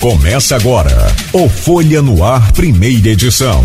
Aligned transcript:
Começa 0.00 0.54
agora 0.54 1.08
o 1.32 1.48
Folha 1.48 2.00
no 2.00 2.22
Ar, 2.22 2.52
primeira 2.52 3.08
edição. 3.08 3.64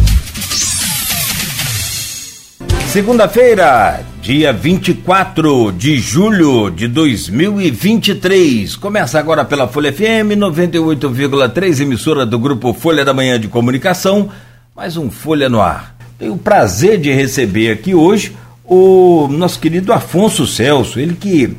Segunda-feira, 2.88 4.04
dia 4.20 4.52
24 4.52 5.72
de 5.74 6.00
julho 6.00 6.72
de 6.72 6.88
2023. 6.88 8.76
Começa 8.78 9.20
agora 9.20 9.46
pela 9.46 9.68
Folha 9.68 9.94
FM 9.94 10.34
98,3, 10.36 11.82
emissora 11.82 12.26
do 12.26 12.40
grupo 12.40 12.74
Folha 12.74 13.06
da 13.06 13.14
Manhã 13.14 13.40
de 13.40 13.48
Comunicação. 13.48 14.32
Mais 14.76 14.98
um 14.98 15.12
Folha 15.12 15.48
no 15.48 15.62
Ar. 15.62 15.96
Tenho 16.18 16.34
o 16.34 16.40
prazer 16.40 17.00
de 17.00 17.12
receber 17.12 17.72
aqui 17.72 17.94
hoje 17.94 18.36
o 18.66 19.28
nosso 19.30 19.60
querido 19.60 19.94
Afonso 19.94 20.48
Celso, 20.48 21.00
ele 21.00 21.14
que 21.14 21.56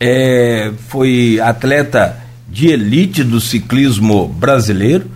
é, 0.00 0.72
foi 0.88 1.38
atleta 1.42 2.23
de 2.48 2.68
elite 2.68 3.24
do 3.24 3.40
ciclismo 3.40 4.28
brasileiro. 4.28 5.10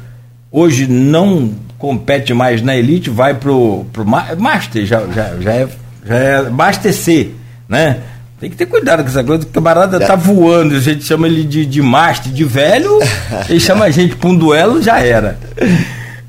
Hoje 0.51 0.87
não 0.87 1.53
compete 1.79 2.35
mais 2.35 2.61
na 2.63 2.77
elite, 2.77 3.11
vai 3.11 3.35
pro, 3.35 3.87
pro 3.93 4.05
Master, 4.05 4.85
já, 4.85 5.07
já, 5.07 5.37
já, 5.41 5.53
é, 5.53 5.69
já 6.05 6.15
é 6.15 6.51
Master 6.51 6.93
C, 6.93 7.31
né? 7.69 7.99
Tem 8.41 8.49
que 8.49 8.57
ter 8.57 8.67
cuidado 8.67 9.03
com 9.03 9.09
essa 9.09 9.25
coisa, 9.25 9.43
o 9.43 9.47
camarada 9.47 9.99
tá 9.99 10.15
voando, 10.15 10.77
a 10.77 10.81
gente 10.81 11.05
chama 11.05 11.27
ele 11.27 11.45
de, 11.45 11.67
de 11.67 11.83
Master, 11.83 12.33
de 12.33 12.45
velho, 12.45 12.99
ele 13.49 13.61
chama 13.61 13.85
a 13.85 13.91
gente 13.91 14.17
para 14.17 14.29
um 14.29 14.37
duelo, 14.37 14.83
já 14.83 15.01
era. 15.01 15.39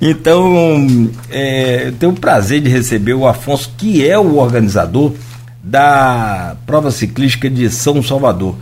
Então, 0.02 1.10
é, 1.30 1.88
eu 1.88 1.92
tenho 1.94 2.12
o 2.12 2.16
prazer 2.16 2.62
de 2.62 2.70
receber 2.70 3.14
o 3.14 3.28
Afonso, 3.28 3.74
que 3.78 4.08
é 4.08 4.18
o 4.18 4.38
organizador 4.38 5.14
da 5.64 6.56
prova 6.66 6.90
ciclística 6.90 7.50
de 7.50 7.70
São 7.70 8.02
Salvador 8.02 8.56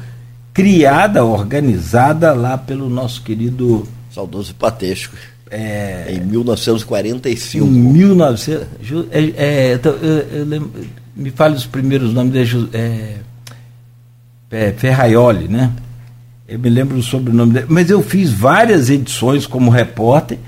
criada, 0.57 1.23
organizada 1.23 2.33
lá 2.33 2.57
pelo 2.57 2.89
nosso 2.89 3.21
querido. 3.21 3.87
Saudoso 4.09 4.55
Patesco. 4.55 5.15
É, 5.51 6.07
em 6.09 6.19
1945. 6.21 7.63
Em 7.63 7.69
1900. 7.69 8.67
É, 9.11 9.19
é, 9.37 9.73
então, 9.75 9.91
eu, 9.91 10.39
eu 10.39 10.45
lembro, 10.45 10.71
me 11.15 11.29
fale 11.29 11.55
os 11.55 11.67
primeiros 11.67 12.11
nomes 12.11 12.33
dele. 12.33 12.69
É, 12.73 13.17
é, 14.49 14.71
Ferraioli, 14.71 15.47
né? 15.47 15.71
Eu 16.47 16.57
me 16.57 16.69
lembro 16.69 16.97
o 16.97 17.03
sobrenome 17.03 17.53
dele. 17.53 17.67
Mas 17.69 17.91
eu 17.91 18.01
fiz 18.01 18.31
várias 18.31 18.89
edições 18.89 19.45
como 19.45 19.69
repórter 19.69 20.39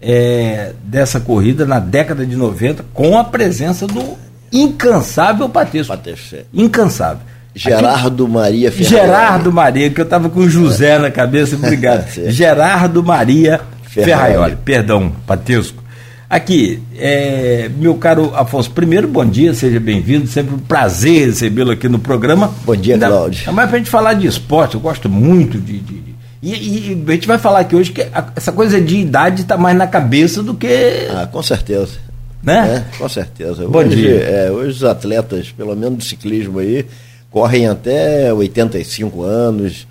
é, 0.00 0.72
dessa 0.82 1.20
corrida 1.20 1.66
na 1.66 1.78
década 1.78 2.24
de 2.24 2.36
90 2.36 2.86
com 2.94 3.18
a 3.18 3.24
presença 3.24 3.86
do 3.86 4.16
incansável 4.50 5.46
Patesco. 5.50 5.94
Patesco. 5.94 6.36
Incansável. 6.54 7.22
Gerardo 7.58 8.24
Aqui, 8.24 8.32
Maria 8.32 8.70
Ferrari. 8.70 8.88
Gerardo 8.88 9.52
Maria, 9.52 9.90
que 9.90 10.00
eu 10.00 10.04
estava 10.04 10.28
com 10.28 10.48
José 10.48 10.96
na 10.98 11.10
cabeça, 11.10 11.56
obrigado. 11.60 12.06
Gerardo 12.28 13.02
Maria 13.02 13.60
Ferraioli, 13.82 14.56
perdão, 14.64 15.12
Patesco. 15.26 15.82
Aqui, 16.30 16.80
é, 16.96 17.70
meu 17.78 17.94
caro 17.94 18.32
Afonso, 18.34 18.70
primeiro, 18.70 19.08
bom 19.08 19.24
dia, 19.24 19.54
seja 19.54 19.80
bem-vindo, 19.80 20.26
sempre 20.26 20.54
um 20.54 20.58
prazer 20.58 21.26
recebê-lo 21.26 21.72
aqui 21.72 21.88
no 21.88 21.98
programa. 21.98 22.52
Bom 22.64 22.76
dia, 22.76 22.98
Cláudio. 22.98 23.40
Ainda 23.40 23.52
mais 23.52 23.68
para 23.68 23.76
a 23.76 23.78
gente 23.78 23.90
falar 23.90 24.14
de 24.14 24.26
esporte, 24.26 24.74
eu 24.74 24.80
gosto 24.80 25.08
muito 25.08 25.58
de. 25.58 25.78
de, 25.78 25.94
de 25.94 26.14
e, 26.40 26.52
e, 26.52 27.04
a 27.08 27.12
gente 27.12 27.26
vai 27.26 27.38
falar 27.38 27.60
aqui 27.60 27.74
hoje 27.74 27.90
que 27.90 28.02
a, 28.02 28.26
essa 28.36 28.52
coisa 28.52 28.80
de 28.80 28.98
idade 28.98 29.42
está 29.42 29.56
mais 29.56 29.76
na 29.76 29.86
cabeça 29.86 30.42
do 30.42 30.54
que. 30.54 31.08
Ah, 31.10 31.26
com 31.26 31.42
certeza. 31.42 31.98
Né? 32.42 32.84
É, 32.92 32.98
com 32.98 33.08
certeza. 33.08 33.66
Bom 33.66 33.78
hoje, 33.78 33.96
dia. 33.96 34.20
É, 34.20 34.50
hoje 34.50 34.70
os 34.70 34.84
atletas, 34.84 35.50
pelo 35.50 35.74
menos 35.74 35.98
do 35.98 36.04
ciclismo 36.04 36.60
aí, 36.60 36.86
correm 37.30 37.66
até 37.66 38.32
85 38.32 39.22
anos. 39.22 39.86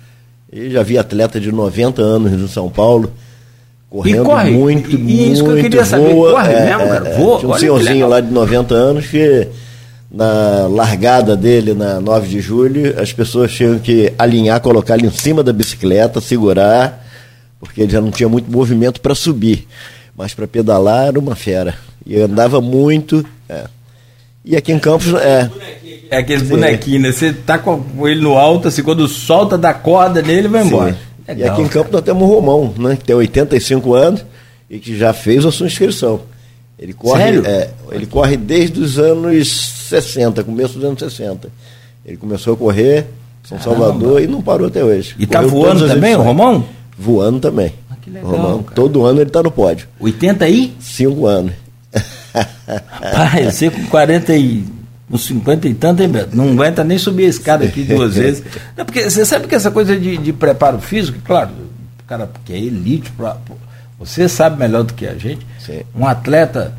E 0.52 0.70
já 0.70 0.82
vi 0.82 0.96
atleta 0.96 1.38
de 1.40 1.52
90 1.52 2.00
anos 2.00 2.32
no 2.32 2.48
São 2.48 2.68
Paulo. 2.70 3.12
Correndo 3.90 4.24
corre, 4.24 4.50
muito, 4.50 4.90
e, 4.90 4.98
muito. 4.98 5.32
Isso 5.32 5.44
que 5.44 5.50
eu 5.50 5.56
queria 5.56 5.84
saber. 5.84 6.14
Voa, 6.14 6.32
corre 6.32 6.52
é, 6.52 6.64
mesmo, 6.64 6.88
cara? 6.88 7.16
Voa, 7.16 7.38
tinha 7.38 7.50
um 7.50 7.58
senhorzinho 7.58 8.08
lá 8.08 8.20
de 8.20 8.30
90 8.30 8.74
anos 8.74 9.06
que 9.06 9.48
na 10.10 10.66
largada 10.66 11.36
dele 11.36 11.74
na 11.74 12.00
9 12.00 12.28
de 12.28 12.40
julho, 12.40 13.00
as 13.00 13.12
pessoas 13.12 13.52
tinham 13.52 13.78
que 13.78 14.12
alinhar, 14.18 14.60
colocar 14.60 14.96
ele 14.96 15.06
em 15.06 15.10
cima 15.10 15.42
da 15.42 15.52
bicicleta, 15.52 16.20
segurar, 16.20 17.06
porque 17.60 17.82
ele 17.82 17.92
já 17.92 18.00
não 18.00 18.10
tinha 18.10 18.28
muito 18.28 18.50
movimento 18.50 19.00
para 19.00 19.14
subir. 19.14 19.66
Mas 20.16 20.34
para 20.34 20.48
pedalar 20.48 21.08
era 21.08 21.18
uma 21.18 21.36
fera. 21.36 21.74
E 22.04 22.18
andava 22.18 22.60
muito. 22.60 23.24
É. 23.48 23.64
E 24.44 24.56
aqui 24.56 24.72
em 24.72 24.78
Campos 24.78 25.12
é. 25.14 25.50
É 26.10 26.18
aqueles 26.18 26.48
bonequinhos, 26.48 27.02
né? 27.02 27.12
Você 27.12 27.32
tá 27.32 27.58
com 27.58 28.08
ele 28.08 28.20
no 28.20 28.36
alto, 28.36 28.68
assim, 28.68 28.82
quando 28.82 29.06
solta 29.06 29.58
da 29.58 29.74
corda 29.74 30.22
nele, 30.22 30.48
vai 30.48 30.64
embora. 30.64 30.96
Legal, 31.26 31.46
e 31.46 31.50
aqui 31.50 31.62
em 31.62 31.68
Campos 31.68 31.92
nós 31.92 32.02
temos 32.02 32.22
o 32.22 32.26
Romão, 32.26 32.72
né? 32.78 32.96
Que 32.96 33.04
tem 33.04 33.14
85 33.14 33.94
anos 33.94 34.24
e 34.70 34.78
que 34.78 34.96
já 34.96 35.12
fez 35.12 35.44
a 35.44 35.52
sua 35.52 35.66
inscrição. 35.66 36.20
Ele 36.78 36.92
corre, 36.92 37.22
Sério? 37.22 37.46
É, 37.46 37.70
ele 37.90 38.06
corre 38.06 38.36
desde 38.36 38.80
os 38.80 38.98
anos 38.98 39.48
60, 39.88 40.44
começo 40.44 40.74
dos 40.74 40.84
anos 40.84 40.98
60. 41.00 41.48
Ele 42.06 42.16
começou 42.16 42.54
a 42.54 42.56
correr 42.56 43.06
São 43.42 43.60
Salvador 43.60 44.22
e 44.22 44.26
não 44.26 44.40
parou 44.40 44.68
até 44.68 44.82
hoje. 44.82 45.14
E 45.18 45.26
tá 45.26 45.42
voando 45.42 45.86
também, 45.86 46.14
o 46.14 46.22
Romão? 46.22 46.64
Voando 46.96 47.40
também. 47.40 47.72
Ah, 47.90 47.96
que 48.00 48.10
legal, 48.10 48.30
Romão, 48.30 48.64
todo 48.74 49.04
ano 49.04 49.20
ele 49.20 49.28
está 49.28 49.42
no 49.42 49.50
pódio. 49.50 49.88
80 50.00 50.44
aí? 50.44 50.72
5 50.80 51.26
anos. 51.26 51.52
Pai, 53.12 53.50
você 53.50 53.70
com 53.70 53.84
40 53.86 54.36
e 54.36 54.64
uns 55.10 55.26
50 55.26 55.68
e 55.68 55.74
tanto, 55.74 56.02
hein, 56.02 56.08
Beto? 56.08 56.36
Não 56.36 56.50
aguenta 56.50 56.84
nem 56.84 56.98
subir 56.98 57.24
a 57.26 57.28
escada 57.28 57.64
aqui 57.64 57.82
duas 57.82 58.14
vezes. 58.16 58.42
Não, 58.76 58.84
porque 58.84 59.08
você 59.08 59.24
sabe 59.24 59.46
que 59.46 59.54
essa 59.54 59.70
coisa 59.70 59.98
de, 59.98 60.16
de 60.18 60.32
preparo 60.32 60.80
físico, 60.80 61.18
claro, 61.24 61.50
o 62.00 62.04
cara 62.06 62.26
porque 62.26 62.52
é 62.52 62.58
elite, 62.58 63.10
pra, 63.12 63.36
você 63.98 64.28
sabe 64.28 64.58
melhor 64.58 64.84
do 64.84 64.94
que 64.94 65.06
a 65.06 65.14
gente. 65.14 65.46
Sim. 65.58 65.80
Um 65.94 66.06
atleta 66.06 66.74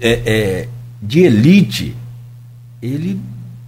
é, 0.00 0.20
é, 0.24 0.68
de 1.00 1.20
elite, 1.20 1.96
ele 2.82 3.20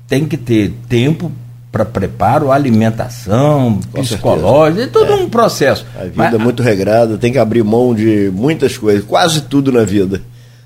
tem 0.08 0.26
que 0.26 0.36
ter 0.36 0.72
tempo 0.88 1.30
para 1.70 1.84
preparo, 1.84 2.50
alimentação, 2.50 3.80
Com 3.92 4.00
psicológico, 4.00 4.82
é 4.82 4.86
todo 4.86 5.12
é. 5.12 5.16
um 5.16 5.28
processo. 5.28 5.84
A 5.94 6.04
vida 6.04 6.14
Mas, 6.16 6.34
é 6.34 6.38
muito 6.38 6.62
regrada, 6.62 7.18
tem 7.18 7.30
que 7.30 7.38
abrir 7.38 7.62
mão 7.62 7.94
de 7.94 8.30
muitas 8.32 8.78
coisas, 8.78 9.04
quase 9.04 9.42
tudo 9.42 9.70
na 9.70 9.84
vida. 9.84 10.22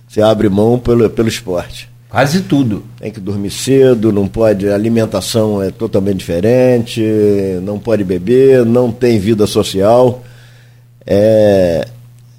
Você 0.06 0.22
abre 0.22 0.48
mão 0.48 0.78
pelo, 0.78 1.10
pelo 1.10 1.28
esporte. 1.28 1.90
Quase 2.10 2.40
tudo. 2.42 2.84
Tem 2.98 3.12
que 3.12 3.20
dormir 3.20 3.50
cedo, 3.50 4.12
não 4.12 4.26
pode, 4.26 4.68
a 4.68 4.74
alimentação 4.74 5.62
é 5.62 5.70
totalmente 5.70 6.18
diferente, 6.18 7.00
não 7.62 7.78
pode 7.78 8.02
beber, 8.02 8.66
não 8.66 8.90
tem 8.90 9.20
vida 9.20 9.46
social. 9.46 10.22
É, 11.06 11.86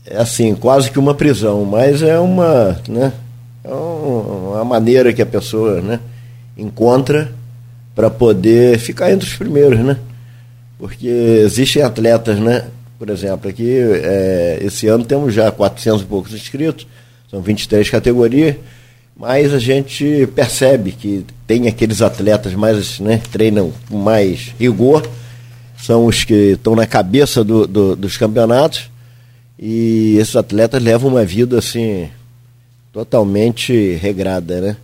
é 0.05 0.17
assim, 0.17 0.53
quase 0.55 0.91
que 0.91 0.99
uma 0.99 1.15
prisão, 1.15 1.63
mas 1.63 2.03
é 2.03 2.19
uma, 2.19 2.77
né, 2.87 3.13
é 3.63 3.73
uma 3.73 4.65
maneira 4.65 5.13
que 5.13 5.21
a 5.21 5.25
pessoa 5.25 5.81
né, 5.81 5.99
encontra 6.57 7.31
para 7.95 8.09
poder 8.09 8.77
ficar 8.77 9.11
entre 9.11 9.27
os 9.27 9.35
primeiros, 9.35 9.79
né? 9.79 9.97
Porque 10.77 11.07
existem 11.07 11.81
atletas, 11.81 12.39
né? 12.39 12.65
Por 12.97 13.09
exemplo, 13.09 13.49
aqui, 13.49 13.69
é, 13.69 14.59
esse 14.61 14.87
ano 14.87 15.05
temos 15.05 15.33
já 15.33 15.51
400 15.51 16.01
e 16.01 16.05
poucos 16.05 16.33
inscritos, 16.33 16.87
são 17.29 17.41
23 17.41 17.89
categorias, 17.89 18.55
mas 19.21 19.53
a 19.53 19.59
gente 19.59 20.27
percebe 20.33 20.91
que 20.91 21.23
tem 21.45 21.67
aqueles 21.67 22.01
atletas 22.01 22.55
mais, 22.55 22.99
né, 22.99 23.21
treinam 23.31 23.71
com 23.87 23.99
mais 23.99 24.51
rigor, 24.59 25.07
são 25.77 26.07
os 26.07 26.23
que 26.23 26.53
estão 26.53 26.75
na 26.75 26.87
cabeça 26.87 27.43
do, 27.43 27.67
do, 27.67 27.95
dos 27.95 28.17
campeonatos, 28.17 28.89
e 29.59 30.17
esses 30.17 30.35
atletas 30.35 30.81
levam 30.81 31.11
uma 31.11 31.23
vida 31.23 31.59
assim, 31.59 32.09
totalmente 32.91 33.93
regrada, 34.01 34.59
né? 34.59 34.77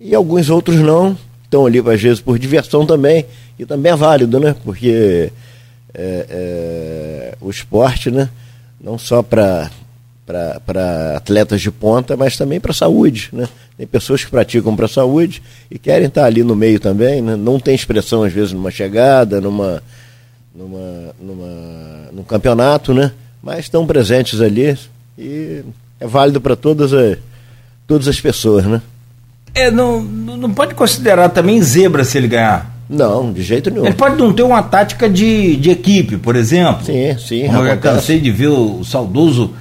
E 0.00 0.14
alguns 0.14 0.50
outros 0.50 0.78
não, 0.78 1.18
estão 1.42 1.66
ali 1.66 1.80
às 1.80 2.00
vezes 2.00 2.20
por 2.20 2.38
diversão 2.38 2.86
também, 2.86 3.26
e 3.58 3.66
também 3.66 3.90
é 3.90 3.96
válido, 3.96 4.38
né? 4.38 4.54
Porque 4.62 5.32
é, 5.92 6.26
é, 6.30 7.34
o 7.40 7.50
esporte, 7.50 8.08
né? 8.08 8.28
Não 8.80 8.96
só 8.96 9.20
para 9.20 9.68
para 10.26 11.16
atletas 11.16 11.60
de 11.60 11.70
ponta, 11.70 12.16
mas 12.16 12.36
também 12.36 12.58
para 12.58 12.70
a 12.70 12.74
saúde. 12.74 13.28
Né? 13.32 13.48
Tem 13.76 13.86
pessoas 13.86 14.24
que 14.24 14.30
praticam 14.30 14.74
para 14.74 14.86
a 14.86 14.88
saúde 14.88 15.42
e 15.70 15.78
querem 15.78 16.08
estar 16.08 16.24
ali 16.24 16.42
no 16.42 16.56
meio 16.56 16.80
também. 16.80 17.20
Né? 17.20 17.36
Não 17.36 17.60
tem 17.60 17.74
expressão, 17.74 18.22
às 18.22 18.32
vezes, 18.32 18.52
numa 18.52 18.70
chegada, 18.70 19.40
numa, 19.40 19.82
numa, 20.54 21.14
numa, 21.20 22.08
num 22.12 22.22
campeonato, 22.22 22.94
né? 22.94 23.12
mas 23.42 23.60
estão 23.60 23.86
presentes 23.86 24.40
ali 24.40 24.78
e 25.18 25.62
é 26.00 26.06
válido 26.06 26.40
para 26.40 26.56
todas 26.56 26.92
as, 26.92 27.18
todas 27.86 28.08
as 28.08 28.18
pessoas. 28.18 28.64
Né? 28.64 28.80
É, 29.54 29.70
não, 29.70 30.00
não 30.00 30.52
pode 30.52 30.74
considerar 30.74 31.28
também 31.28 31.62
zebra 31.62 32.02
se 32.02 32.16
ele 32.16 32.28
ganhar. 32.28 32.72
Não, 32.88 33.32
de 33.32 33.42
jeito 33.42 33.70
nenhum. 33.70 33.86
Ele 33.86 33.94
pode 33.94 34.16
não 34.16 34.32
ter 34.32 34.42
uma 34.42 34.62
tática 34.62 35.08
de, 35.08 35.56
de 35.56 35.70
equipe, 35.70 36.16
por 36.16 36.36
exemplo. 36.36 36.84
Sim, 36.84 37.16
sim. 37.18 37.46
Como 37.46 37.66
eu 37.66 37.78
cansei 37.78 38.20
de 38.20 38.30
ver 38.30 38.48
o 38.48 38.84
saudoso 38.84 39.54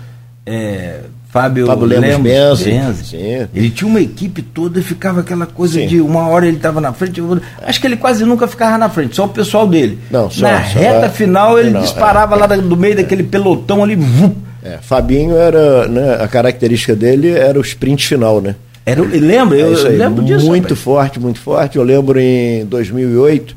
é, 0.46 1.00
Fábio, 1.30 1.66
Fábio 1.66 1.86
Lemos, 1.88 2.06
Lemos 2.10 2.22
Benzi. 2.24 2.64
Benzi. 2.70 3.18
Ele 3.56 3.70
tinha 3.72 3.88
uma 3.88 4.00
equipe 4.02 4.42
toda 4.42 4.80
e 4.80 4.84
ficava 4.84 5.22
aquela 5.22 5.46
coisa 5.48 5.80
Sim. 5.80 5.88
de 5.88 6.00
uma 6.02 6.28
hora 6.28 6.46
ele 6.48 6.58
estava 6.58 6.80
na 6.80 6.94
frente. 6.94 7.22
Acho 7.66 7.82
que 7.82 7.88
ele 7.88 7.98
quase 7.98 8.24
nunca 8.24 8.48
ficava 8.48 8.78
na 8.78 8.88
frente, 8.90 9.16
só 9.16 9.26
o 9.26 9.30
pessoal 9.30 9.68
dele. 9.68 9.98
Não, 10.12 10.30
só- 10.30 10.42
na 10.44 10.64
só- 10.64 10.78
reta 10.80 11.06
é. 11.08 11.10
final 11.10 11.58
ele 11.60 11.72
Não, 11.72 11.82
disparava 11.82 12.36
é, 12.36 12.40
lá 12.40 12.46
do 12.48 12.78
meio 12.78 12.96
daquele 12.96 13.24
pelotão 13.24 13.84
ali. 13.84 13.96
vum. 13.96 14.34
É, 14.62 14.78
Fabinho 14.82 15.36
era, 15.36 15.88
né, 15.88 16.18
a 16.22 16.28
característica 16.28 16.96
dele 16.96 17.32
era 17.32 17.58
o 17.58 17.62
sprint 17.62 18.08
final, 18.08 18.40
né? 18.40 18.56
Era, 18.86 19.02
lembra? 19.02 19.58
Eu, 19.58 19.76
É 19.76 19.82
eu 19.82 19.88
aí, 19.88 19.96
lembro 19.98 20.24
disso. 20.24 20.46
Muito 20.46 20.64
rapaz. 20.66 20.80
forte, 20.82 21.20
muito 21.20 21.40
forte. 21.40 21.78
Eu 21.78 21.84
lembro 21.84 22.20
em 22.20 22.66
2008, 22.66 23.56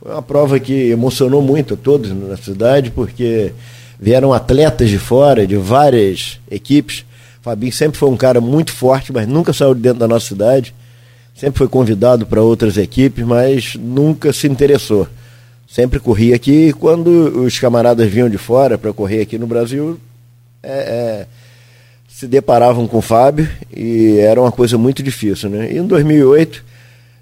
foi 0.00 0.12
uma 0.12 0.22
prova 0.22 0.60
que 0.60 0.90
emocionou 0.90 1.42
muito 1.42 1.74
a 1.74 1.76
todos 1.76 2.10
na 2.12 2.36
cidade, 2.36 2.90
porque 2.90 3.52
vieram 4.00 4.32
atletas 4.32 4.88
de 4.88 4.98
fora, 4.98 5.46
de 5.46 5.56
várias 5.56 6.40
equipes. 6.50 7.04
Fabinho 7.42 7.72
sempre 7.72 7.98
foi 7.98 8.08
um 8.08 8.16
cara 8.16 8.40
muito 8.40 8.72
forte, 8.72 9.12
mas 9.12 9.28
nunca 9.28 9.52
saiu 9.52 9.74
de 9.74 9.82
dentro 9.82 9.98
da 9.98 10.08
nossa 10.08 10.26
cidade. 10.26 10.74
Sempre 11.34 11.58
foi 11.58 11.68
convidado 11.68 12.26
para 12.26 12.42
outras 12.42 12.78
equipes, 12.78 13.24
mas 13.24 13.74
nunca 13.74 14.32
se 14.32 14.46
interessou. 14.46 15.06
Sempre 15.68 16.00
corria 16.00 16.34
aqui 16.34 16.68
e 16.68 16.72
quando 16.72 17.08
os 17.44 17.58
camaradas 17.58 18.10
vinham 18.10 18.28
de 18.28 18.38
fora 18.38 18.76
para 18.76 18.92
correr 18.92 19.20
aqui 19.20 19.38
no 19.38 19.46
Brasil, 19.46 20.00
é, 20.62 20.72
é, 20.72 21.26
se 22.08 22.26
deparavam 22.26 22.88
com 22.88 22.98
o 22.98 23.02
Fábio 23.02 23.48
e 23.74 24.18
era 24.18 24.40
uma 24.40 24.50
coisa 24.50 24.76
muito 24.76 25.02
difícil, 25.02 25.48
né? 25.48 25.72
E 25.72 25.78
em 25.78 25.86
2008 25.86 26.69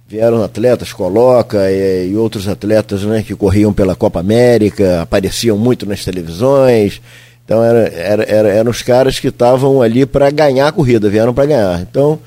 vieram 0.09 0.43
atletas, 0.43 0.93
Coloca 0.93 1.71
e, 1.71 2.11
e 2.11 2.17
outros 2.17 2.49
atletas, 2.49 3.03
né, 3.03 3.23
que 3.23 3.35
corriam 3.35 3.73
pela 3.73 3.95
Copa 3.95 4.21
América, 4.21 5.03
apareciam 5.03 5.57
muito 5.59 5.85
nas 5.87 6.05
televisões. 6.05 7.01
Então 7.45 7.63
era, 7.63 7.89
era, 7.89 8.23
era- 8.25 8.49
eram 8.49 8.71
os 8.71 8.83
caras 8.83 9.19
que 9.21 9.29
estavam 9.29 9.81
ali 9.83 10.07
para 10.07 10.31
ganhar 10.31 10.69
a 10.69 10.73
corrida, 10.73 11.09
vieram 11.11 11.35
para 11.35 11.47
ganhar. 11.47 11.81
Então 11.83 12.19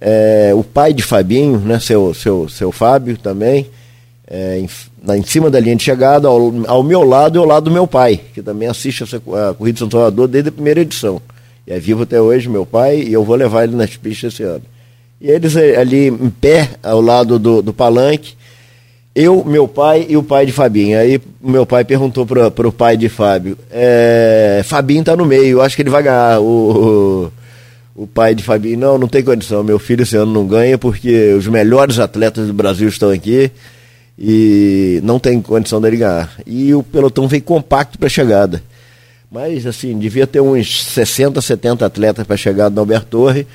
é, 0.00 0.52
o 0.54 0.62
pai 0.64 0.92
de 0.94 1.02
Fabinho, 1.02 1.58
né, 1.58 1.78
seu, 1.78 2.14
seu, 2.14 2.48
seu 2.48 2.72
Fábio 2.72 3.16
também, 3.18 3.66
é, 4.30 4.58
em, 4.58 4.68
na, 5.02 5.16
em 5.16 5.22
cima 5.22 5.50
da 5.50 5.58
linha 5.58 5.74
de 5.76 5.82
chegada, 5.82 6.28
ao, 6.28 6.52
ao 6.66 6.82
meu 6.82 7.02
lado 7.02 7.36
e 7.36 7.38
ao 7.38 7.44
lado 7.46 7.64
do 7.64 7.70
meu 7.70 7.86
pai, 7.86 8.20
que 8.34 8.42
também 8.42 8.68
assiste 8.68 9.02
essa, 9.02 9.16
a 9.16 9.54
Corrida 9.54 9.74
de 9.74 9.78
São 9.80 9.90
Salvador 9.90 10.28
desde 10.28 10.50
a 10.50 10.52
primeira 10.52 10.80
edição. 10.80 11.20
E 11.66 11.72
é 11.72 11.78
vivo 11.78 12.02
até 12.04 12.20
hoje, 12.20 12.48
meu 12.48 12.64
pai, 12.64 13.00
e 13.00 13.12
eu 13.12 13.24
vou 13.24 13.36
levar 13.36 13.64
ele 13.64 13.74
nas 13.76 13.96
pistas 13.96 14.32
esse 14.34 14.42
ano. 14.42 14.62
E 15.20 15.28
eles 15.30 15.56
eh, 15.56 15.76
ali 15.76 16.08
em 16.08 16.30
pé, 16.30 16.70
ao 16.82 17.00
lado 17.00 17.38
do, 17.38 17.60
do 17.60 17.72
palanque, 17.72 18.34
eu, 19.14 19.44
meu 19.44 19.66
pai 19.66 20.06
e 20.08 20.16
o 20.16 20.22
pai 20.22 20.46
de 20.46 20.52
Fabinho. 20.52 20.98
Aí 20.98 21.20
meu 21.42 21.66
pai 21.66 21.84
perguntou 21.84 22.24
para 22.24 22.68
o 22.68 22.72
pai 22.72 22.96
de 22.96 23.08
Fábio: 23.08 23.58
é, 23.70 24.62
Fabinho 24.64 25.02
tá 25.02 25.16
no 25.16 25.26
meio, 25.26 25.60
acho 25.60 25.74
que 25.74 25.82
ele 25.82 25.90
vai 25.90 26.02
ganhar. 26.04 26.40
O, 26.40 27.30
o, 27.96 28.02
o 28.04 28.06
pai 28.06 28.32
de 28.32 28.44
Fabinho, 28.44 28.78
não, 28.78 28.96
não 28.96 29.08
tem 29.08 29.24
condição. 29.24 29.64
Meu 29.64 29.78
filho 29.78 30.02
esse 30.02 30.16
ano 30.16 30.32
não 30.32 30.46
ganha 30.46 30.78
porque 30.78 31.32
os 31.32 31.48
melhores 31.48 31.98
atletas 31.98 32.46
do 32.46 32.52
Brasil 32.52 32.88
estão 32.88 33.10
aqui 33.10 33.50
e 34.16 35.00
não 35.02 35.18
tem 35.18 35.42
condição 35.42 35.80
dele 35.80 35.96
ganhar. 35.96 36.32
E 36.46 36.72
o 36.72 36.82
pelotão 36.84 37.26
veio 37.26 37.42
compacto 37.42 37.98
para 37.98 38.08
chegada. 38.08 38.62
Mas, 39.30 39.66
assim, 39.66 39.98
devia 39.98 40.26
ter 40.26 40.40
uns 40.40 40.84
60, 40.84 41.40
70 41.40 41.84
atletas 41.84 42.26
para 42.26 42.36
chegar 42.36 42.70
no 42.70 42.80
Alberto 42.80 43.06
Torre. 43.06 43.46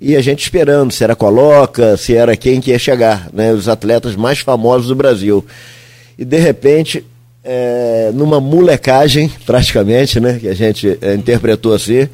E 0.00 0.16
a 0.16 0.22
gente 0.22 0.42
esperando 0.42 0.90
se 0.90 1.04
era 1.04 1.14
Coloca, 1.14 1.96
se 1.96 2.14
era 2.14 2.34
quem 2.34 2.60
que 2.60 2.70
ia 2.70 2.78
chegar, 2.78 3.28
né? 3.34 3.52
Os 3.52 3.68
atletas 3.68 4.16
mais 4.16 4.38
famosos 4.38 4.88
do 4.88 4.94
Brasil. 4.94 5.44
E, 6.18 6.24
de 6.24 6.38
repente, 6.38 7.04
é, 7.44 8.10
numa 8.14 8.40
molecagem, 8.40 9.30
praticamente, 9.44 10.18
né? 10.18 10.38
Que 10.40 10.48
a 10.48 10.54
gente 10.54 10.98
é, 11.02 11.14
interpretou 11.14 11.74
assim, 11.74 12.08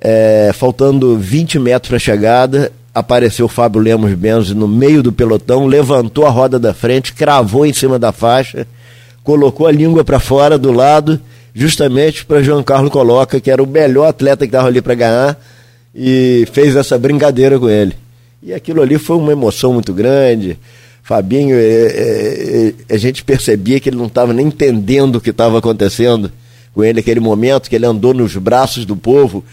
é, 0.00 0.52
faltando 0.54 1.18
20 1.18 1.58
metros 1.58 1.88
para 1.88 1.96
a 1.96 2.00
chegada, 2.00 2.72
apareceu 2.94 3.46
o 3.46 3.48
Fábio 3.48 3.80
Lemos 3.80 4.14
Benzo 4.14 4.54
no 4.54 4.68
meio 4.68 5.02
do 5.02 5.12
pelotão, 5.12 5.66
levantou 5.66 6.26
a 6.26 6.30
roda 6.30 6.60
da 6.60 6.72
frente, 6.72 7.12
cravou 7.12 7.66
em 7.66 7.72
cima 7.72 7.98
da 7.98 8.12
faixa, 8.12 8.68
colocou 9.24 9.66
a 9.66 9.72
língua 9.72 10.04
para 10.04 10.20
fora 10.20 10.56
do 10.56 10.70
lado, 10.70 11.20
justamente 11.52 12.24
para 12.24 12.42
João 12.42 12.62
Carlos 12.62 12.92
Coloca, 12.92 13.40
que 13.40 13.50
era 13.50 13.62
o 13.62 13.66
melhor 13.66 14.06
atleta 14.06 14.44
que 14.44 14.50
estava 14.50 14.68
ali 14.68 14.80
para 14.80 14.94
ganhar, 14.94 15.36
e 15.94 16.46
fez 16.52 16.74
essa 16.74 16.98
brincadeira 16.98 17.58
com 17.58 17.68
ele. 17.68 17.94
E 18.42 18.52
aquilo 18.52 18.82
ali 18.82 18.98
foi 18.98 19.16
uma 19.16 19.32
emoção 19.32 19.72
muito 19.72 19.92
grande. 19.92 20.58
Fabinho, 21.02 21.56
é, 21.56 21.62
é, 21.62 22.74
é, 22.88 22.94
a 22.94 22.98
gente 22.98 23.22
percebia 23.22 23.78
que 23.78 23.88
ele 23.88 23.96
não 23.96 24.06
estava 24.06 24.32
nem 24.32 24.46
entendendo 24.46 25.16
o 25.16 25.20
que 25.20 25.30
estava 25.30 25.58
acontecendo 25.58 26.32
com 26.74 26.82
ele 26.82 26.94
naquele 26.94 27.20
momento, 27.20 27.70
que 27.70 27.76
ele 27.76 27.86
andou 27.86 28.12
nos 28.12 28.36
braços 28.36 28.84
do 28.84 28.96
povo. 28.96 29.44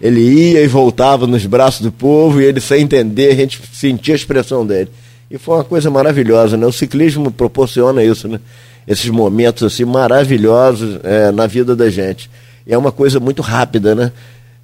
Ele 0.00 0.20
ia 0.20 0.62
e 0.62 0.68
voltava 0.68 1.26
nos 1.26 1.44
braços 1.44 1.80
do 1.80 1.90
povo 1.90 2.40
e 2.40 2.44
ele 2.44 2.60
sem 2.60 2.82
entender, 2.82 3.32
a 3.32 3.34
gente 3.34 3.60
sentia 3.72 4.14
a 4.14 4.16
expressão 4.16 4.64
dele. 4.64 4.88
E 5.30 5.36
foi 5.36 5.56
uma 5.56 5.64
coisa 5.64 5.90
maravilhosa, 5.90 6.56
né? 6.56 6.66
O 6.66 6.72
ciclismo 6.72 7.30
proporciona 7.30 8.02
isso, 8.02 8.28
né? 8.28 8.40
Esses 8.86 9.10
momentos 9.10 9.62
assim 9.64 9.84
maravilhosos 9.84 11.00
é, 11.02 11.30
na 11.30 11.46
vida 11.46 11.74
da 11.74 11.90
gente. 11.90 12.30
E 12.66 12.72
é 12.72 12.78
uma 12.78 12.92
coisa 12.92 13.18
muito 13.18 13.42
rápida, 13.42 13.94
né? 13.94 14.12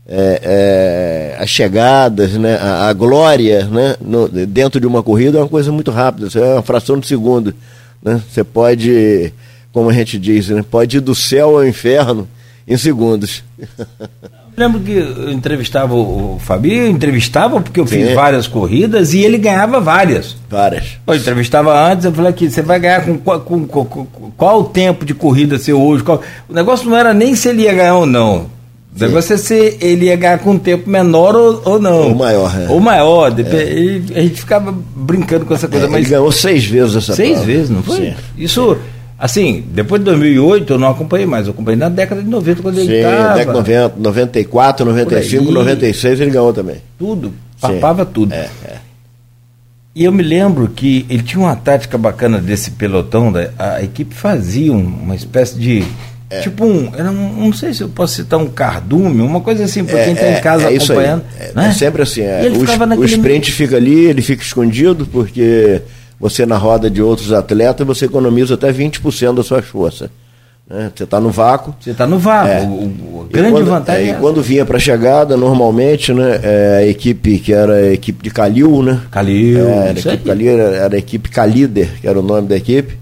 É, 0.06 1.34
é, 1.38 1.42
as 1.42 1.48
chegadas, 1.48 2.32
né? 2.34 2.56
a, 2.60 2.88
a 2.88 2.92
glória 2.92 3.64
né? 3.66 3.96
No, 4.00 4.28
dentro 4.28 4.78
de 4.78 4.86
uma 4.86 5.02
corrida 5.02 5.38
é 5.38 5.40
uma 5.40 5.48
coisa 5.48 5.72
muito 5.72 5.90
rápida, 5.90 6.28
é 6.38 6.52
uma 6.54 6.62
fração 6.62 6.98
de 6.98 7.06
segundo. 7.06 7.54
Né? 8.02 8.20
Você 8.30 8.44
pode, 8.44 9.32
como 9.72 9.88
a 9.88 9.92
gente 9.94 10.18
diz, 10.18 10.48
né? 10.50 10.62
pode 10.70 10.98
ir 10.98 11.00
do 11.00 11.14
céu 11.14 11.56
ao 11.56 11.66
inferno 11.66 12.28
em 12.68 12.76
segundos. 12.76 13.42
Lembro 14.56 14.78
que 14.80 14.92
eu 14.92 15.32
entrevistava 15.32 15.94
o 15.94 16.38
Fabinho, 16.38 16.86
entrevistava 16.86 17.60
porque 17.60 17.80
eu 17.80 17.86
Sim. 17.86 18.04
fiz 18.04 18.14
várias 18.14 18.46
corridas 18.46 19.12
e 19.12 19.20
ele 19.20 19.36
ganhava 19.36 19.80
várias. 19.80 20.36
Várias. 20.48 20.98
Eu 21.06 21.14
entrevistava 21.16 21.90
antes, 21.90 22.04
eu 22.04 22.12
falei 22.12 22.30
aqui, 22.30 22.48
você 22.48 22.62
vai 22.62 22.78
ganhar 22.78 23.04
com, 23.04 23.18
qual- 23.18 23.40
com, 23.40 23.66
com- 23.66 23.84
com- 23.84 24.30
qual 24.36 24.64
tempo 24.64 25.04
de 25.04 25.12
corrida 25.12 25.58
seu 25.58 25.80
hoje? 25.82 26.04
Qual- 26.04 26.22
o 26.48 26.52
negócio 26.52 26.88
não 26.88 26.96
era 26.96 27.12
nem 27.12 27.34
se 27.34 27.48
ele 27.48 27.62
ia 27.62 27.72
ganhar 27.74 27.96
ou 27.96 28.06
não. 28.06 28.52
O 28.94 28.99
Sim. 28.99 29.06
negócio 29.06 29.35
é 29.35 29.37
se 29.37 29.76
ele 29.81 30.06
ia 30.06 30.14
ganhar 30.17 30.38
com 30.38 30.52
um 30.52 30.58
tempo 30.58 30.88
menor 30.88 31.35
ou, 31.35 31.61
ou 31.64 31.79
não. 31.81 32.08
Ou 32.11 32.14
maior, 32.14 32.55
é. 32.61 32.69
Ou 32.70 32.79
maior. 32.79 33.35
e 33.41 34.02
a 34.14 34.20
gente 34.20 34.37
ficava 34.41 34.73
brincando 34.94 35.44
com 35.44 35.52
essa 35.52 35.67
coisa, 35.67 35.87
É, 35.87 35.88
mas 35.88 36.02
Ele 36.02 36.11
ganhou 36.11 36.31
seis 36.31 36.64
vezes 36.64 36.94
essa 36.96 37.14
seis 37.14 37.31
prova. 37.32 37.44
vezes, 37.44 37.70
não 37.70 37.82
foi? 37.82 37.96
Sim. 37.96 38.14
Isso, 38.38 38.76
assim, 39.19 39.64
depois 39.73 40.00
de 40.00 40.05
2008 40.05 40.75
eu 40.75 40.79
não 40.79 40.88
acompanhei 40.91 41.26
mais, 41.26 41.46
eu 41.46 41.52
acompanhei 41.52 41.76
na 41.79 41.88
década 41.88 42.23
de 42.23 42.29
90 42.29 42.62
quando 42.62 42.79
ele 42.79 42.87
Sim, 42.87 42.94
estava. 43.08 43.35
década 43.35 43.58
90, 43.58 43.94
94, 43.99 44.87
95, 44.87 45.43
Por 45.44 45.49
aí. 45.49 45.55
96 45.55 46.20
ele 46.20 46.31
ganhou 46.31 46.52
também. 46.52 46.76
Tudo, 46.97 47.32
papava 47.61 48.06
tudo. 48.06 48.32
É, 48.32 48.49
é. 48.64 48.75
E 49.97 50.05
eu 50.05 50.12
me 50.12 50.23
lembro 50.23 50.69
que 50.69 51.05
ele 51.08 51.23
tinha 51.23 51.40
uma 51.40 51.55
tática 51.56 51.97
bacana 51.99 52.38
desse 52.38 52.70
pelotão, 52.73 53.31
da, 53.32 53.50
a 53.58 53.82
equipe 53.82 54.14
fazia 54.14 54.73
um- 54.73 54.85
uma 55.02 55.14
espécie 55.17 55.56
de. 55.58 55.85
É. 56.36 56.40
Tipo 56.40 56.64
um, 56.64 56.90
era 56.96 57.10
um. 57.10 57.44
Não 57.46 57.52
sei 57.52 57.72
se 57.75 57.82
eu 57.82 57.88
posso 57.88 58.14
citar 58.16 58.38
um 58.38 58.46
cardume, 58.48 59.20
uma 59.23 59.40
coisa 59.40 59.64
assim, 59.64 59.85
para 59.85 60.04
quem 60.04 60.12
está 60.14 60.28
em 60.30 60.40
casa 60.40 60.68
aí. 60.68 60.76
acompanhando. 60.76 61.23
É, 61.38 61.52
né? 61.54 61.68
é 61.68 61.73
sempre 61.73 62.02
assim. 62.02 62.23
é. 62.23 62.49
O, 62.50 62.99
o 63.00 63.04
sprint 63.04 63.52
fica 63.52 63.76
ali, 63.76 64.06
ele 64.06 64.23
fica 64.23 64.42
escondido, 64.42 65.06
porque 65.06 65.82
você 66.18 66.47
na 66.47 66.56
roda 66.56 66.88
de 66.90 67.02
outros 67.02 67.32
atletas, 67.32 67.87
você 67.87 68.06
economiza 68.06 68.54
até 68.54 68.73
20% 68.73 69.35
da 69.35 69.42
sua 69.42 69.61
força. 69.62 70.11
né? 70.68 70.90
Você 70.94 71.04
está 71.04 71.20
no 71.20 71.30
vácuo. 71.30 71.75
Você 71.80 71.90
está 71.90 72.06
no 72.06 72.18
vácuo. 72.18 72.50
É. 72.50 72.62
O, 72.62 72.66
o- 72.73 73.28
grande 73.30 73.52
quando, 73.52 73.66
vantagem 73.66 74.06
é, 74.06 74.11
é 74.11 74.12
e 74.12 74.16
quando 74.16 74.42
vinha 74.42 74.64
para 74.64 74.76
a 74.76 74.80
chegada, 74.80 75.37
normalmente, 75.37 76.12
né, 76.12 76.40
é, 76.42 76.76
a 76.78 76.87
equipe 76.87 77.38
que 77.38 77.52
era 77.52 77.75
a 77.75 77.92
equipe 77.92 78.23
de 78.23 78.30
Calil, 78.30 78.82
né? 78.82 79.00
Calil, 79.11 79.59
É, 79.68 79.73
era 79.73 79.88
a 79.88 79.90
equipe. 79.92 80.25
Calil, 80.25 80.50
era, 80.50 80.62
era 80.76 80.94
a 80.94 80.99
equipe 80.99 81.28
Calíder, 81.30 81.88
que 82.00 82.06
era 82.09 82.18
o 82.18 82.23
nome 82.23 82.49
da 82.49 82.56
equipe. 82.56 82.97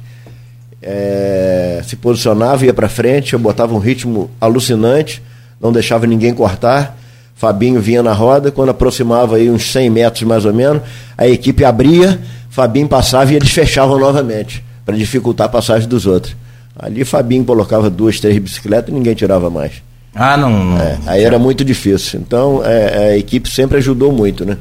É, 0.82 1.80
se 1.86 1.96
posicionava, 1.96 2.66
ia 2.66 2.74
para 2.74 2.88
frente, 2.88 3.36
botava 3.36 3.74
um 3.74 3.78
ritmo 3.78 4.30
alucinante, 4.40 5.22
não 5.60 5.72
deixava 5.72 6.06
ninguém 6.06 6.34
cortar. 6.34 6.98
Fabinho 7.34 7.80
vinha 7.80 8.02
na 8.02 8.12
roda, 8.12 8.50
quando 8.50 8.70
aproximava 8.70 9.36
aí 9.36 9.50
uns 9.50 9.70
100 9.70 9.90
metros 9.90 10.22
mais 10.22 10.44
ou 10.44 10.52
menos, 10.52 10.82
a 11.16 11.26
equipe 11.26 11.64
abria, 11.64 12.20
Fabinho 12.50 12.88
passava 12.88 13.32
e 13.32 13.36
eles 13.36 13.50
fechavam 13.50 13.98
novamente, 13.98 14.64
para 14.84 14.96
dificultar 14.96 15.46
a 15.46 15.50
passagem 15.50 15.88
dos 15.88 16.06
outros. 16.06 16.36
Ali 16.78 17.04
Fabinho 17.04 17.44
colocava 17.44 17.88
duas, 17.90 18.20
três 18.20 18.38
bicicletas 18.38 18.90
e 18.90 18.92
ninguém 18.92 19.14
tirava 19.14 19.50
mais. 19.50 19.72
Ah, 20.14 20.36
não. 20.36 20.50
não. 20.50 20.78
É, 20.78 20.98
aí 21.06 21.24
era 21.24 21.38
muito 21.38 21.64
difícil. 21.64 22.20
Então 22.20 22.62
é, 22.64 23.12
a 23.12 23.16
equipe 23.16 23.48
sempre 23.48 23.78
ajudou 23.78 24.12
muito, 24.12 24.44
né? 24.44 24.56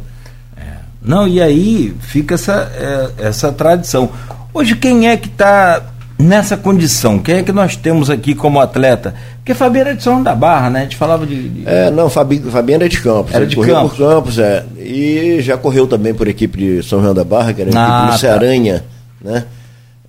Não, 1.02 1.28
e 1.28 1.42
aí 1.42 1.96
fica 2.00 2.36
essa, 2.36 2.72
é, 2.76 3.28
essa 3.28 3.52
tradição. 3.52 4.12
Hoje, 4.54 4.76
quem 4.76 5.08
é 5.08 5.18
que 5.18 5.28
está 5.28 5.82
nessa 6.22 6.56
condição? 6.56 7.20
Quem 7.20 7.36
é 7.36 7.44
que 7.44 7.52
nós 7.52 7.76
temos 7.76 8.10
aqui 8.10 8.34
como 8.36 8.60
atleta? 8.60 9.14
Porque 9.38 9.54
Fabinho 9.54 9.82
era 9.82 9.96
de 9.96 10.04
São 10.04 10.14
João 10.14 10.24
da 10.24 10.36
Barra, 10.36 10.70
né? 10.70 10.80
A 10.80 10.84
gente 10.84 10.96
falava 10.96 11.26
de. 11.26 11.50
de- 11.50 11.68
É, 11.68 11.90
não, 11.92 12.10
Fabi, 12.10 12.40
Fabinho 12.40 12.76
era 12.78 12.88
de 12.90 13.02
Campos. 13.02 13.34
Era 13.34 13.46
de 13.46 13.56
correu 13.56 13.76
Campos. 13.76 13.98
por 13.98 14.08
Campos, 14.08 14.40
é. 14.40 14.64
E 14.78 15.40
já 15.42 15.58
correu 15.58 15.88
também 15.88 16.14
por 16.14 16.28
equipe 16.28 16.58
de 16.58 16.84
São 16.84 17.02
João 17.02 17.14
da 17.14 17.24
Barra, 17.24 17.54
que 17.54 17.62
era 17.62 17.72
a 17.72 17.74
Ah, 17.74 17.88
equipe 17.88 18.06
tá. 18.08 18.12
Luciaranha, 18.14 18.84
né? 19.22 19.46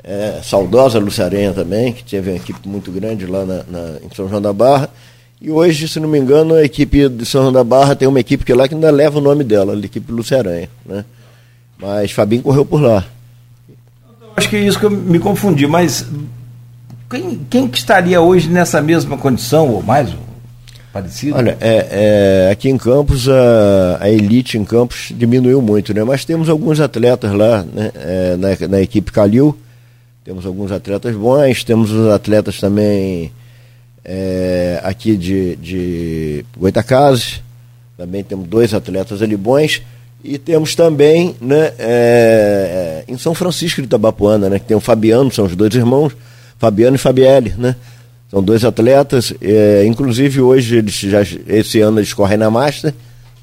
É, 0.05 0.41
saudosa 0.43 0.99
Luciaranha 0.99 1.53
também, 1.53 1.93
que 1.93 2.03
teve 2.05 2.31
uma 2.31 2.37
equipe 2.37 2.59
muito 2.69 2.91
grande 2.91 3.25
lá 3.27 3.45
na, 3.45 3.55
na- 3.69 3.99
em 4.05 4.15
São 4.15 4.29
João 4.29 4.43
da 4.43 4.53
Barra. 4.53 4.89
E 5.41 5.51
hoje, 5.51 5.89
se 5.89 5.99
não 6.01 6.09
me 6.09 6.19
engano, 6.19 6.55
a 6.55 6.63
equipe 6.65 7.09
de 7.09 7.25
São 7.25 7.43
João 7.43 7.53
da 7.53 7.65
Barra 7.65 7.95
tem 7.97 8.07
uma 8.09 8.21
equipe 8.21 8.45
que 8.45 8.53
lá 8.53 8.67
que 8.69 8.75
ainda 8.75 8.91
leva 8.91 9.19
o 9.19 9.23
nome 9.23 9.43
dela, 9.45 9.75
a 9.75 9.79
equipe 9.79 10.11
Luceranha, 10.13 10.69
né? 10.87 11.05
Mas 11.81 12.11
Fabinho 12.13 12.43
correu 12.43 12.65
por 12.65 12.81
lá. 12.81 13.05
Acho 14.37 14.49
que 14.49 14.57
é 14.57 14.61
isso 14.61 14.79
que 14.79 14.87
eu 14.87 14.91
me 14.91 15.19
confundi, 15.19 15.67
mas 15.67 16.07
quem, 17.11 17.41
quem 17.51 17.69
que 17.69 17.79
estaria 17.79 18.21
hoje 18.21 18.49
nessa 18.49 18.81
mesma 18.81 19.19
condição, 19.19 19.69
ou 19.69 19.83
mais 19.83 20.09
parecido? 20.93 21.37
Olha, 21.37 21.57
é, 21.61 22.47
é, 22.49 22.51
aqui 22.51 22.69
em 22.69 22.79
Campos, 22.79 23.29
a, 23.29 23.99
a, 24.01 24.11
elite 24.11 24.57
em 24.57 24.65
Campos 24.65 25.13
diminuiu 25.15 25.61
muito, 25.61 25.93
né? 25.93 26.03
Mas 26.05 26.25
temos 26.25 26.49
alguns 26.49 26.81
atletas 26.81 27.33
lá, 27.33 27.63
né? 27.63 27.91
É, 27.95 28.37
na, 28.37 28.69
na, 28.69 28.81
equipe 28.81 29.13
Calil, 29.13 29.57
temos 30.25 30.47
alguns 30.47 30.73
atletas 30.73 31.15
bons, 31.15 31.65
temos 31.65 31.91
os 31.91 32.09
atletas 32.09 32.59
também 32.59 33.31
é, 34.05 34.81
aqui 34.83 35.17
de, 35.17 35.57
de 35.57 36.45
Goitacazes, 36.57 37.43
também 37.97 38.25
temos 38.25 38.49
dois 38.49 38.73
atletas 38.73 39.21
ali 39.23 39.37
bons, 39.37 39.83
e 40.25 40.39
temos 40.39 40.75
também 40.75 41.35
né, 41.41 41.73
é, 41.79 43.05
em 43.09 43.19
São 43.19 43.35
Francisco 43.35 43.81
de 43.81 43.87
Itabapuana, 43.87 44.49
né, 44.49 44.59
que 44.59 44.67
tem 44.67 44.77
o 44.77 44.81
Fabiano, 44.81 45.33
são 45.33 45.47
os 45.47 45.57
dois 45.57 45.75
irmãos, 45.75 46.13
Fabiano 46.59 46.95
e 46.95 46.99
Fabielle, 46.99 47.55
né? 47.59 47.75
São 48.31 48.41
dois 48.43 48.65
atletas, 48.65 49.35
é, 49.43 49.85
inclusive 49.85 50.41
hoje 50.41 50.77
eles 50.77 50.95
já 50.95 51.23
esse 51.49 51.81
ano 51.81 51.99
eles 51.99 52.15
correm 52.15 52.39
na 52.39 52.49
Master, 52.51 52.95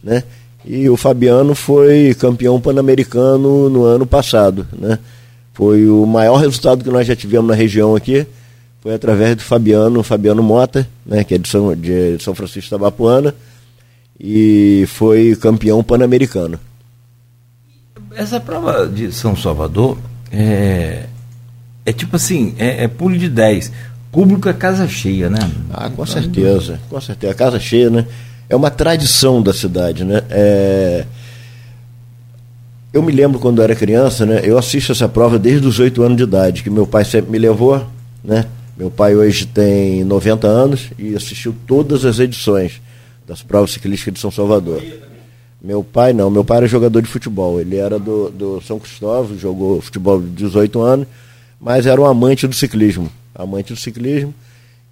né? 0.01 0.23
E 0.65 0.89
o 0.89 0.95
Fabiano 0.95 1.53
foi 1.53 2.15
campeão 2.17 2.61
pan-americano 2.61 3.69
no 3.69 3.83
ano 3.83 4.05
passado, 4.05 4.65
né? 4.71 4.97
Foi 5.53 5.85
o 5.89 6.05
maior 6.05 6.37
resultado 6.37 6.81
que 6.81 6.89
nós 6.89 7.05
já 7.05 7.13
tivemos 7.13 7.49
na 7.49 7.55
região 7.55 7.93
aqui, 7.93 8.25
foi 8.81 8.93
através 8.93 9.35
do 9.35 9.43
Fabiano, 9.43 10.01
Fabiano 10.01 10.41
Mota, 10.41 10.87
né, 11.05 11.25
que 11.25 11.35
é 11.35 11.37
de 11.37 11.49
São, 11.49 11.75
de 11.75 12.17
São 12.23 12.33
Francisco 12.33 12.61
de 12.61 12.69
Tabapuana, 12.69 13.35
e 14.17 14.85
foi 14.87 15.35
campeão 15.35 15.83
pan-americano. 15.83 16.57
Essa 18.15 18.39
prova 18.39 18.87
de 18.87 19.11
São 19.11 19.35
Salvador 19.35 19.97
é, 20.31 21.05
é 21.85 21.93
tipo 21.93 22.15
assim, 22.15 22.55
é, 22.57 22.83
é 22.83 22.87
pulo 22.87 23.17
de 23.17 23.29
10. 23.29 23.71
Público 24.11 24.49
é 24.49 24.53
casa 24.53 24.87
cheia, 24.87 25.29
né? 25.29 25.39
Ah, 25.71 25.89
com 25.89 26.05
certeza, 26.05 26.79
com 26.89 26.99
certeza. 26.99 27.33
Casa 27.35 27.59
cheia, 27.59 27.89
né? 27.89 28.07
É 28.49 28.55
uma 28.55 28.71
tradição 28.71 29.41
da 29.41 29.53
cidade, 29.53 30.03
né? 30.03 30.23
É... 30.29 31.05
Eu 32.91 33.03
me 33.03 33.11
lembro 33.11 33.39
quando 33.39 33.59
eu 33.59 33.63
era 33.63 33.75
criança, 33.75 34.25
né? 34.25 34.41
Eu 34.43 34.57
assisto 34.57 34.91
essa 34.91 35.07
prova 35.07 35.37
desde 35.37 35.67
os 35.67 35.77
oito 35.77 36.01
anos 36.01 36.17
de 36.17 36.23
idade, 36.23 36.63
que 36.63 36.71
meu 36.71 36.87
pai 36.87 37.05
sempre 37.05 37.31
me 37.31 37.37
levou, 37.37 37.85
né? 38.23 38.45
Meu 38.75 38.89
pai 38.89 39.15
hoje 39.15 39.45
tem 39.45 40.03
90 40.03 40.47
anos 40.47 40.89
e 40.97 41.15
assistiu 41.15 41.55
todas 41.67 42.03
as 42.03 42.17
edições 42.17 42.81
das 43.27 43.43
provas 43.43 43.71
ciclísticas 43.71 44.15
de 44.15 44.19
São 44.19 44.31
Salvador. 44.31 44.81
Meu 45.61 45.83
pai 45.83 46.13
não, 46.13 46.29
meu 46.29 46.43
pai 46.43 46.57
era 46.57 46.67
jogador 46.67 47.01
de 47.01 47.09
futebol. 47.09 47.59
Ele 47.59 47.75
era 47.75 47.99
do, 47.99 48.29
do 48.29 48.61
São 48.61 48.79
Cristóvão, 48.79 49.37
jogou 49.37 49.81
futebol 49.81 50.21
de 50.21 50.29
18 50.29 50.81
anos, 50.81 51.07
mas 51.59 51.85
era 51.85 51.99
um 51.99 52.05
amante 52.05 52.47
do 52.47 52.55
ciclismo. 52.55 53.09
Amante 53.35 53.73
do 53.73 53.79
ciclismo. 53.79 54.33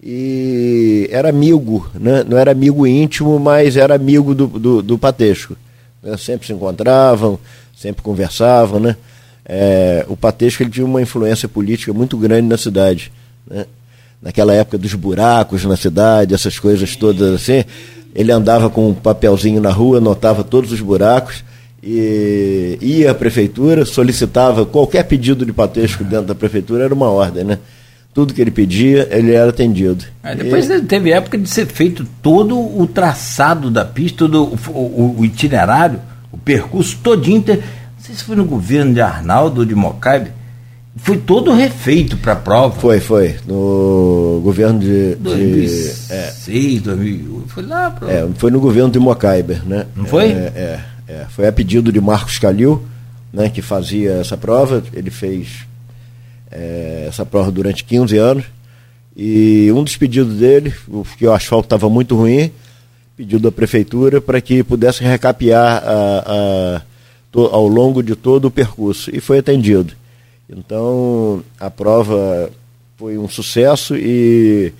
E 0.02 1.08
era 1.12 1.30
amigo, 1.30 1.90
né? 1.96 2.24
não 2.24 2.38
era 2.38 2.52
amigo 2.52 2.86
íntimo, 2.86 3.40
mas 3.40 3.76
era 3.76 3.96
amigo 3.96 4.36
do, 4.36 4.48
do, 4.48 4.82
do 4.82 4.98
Patesco. 4.98 5.56
Né? 6.04 6.16
Sempre 6.18 6.48
se 6.48 6.54
encontravam, 6.54 7.40
sempre 7.76 8.04
conversavam. 8.04 8.80
Né? 8.80 8.96
É, 9.46 10.06
o 10.08 10.16
Patesco 10.16 10.62
ele 10.62 10.70
tinha 10.70 10.86
uma 10.86 11.02
influência 11.02 11.48
política 11.48 11.94
muito 11.94 12.18
grande 12.18 12.48
na 12.48 12.58
cidade. 12.58 13.12
Né? 13.50 13.66
Naquela 14.22 14.54
época 14.54 14.78
dos 14.78 14.94
buracos 14.94 15.64
na 15.66 15.78
cidade, 15.78 16.34
essas 16.34 16.58
coisas 16.58 16.96
todas 16.96 17.36
assim 17.36 17.64
ele 18.18 18.32
andava 18.32 18.68
com 18.68 18.90
um 18.90 18.94
papelzinho 18.96 19.62
na 19.62 19.70
rua, 19.70 20.00
anotava 20.00 20.44
todos 20.44 20.72
os 20.72 20.82
buracos 20.82 21.44
e 21.84 22.76
ia 22.82 23.12
à 23.12 23.14
prefeitura, 23.14 23.86
solicitava 23.86 24.66
qualquer 24.66 25.04
pedido 25.04 25.46
de 25.46 25.54
patesco 25.54 26.04
dentro 26.04 26.26
da 26.26 26.34
prefeitura, 26.34 26.84
era 26.86 26.94
uma 26.96 27.12
ordem, 27.12 27.44
né? 27.44 27.60
Tudo 28.16 28.34
que 28.34 28.42
ele 28.42 28.50
pedia, 28.50 29.08
ele 29.12 29.36
era 29.36 29.52
atendido. 29.52 30.04
Aí 30.24 30.36
depois 30.36 30.68
e... 30.68 30.82
teve 30.82 31.12
época 31.12 31.38
de 31.38 31.48
ser 31.48 31.68
feito 31.68 32.08
todo 32.20 32.60
o 32.60 32.88
traçado 32.88 33.70
da 33.70 33.86
pista, 33.86 34.18
todo 34.18 34.46
o, 34.46 34.72
o, 34.72 35.16
o 35.20 35.26
itinerário, 35.26 36.02
o 36.32 36.40
percurso 36.40 36.98
todinho. 37.04 37.44
Não 37.48 37.56
sei 38.00 38.16
se 38.16 38.24
foi 38.24 38.36
no 38.36 38.46
governo 38.46 38.96
de 38.96 39.02
Arnaldo 39.02 39.60
ou 39.60 39.66
de 39.66 39.76
Mocaibe, 39.76 40.32
foi 40.98 41.18
todo 41.18 41.54
refeito 41.54 42.18
para 42.18 42.34
a 42.34 42.36
prova. 42.36 42.80
Foi, 42.80 43.00
foi. 43.00 43.36
No 43.46 44.42
governo 44.44 44.80
de. 44.80 45.16
2006, 45.16 46.08
de, 46.08 46.78
é, 46.78 46.82
2008. 46.82 47.48
Foi 47.50 47.64
lá. 47.64 47.92
Pra... 47.92 48.12
É, 48.12 48.28
foi 48.36 48.52
no 48.52 48.60
governo 48.60 48.90
de 48.90 49.00
Mocaiber, 49.00 49.64
né? 49.66 49.86
Não 49.96 50.06
foi? 50.06 50.32
É, 50.32 50.52
é, 50.56 50.80
é, 51.08 51.26
Foi 51.30 51.48
a 51.48 51.52
pedido 51.52 51.92
de 51.92 52.02
Marcos 52.02 52.40
Calil, 52.40 52.84
né, 53.32 53.50
que 53.50 53.62
fazia 53.62 54.14
essa 54.14 54.36
prova. 54.36 54.84
Ele 54.94 55.10
fez 55.10 55.66
é, 56.52 57.06
essa 57.08 57.26
prova 57.26 57.52
durante 57.52 57.84
15 57.84 58.18
anos. 58.18 58.46
E 59.16 59.72
um 59.72 59.84
dos 59.84 59.98
pedidos 59.98 60.38
dele, 60.38 60.74
porque 60.86 61.26
o 61.26 61.34
asfalto 61.34 61.66
estava 61.66 61.90
muito 61.90 62.16
ruim, 62.16 62.52
pediu 63.16 63.40
da 63.40 63.52
prefeitura 63.52 64.22
para 64.22 64.40
que 64.40 64.64
pudesse 64.64 65.04
recapear 65.04 65.82
a, 65.84 66.24
a, 66.78 66.82
to, 67.32 67.42
ao 67.52 67.68
longo 67.68 68.04
de 68.04 68.16
todo 68.16 68.46
o 68.46 68.52
percurso. 68.52 69.10
E 69.16 69.20
foi 69.20 69.40
atendido. 69.40 69.94
Então 70.50 71.44
a 71.60 71.70
prova 71.70 72.50
foi 72.98 73.18
um 73.18 73.28
sucesso 73.28 73.96
e 73.96 74.74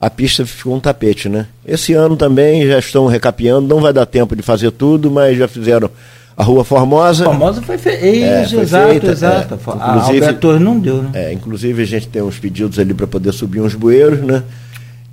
a 0.00 0.08
pista 0.08 0.44
ficou 0.46 0.74
um 0.74 0.80
tapete, 0.80 1.28
né? 1.28 1.46
Esse 1.66 1.94
ano 1.94 2.16
também 2.16 2.66
já 2.66 2.78
estão 2.78 3.06
recapeando, 3.06 3.66
não 3.66 3.80
vai 3.80 3.92
dar 3.92 4.06
tempo 4.06 4.36
de 4.36 4.42
fazer 4.42 4.70
tudo, 4.70 5.10
mas 5.10 5.36
já 5.36 5.48
fizeram 5.48 5.90
a 6.36 6.42
Rua 6.42 6.64
Formosa. 6.64 7.24
Formosa 7.24 7.62
foi 7.62 7.78
feita, 7.78 8.04
é, 8.04 8.42
exato, 8.42 8.88
feita, 8.90 9.06
exato. 9.12 9.54
É, 9.54 9.70
a 9.80 10.02
Alberto 10.02 10.58
não 10.58 10.78
deu, 10.78 11.02
né? 11.02 11.10
É, 11.14 11.32
inclusive 11.32 11.82
a 11.82 11.86
gente 11.86 12.08
tem 12.08 12.22
uns 12.22 12.38
pedidos 12.38 12.78
ali 12.78 12.92
para 12.92 13.06
poder 13.06 13.32
subir 13.32 13.60
uns 13.60 13.74
bueiros, 13.74 14.20
né? 14.20 14.42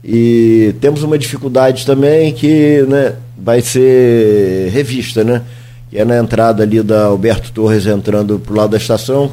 E 0.04 0.76
temos 0.82 1.04
uma 1.04 1.18
dificuldade 1.18 1.86
também 1.86 2.34
que 2.34 2.82
né, 2.88 3.14
vai 3.38 3.62
ser 3.62 4.70
revista, 4.70 5.24
né? 5.24 5.44
Que 5.90 6.00
é 6.00 6.06
na 6.06 6.18
entrada 6.18 6.64
ali 6.64 6.82
da 6.82 7.06
Alberto 7.06 7.52
Torres 7.52 7.86
entrando 7.86 8.40
para 8.40 8.54
o 8.54 8.56
lado 8.58 8.72
da 8.72 8.78
estação, 8.78 9.32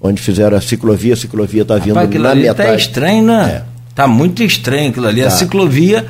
onde 0.00 0.20
fizeram 0.20 0.56
a 0.56 0.60
ciclovia, 0.60 1.14
a 1.14 1.16
ciclovia 1.16 1.62
está 1.62 1.76
vindo 1.76 1.94
Rapaz, 1.94 2.14
na 2.14 2.30
ali 2.30 2.42
tá 2.42 2.48
metade. 2.48 2.68
Está 2.68 2.76
estranho, 2.76 3.24
né? 3.24 3.64
Está 3.88 4.04
é. 4.04 4.06
muito 4.06 4.42
estranho 4.42 4.90
aquilo 4.90 5.06
ali. 5.06 5.20
Tá. 5.20 5.28
A 5.28 5.30
ciclovia, 5.30 6.06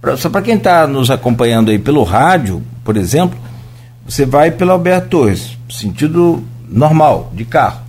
pra, 0.00 0.16
só 0.16 0.28
para 0.28 0.42
quem 0.42 0.56
está 0.56 0.86
nos 0.86 1.10
acompanhando 1.10 1.70
aí 1.70 1.78
pelo 1.78 2.02
rádio, 2.02 2.62
por 2.84 2.96
exemplo, 2.96 3.38
você 4.06 4.26
vai 4.26 4.50
pelo 4.50 4.72
Alberto 4.72 5.08
Torres, 5.08 5.56
sentido 5.70 6.42
normal, 6.68 7.30
de 7.34 7.44
carro. 7.44 7.88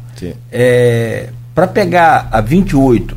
É, 0.52 1.30
para 1.56 1.66
pegar 1.66 2.28
a 2.30 2.42
28 2.42 3.16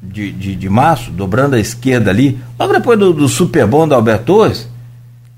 de, 0.00 0.30
de, 0.30 0.54
de 0.54 0.68
março, 0.68 1.10
dobrando 1.10 1.56
a 1.56 1.60
esquerda 1.60 2.10
ali, 2.10 2.38
logo 2.58 2.72
depois 2.72 2.98
do, 2.98 3.12
do 3.12 3.28
Super 3.28 3.66
Bom 3.66 3.86
da 3.88 3.96
Alberto 3.96 4.24
Torres, 4.26 4.68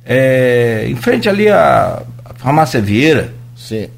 é, 0.05 0.87
em 0.89 0.97
frente 0.97 1.29
ali 1.29 1.49
a, 1.49 2.03
a 2.25 2.35
Farmácia 2.35 2.81
Vieira. 2.81 3.33
Sim. 3.57 3.89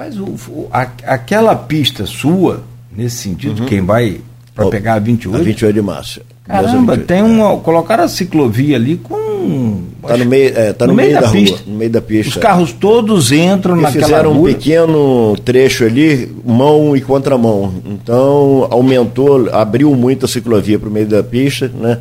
Mas 0.00 0.18
o, 0.18 0.24
o 0.24 0.66
a, 0.72 0.88
aquela 1.04 1.54
pista 1.54 2.06
sua, 2.06 2.62
nesse 2.90 3.16
sentido, 3.16 3.60
uhum. 3.60 3.68
quem 3.68 3.82
vai 3.82 4.18
para 4.54 4.64
oh, 4.64 4.70
pegar 4.70 4.94
a 4.94 4.98
28? 4.98 5.38
A 5.38 5.44
28 5.44 5.74
de 5.74 5.82
março. 5.82 6.22
Caramba, 6.42 6.96
tem 6.96 7.22
uma. 7.22 7.58
Colocaram 7.58 8.04
a 8.04 8.08
ciclovia 8.08 8.76
ali 8.76 8.96
com. 8.96 9.82
Está 10.02 10.16
no 10.16 10.24
meio, 10.24 10.58
é, 10.58 10.72
tá 10.72 10.86
no, 10.86 10.92
no 10.92 10.96
meio, 10.96 11.10
meio, 11.10 11.20
da, 11.20 11.26
da 11.26 11.32
pista. 11.32 11.56
Rua, 11.56 11.64
no 11.66 11.76
meio 11.76 11.90
da 11.90 12.00
pista. 12.00 12.30
Os 12.30 12.36
carros 12.38 12.72
todos 12.72 13.30
entram 13.30 13.76
e 13.76 13.82
naquela 13.82 14.06
fizeram 14.06 14.32
rua. 14.32 14.40
um 14.48 14.54
pequeno 14.54 15.36
trecho 15.44 15.84
ali, 15.84 16.34
mão 16.46 16.96
e 16.96 17.02
contramão. 17.02 17.70
Então 17.84 18.68
aumentou, 18.70 19.50
abriu 19.52 19.94
muito 19.94 20.24
a 20.24 20.28
ciclovia 20.28 20.78
para 20.78 20.88
o 20.88 20.92
meio 20.92 21.08
da 21.08 21.22
pista, 21.22 21.70
né? 21.74 21.98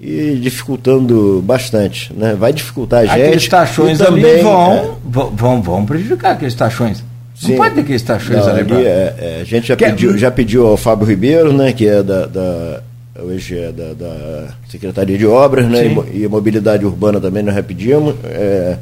E 0.00 0.36
dificultando 0.42 1.40
bastante, 1.46 2.12
né? 2.12 2.34
Vai 2.34 2.52
dificultar 2.52 3.02
a 3.02 3.06
gente. 3.06 3.22
Aqueles 3.26 3.46
tachões 3.46 3.98
também 3.98 4.42
vão, 4.42 4.72
é, 4.72 4.90
vão, 5.04 5.62
vão 5.62 5.86
prejudicar 5.86 6.32
aqueles 6.32 6.56
tachões. 6.56 7.06
Sim. 7.38 7.50
Não 7.50 7.56
pode 7.58 7.74
ter 7.76 7.84
que 7.84 7.92
estações 7.94 8.46
ali. 8.46 8.60
ali 8.60 8.84
é, 8.84 9.14
é, 9.18 9.38
a 9.40 9.44
gente 9.44 9.68
já, 9.68 9.76
que 9.76 9.84
pediu, 9.84 10.14
é... 10.14 10.18
já 10.18 10.30
pediu 10.30 10.66
ao 10.66 10.76
Fábio 10.76 11.06
Ribeiro, 11.06 11.52
né, 11.52 11.72
que 11.72 11.86
é 11.86 12.02
da, 12.02 12.26
da 12.26 12.82
hoje 13.20 13.58
é 13.58 13.72
da, 13.72 13.94
da, 13.94 14.48
Secretaria 14.68 15.16
de 15.16 15.26
Obras, 15.26 15.68
né, 15.68 15.86
e, 16.12 16.22
e, 16.22 16.28
Mobilidade 16.28 16.84
Urbana 16.84 17.20
também 17.20 17.42
nós 17.42 17.54
já 17.54 17.62
pedimos, 17.62 18.14
é, 18.24 18.76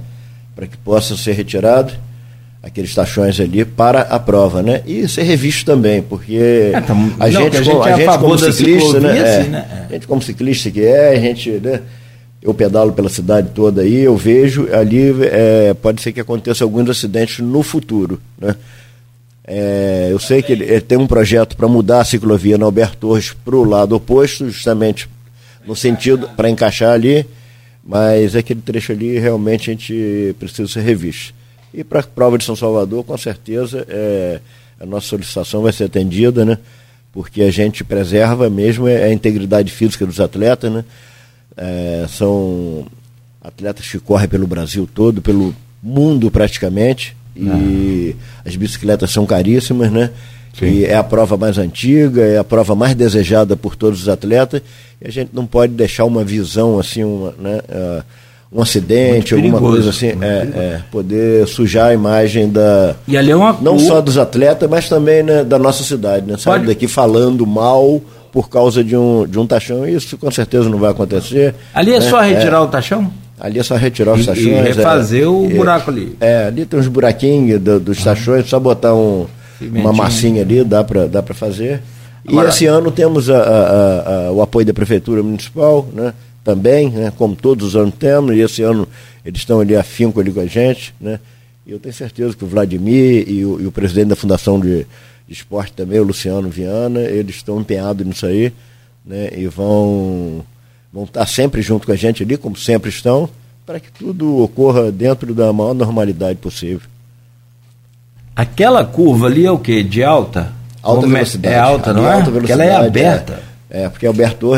para 0.54 0.66
que 0.66 0.76
possa 0.78 1.16
ser 1.16 1.32
retirado 1.32 1.92
aqueles 2.62 2.94
taxões 2.94 3.38
ali 3.38 3.64
para 3.64 4.00
a 4.00 4.18
prova, 4.18 4.60
né? 4.60 4.82
E 4.86 5.06
ser 5.06 5.22
revisto 5.22 5.64
também, 5.64 6.02
porque 6.02 6.72
é, 6.74 6.80
tá, 6.80 6.92
a, 6.92 6.96
não, 6.96 7.30
gente, 7.30 7.56
a, 7.56 7.62
gente, 7.62 7.76
a, 7.76 7.90
é 7.90 7.96
gente, 7.96 8.18
como 8.18 8.38
ciclista, 8.38 9.00
né? 9.00 9.20
Assim, 9.20 9.50
né? 9.50 9.86
A 9.88 9.92
gente 9.92 10.06
como 10.08 10.22
ciclista 10.22 10.70
que 10.70 10.84
é, 10.84 11.10
a 11.10 11.20
gente, 11.20 11.50
né? 11.50 11.80
Eu 12.46 12.54
pedalo 12.54 12.92
pela 12.92 13.08
cidade 13.08 13.50
toda 13.52 13.82
aí, 13.82 14.02
eu 14.02 14.16
vejo 14.16 14.72
ali, 14.72 15.12
é, 15.24 15.74
pode 15.74 16.00
ser 16.00 16.12
que 16.12 16.20
aconteça 16.20 16.62
alguns 16.62 16.88
acidentes 16.88 17.40
no 17.40 17.60
futuro. 17.60 18.20
Né? 18.38 18.54
É, 19.44 20.10
eu 20.12 20.18
sei 20.20 20.40
que 20.42 20.52
ele, 20.52 20.62
ele 20.62 20.80
tem 20.80 20.96
um 20.96 21.08
projeto 21.08 21.56
para 21.56 21.66
mudar 21.66 22.02
a 22.02 22.04
ciclovia 22.04 22.56
na 22.56 22.64
Alberto 22.64 22.98
Torres 22.98 23.32
para 23.44 23.56
o 23.56 23.64
lado 23.64 23.96
oposto, 23.96 24.48
justamente 24.48 25.08
no 25.66 25.74
sentido 25.74 26.28
para 26.36 26.48
encaixar 26.48 26.92
ali, 26.92 27.26
mas 27.84 28.36
aquele 28.36 28.60
trecho 28.60 28.92
ali 28.92 29.18
realmente 29.18 29.68
a 29.68 29.74
gente 29.74 30.36
precisa 30.38 30.68
ser 30.68 30.82
revisto. 30.82 31.34
E 31.74 31.82
para 31.82 31.98
a 31.98 32.04
prova 32.04 32.38
de 32.38 32.44
São 32.44 32.54
Salvador, 32.54 33.02
com 33.02 33.18
certeza, 33.18 33.84
é, 33.88 34.40
a 34.78 34.86
nossa 34.86 35.08
solicitação 35.08 35.62
vai 35.62 35.72
ser 35.72 35.84
atendida, 35.84 36.44
né? 36.44 36.58
Porque 37.12 37.42
a 37.42 37.50
gente 37.50 37.82
preserva 37.82 38.48
mesmo 38.48 38.86
a 38.86 39.12
integridade 39.12 39.72
física 39.72 40.06
dos 40.06 40.20
atletas, 40.20 40.70
né? 40.70 40.84
É, 41.56 42.06
são 42.08 42.86
atletas 43.42 43.86
que 43.86 43.98
correm 43.98 44.28
pelo 44.28 44.46
Brasil 44.46 44.88
todo, 44.92 45.22
pelo 45.22 45.54
mundo 45.82 46.30
praticamente, 46.30 47.16
e 47.34 48.14
ah. 48.44 48.48
as 48.48 48.56
bicicletas 48.56 49.10
são 49.10 49.24
caríssimas, 49.24 49.90
né? 49.90 50.10
Sim. 50.58 50.66
E 50.66 50.84
é 50.84 50.96
a 50.96 51.04
prova 51.04 51.36
mais 51.36 51.58
antiga, 51.58 52.22
é 52.22 52.38
a 52.38 52.44
prova 52.44 52.74
mais 52.74 52.94
desejada 52.94 53.56
por 53.56 53.76
todos 53.76 54.02
os 54.02 54.08
atletas, 54.08 54.62
e 55.00 55.06
a 55.06 55.10
gente 55.10 55.30
não 55.32 55.46
pode 55.46 55.74
deixar 55.74 56.04
uma 56.04 56.24
visão 56.24 56.78
assim, 56.78 57.04
uma, 57.04 57.34
né? 57.38 57.60
Uh, 57.68 58.02
um 58.52 58.62
acidente, 58.62 59.34
alguma 59.34 59.58
coisa 59.58 59.90
assim, 59.90 60.06
é, 60.06 60.12
é, 60.22 60.82
poder 60.90 61.46
sujar 61.48 61.88
a 61.88 61.94
imagem 61.94 62.48
da. 62.48 62.94
E 63.06 63.16
ali 63.16 63.30
é 63.30 63.36
uma 63.36 63.52
não 63.60 63.78
só 63.78 64.00
dos 64.00 64.16
atletas, 64.16 64.70
mas 64.70 64.88
também 64.88 65.22
né, 65.22 65.44
da 65.44 65.58
nossa 65.58 65.82
cidade, 65.82 66.26
né? 66.26 66.38
Sabe, 66.38 66.60
Pode... 66.60 66.68
daqui 66.68 66.86
falando 66.86 67.44
mal 67.46 68.00
por 68.36 68.50
causa 68.50 68.84
de 68.84 68.94
um, 68.94 69.26
de 69.26 69.38
um 69.38 69.46
taxão, 69.46 69.88
isso 69.88 70.18
com 70.18 70.30
certeza 70.30 70.68
não 70.68 70.76
vai 70.76 70.90
acontecer. 70.90 71.54
Ali 71.72 71.94
é 71.94 72.00
né? 72.00 72.10
só 72.10 72.20
retirar 72.20 72.58
é, 72.58 72.60
o 72.60 72.66
taxão? 72.66 73.10
Ali 73.40 73.58
é 73.58 73.62
só 73.62 73.76
retirar 73.76 74.12
os 74.12 74.26
taxões. 74.26 74.46
E 74.46 74.50
refazer 74.50 75.22
é, 75.22 75.26
o 75.26 75.48
buraco 75.48 75.90
ali. 75.90 76.14
É, 76.20 76.44
ali 76.44 76.66
tem 76.66 76.78
uns 76.78 76.86
buraquinhos 76.86 77.58
do, 77.58 77.80
dos 77.80 78.04
taxões, 78.04 78.46
só 78.46 78.60
botar 78.60 78.94
um, 78.94 79.26
uma 79.58 79.90
massinha 79.90 80.42
ali, 80.42 80.62
dá 80.62 80.84
para 80.84 81.06
dá 81.06 81.22
fazer. 81.22 81.80
Agora, 82.28 82.48
e 82.48 82.50
esse 82.50 82.66
ano 82.66 82.90
temos 82.90 83.30
a, 83.30 83.38
a, 83.38 84.26
a, 84.26 84.32
o 84.32 84.42
apoio 84.42 84.66
da 84.66 84.74
Prefeitura 84.74 85.22
Municipal, 85.22 85.88
né? 85.90 86.12
também, 86.44 86.90
né, 86.90 87.10
como 87.16 87.34
todos 87.34 87.68
os 87.68 87.74
anos 87.74 87.94
temos, 87.98 88.36
e 88.36 88.40
esse 88.40 88.60
ano 88.60 88.86
eles 89.24 89.40
estão 89.40 89.60
ali 89.60 89.74
afinco 89.74 90.20
ali 90.20 90.30
com 90.30 90.40
a 90.40 90.46
gente, 90.46 90.94
né, 91.00 91.18
e 91.66 91.72
eu 91.72 91.78
tenho 91.78 91.94
certeza 91.94 92.36
que 92.36 92.44
o 92.44 92.46
Vladimir 92.46 93.24
e 93.26 93.46
o, 93.46 93.62
e 93.62 93.66
o 93.66 93.72
presidente 93.72 94.08
da 94.08 94.14
Fundação 94.14 94.60
de, 94.60 94.86
de, 95.26 95.32
Esporte 95.32 95.72
também, 95.72 95.98
o 95.98 96.04
Luciano 96.04 96.48
Viana, 96.48 97.00
eles 97.00 97.36
estão 97.36 97.60
empenhados 97.60 98.06
nisso 98.06 98.26
aí, 98.26 98.52
né, 99.04 99.30
e 99.36 99.46
vão, 99.46 100.44
vão 100.92 101.04
estar 101.04 101.26
sempre 101.26 101.62
junto 101.62 101.86
com 101.86 101.92
a 101.92 101.96
gente 101.96 102.22
ali, 102.22 102.36
como 102.36 102.56
sempre 102.56 102.90
estão, 102.90 103.28
para 103.64 103.80
que 103.80 103.90
tudo 103.90 104.42
ocorra 104.42 104.92
dentro 104.92 105.34
da 105.34 105.52
maior 105.52 105.74
normalidade 105.74 106.38
possível. 106.38 106.88
Aquela 108.34 108.84
curva 108.84 109.26
ali 109.26 109.46
é 109.46 109.50
o 109.50 109.58
que? 109.58 109.82
De 109.82 110.04
alta? 110.04 110.52
Alta 110.82 111.06
velocidade. 111.06 111.54
É 111.54 111.58
alta, 111.58 111.92
não 111.92 112.06
é? 112.06 112.12
Alta 112.14 112.30
Porque 112.30 112.52
ela 112.52 112.64
é 112.64 112.76
aberta. 112.76 113.42
É. 113.52 113.56
É, 113.68 113.88
porque 113.88 114.06
a 114.06 114.12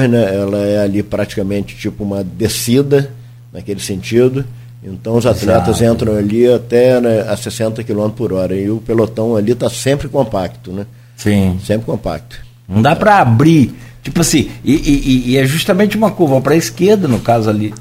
né, 0.08 0.34
ela 0.34 0.58
é 0.58 0.82
ali 0.82 1.02
praticamente 1.02 1.74
tipo 1.76 2.04
uma 2.04 2.22
descida, 2.22 3.10
naquele 3.52 3.80
sentido. 3.80 4.44
Então 4.82 5.16
os 5.16 5.26
atletas 5.26 5.80
Exato. 5.80 5.94
entram 5.94 6.16
ali 6.16 6.50
até 6.50 7.00
né, 7.00 7.26
a 7.28 7.36
60 7.36 7.82
km 7.82 8.10
por 8.10 8.32
hora. 8.32 8.54
E 8.54 8.70
o 8.70 8.78
pelotão 8.78 9.36
ali 9.36 9.52
está 9.52 9.68
sempre 9.68 10.08
compacto, 10.08 10.72
né? 10.72 10.86
Sim. 11.16 11.58
Sempre 11.64 11.86
compacto. 11.86 12.36
Não 12.68 12.80
dá 12.80 12.94
para 12.94 13.18
abrir. 13.18 13.74
Tipo 14.02 14.20
assim, 14.20 14.50
e, 14.64 14.74
e, 14.74 15.30
e, 15.30 15.36
é 15.36 15.44
justamente 15.44 15.96
uma 15.96 16.10
curva 16.10 16.40
para 16.40 16.54
a 16.54 16.56
esquerda, 16.56 17.08
no 17.08 17.18
caso 17.18 17.50
ali, 17.50 17.74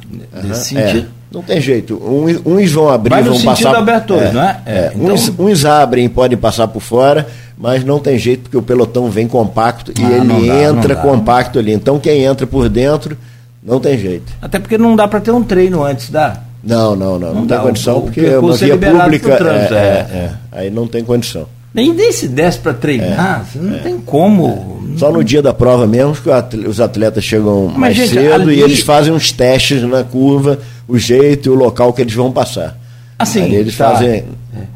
nesse 0.44 0.76
uhum, 0.76 0.82
sentido. 0.82 1.08
É. 1.14 1.18
Não 1.32 1.42
tem 1.44 1.62
jeito. 1.62 1.96
Uns, 2.04 2.42
uns 2.46 2.72
vão 2.72 2.90
abrir, 2.90 3.12
Vai 3.12 3.24
vão 3.24 3.40
passar. 3.42 3.76
Alberto 3.76 4.08
Torres, 4.08 4.30
é, 4.30 4.34
não 4.34 4.42
é? 4.42 4.62
é. 4.66 4.92
Então... 4.96 5.14
Uns, 5.14 5.34
uns 5.38 5.66
abrem 5.66 6.06
e 6.06 6.10
podem 6.10 6.38
passar 6.38 6.68
por 6.68 6.82
fora 6.82 7.28
mas 7.58 7.84
não 7.84 8.00
tem 8.00 8.20
jeito 8.20 8.44
porque 8.44 8.58
o 8.58 8.62
pelotão 8.62 9.10
vem 9.10 9.28
compacto 9.28 9.92
e 10.00 10.06
ah, 10.06 10.12
ele 10.12 10.48
dá, 10.48 10.64
entra 10.64 10.96
compacto 10.96 11.58
ali. 11.58 11.74
Então 11.74 12.00
quem 12.00 12.24
entra 12.24 12.46
por 12.46 12.70
dentro 12.70 13.18
não 13.64 13.80
tem 13.80 13.98
jeito. 13.98 14.32
Até 14.42 14.60
porque 14.60 14.78
não 14.78 14.96
dá 14.96 15.08
para 15.08 15.20
ter 15.20 15.32
um 15.32 15.44
treino 15.44 15.84
antes, 15.84 16.10
dá? 16.10 16.44
Não, 16.68 16.96
não, 16.96 17.18
não. 17.18 17.34
Não, 17.34 17.36
não 17.42 17.48
tem 17.48 17.58
condição 17.60 17.98
o, 17.98 18.02
porque 18.04 18.22
é 18.22 18.38
uma 18.38 18.54
via 18.56 18.78
pública. 18.78 19.38
Trânsito, 19.38 19.74
é, 19.74 19.78
é, 19.78 19.82
é, 19.82 20.18
é, 20.18 20.32
aí 20.52 20.70
não 20.70 20.88
tem 20.88 21.04
condição. 21.04 21.48
Nem, 21.74 21.94
nem 21.94 22.12
se 22.12 22.28
desce 22.28 22.58
para 22.60 22.74
treinar, 22.74 23.46
é, 23.56 23.60
não 23.60 23.80
tem 23.80 24.00
como. 24.00 24.78
Só 24.98 25.12
no 25.12 25.24
dia 25.24 25.42
da 25.42 25.54
prova 25.54 25.86
mesmo 25.86 26.16
que 26.16 26.68
os 26.68 26.82
atletas 26.82 27.24
chegam 27.24 27.68
Mas, 27.68 27.78
mais 27.78 27.96
gente, 27.96 28.14
cedo 28.14 28.34
ali... 28.34 28.56
e 28.56 28.62
eles 28.62 28.82
fazem 28.82 29.14
uns 29.14 29.32
testes 29.32 29.84
na 29.84 30.04
curva, 30.04 30.60
o 30.88 30.98
jeito 30.98 31.48
e 31.48 31.50
o 31.52 31.56
local 31.56 31.94
que 31.94 32.02
eles 32.02 32.14
vão 32.14 32.32
passar. 32.32 32.76
Assim, 33.20 33.44
Aí 33.44 33.56
eles 33.56 33.78
tá. 33.78 33.92
fazem 33.92 34.26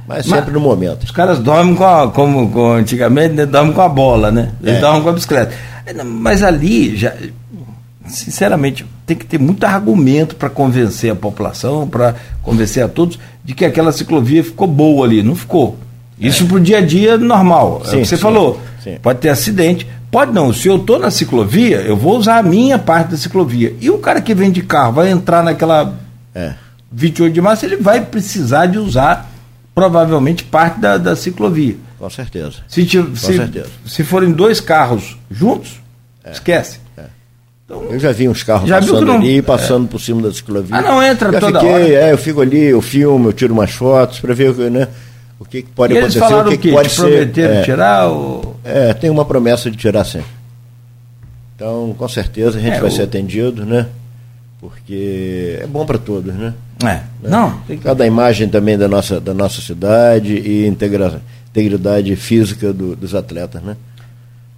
mas 0.08 0.26
sempre 0.26 0.46
Mas, 0.46 0.54
no 0.54 0.60
momento. 0.60 1.04
Os 1.04 1.12
caras 1.12 1.40
dormem 1.40 1.76
com 1.76 1.86
a, 1.86 2.10
como, 2.10 2.50
como 2.50 2.74
antigamente, 2.74 3.34
né, 3.34 3.46
dormem 3.46 3.74
com 3.74 3.82
a 3.82 3.90
bola, 3.90 4.32
né? 4.32 4.52
Eles 4.62 4.78
é. 4.78 4.80
dormem 4.80 5.02
com 5.02 5.10
a 5.10 5.14
bicicleta. 5.14 5.54
Mas 6.06 6.44
ali, 6.44 6.96
já, 6.96 7.14
sinceramente, 8.08 8.86
tem 9.06 9.16
que 9.16 9.26
ter 9.26 9.40
muito 9.40 9.64
argumento 9.64 10.36
para 10.36 10.50
convencer 10.50 11.12
a 11.12 11.16
população, 11.16 11.88
para 11.88 12.16
convencer 12.42 12.84
a 12.84 12.88
todos 12.88 13.20
de 13.44 13.54
que 13.54 13.66
aquela 13.66 13.92
ciclovia 13.92 14.44
ficou 14.44 14.68
boa 14.68 15.06
ali. 15.06 15.22
Não 15.22 15.36
ficou. 15.36 15.78
Isso 16.20 16.44
é. 16.44 16.48
para 16.48 16.58
o 16.58 16.60
dia 16.60 16.78
a 16.78 16.82
dia 16.82 17.18
normal. 17.18 17.82
Sim, 17.86 17.92
é 17.92 18.00
o 18.00 18.02
que 18.02 18.08
você 18.08 18.16
sim, 18.16 18.22
falou. 18.22 18.62
Sim. 18.84 18.98
Pode 19.02 19.20
ter 19.20 19.30
acidente. 19.30 19.88
Pode 20.10 20.34
não. 20.34 20.54
Se 20.54 20.68
eu 20.68 20.76
estou 20.76 21.00
na 21.00 21.10
ciclovia, 21.10 21.78
eu 21.78 21.96
vou 21.96 22.18
usar 22.18 22.38
a 22.38 22.44
minha 22.44 22.78
parte 22.78 23.12
da 23.12 23.18
ciclovia. 23.18 23.76
E 23.80 23.90
o 23.90 23.98
cara 23.98 24.22
que 24.22 24.36
vem 24.36 24.52
de 24.52 24.62
carro 24.62 24.94
vai 24.94 25.10
entrar 25.10 25.44
naquela 25.44 25.98
é. 26.34 26.54
28 26.92 27.34
de 27.34 27.42
março, 27.42 27.66
ele 27.66 27.78
vai 27.78 28.02
precisar 28.02 28.66
de 28.66 28.78
usar 28.78 29.32
provavelmente 29.74 30.44
parte 30.44 30.80
da, 30.80 30.98
da 30.98 31.16
ciclovia. 31.16 31.78
Com 31.98 32.10
certeza. 32.10 32.58
Se, 32.68 32.86
se, 32.86 33.16
certeza. 33.16 33.70
se 33.86 34.04
forem 34.04 34.32
dois 34.32 34.60
carros 34.60 35.18
juntos, 35.30 35.80
é. 36.24 36.32
esquece. 36.32 36.80
É. 36.98 37.04
Então, 37.72 37.84
eu 37.90 38.00
já 38.00 38.12
vi 38.12 38.28
uns 38.28 38.44
carros 38.44 38.70
passando 38.70 39.06
não, 39.06 39.16
ali, 39.16 39.42
passando 39.42 39.86
é. 39.86 39.88
por 39.88 40.02
cima 40.02 40.22
da 40.22 40.34
ciclovia. 40.34 40.76
Ah, 40.76 40.82
não 40.82 41.02
entra 41.02 41.32
já 41.32 41.40
toda 41.40 41.60
fiquei, 41.62 41.74
hora. 41.74 41.94
É, 41.94 42.12
eu 42.12 42.18
fico 42.18 42.42
ali, 42.42 42.66
eu 42.66 42.82
filmo, 42.82 43.30
eu 43.30 43.34
tiro 43.34 43.54
umas 43.54 43.72
fotos 43.72 44.20
para 44.20 44.34
ver 44.34 44.54
né, 44.70 44.90
o 45.40 45.46
que, 45.46 45.62
que 45.62 45.70
pode 45.70 45.94
e 45.94 45.98
acontecer. 45.98 46.20
Eles 46.20 46.30
falaram 46.30 46.48
o 46.50 46.52
que, 46.52 46.58
que 46.58 46.72
pode 46.72 46.90
Te 46.90 46.96
ser. 46.96 47.02
prometeram 47.02 47.54
é, 47.54 47.62
tirar? 47.64 48.08
Ou... 48.08 48.58
É, 48.66 48.94
tem 48.94 49.10
uma 49.10 49.24
promessa 49.24 49.72
de 49.72 49.78
tirar 49.78 50.04
sim. 50.04 50.22
Então, 51.56 51.96
com 51.98 52.10
certeza 52.10 52.58
a 52.58 52.62
gente 52.62 52.76
é, 52.76 52.80
vai 52.80 52.90
o... 52.90 52.92
ser 52.92 53.04
atendido, 53.04 53.66
né? 53.66 53.88
Porque 54.60 55.60
é 55.62 55.66
bom 55.66 55.86
para 55.86 55.98
todos, 55.98 56.34
né? 56.34 56.54
É. 56.84 56.86
Né? 56.86 57.04
Não. 57.24 57.58
Tem 57.68 57.78
cada 57.78 58.06
imagem 58.06 58.50
também 58.50 58.78
da 58.78 58.88
nossa, 58.88 59.20
da 59.20 59.34
nossa 59.34 59.62
cidade 59.62 60.34
e 60.36 60.68
integra, 60.68 61.22
integridade 61.50 62.16
física 62.18 62.74
do, 62.74 62.96
dos 62.98 63.16
atletas, 63.16 63.62
né? 63.64 63.78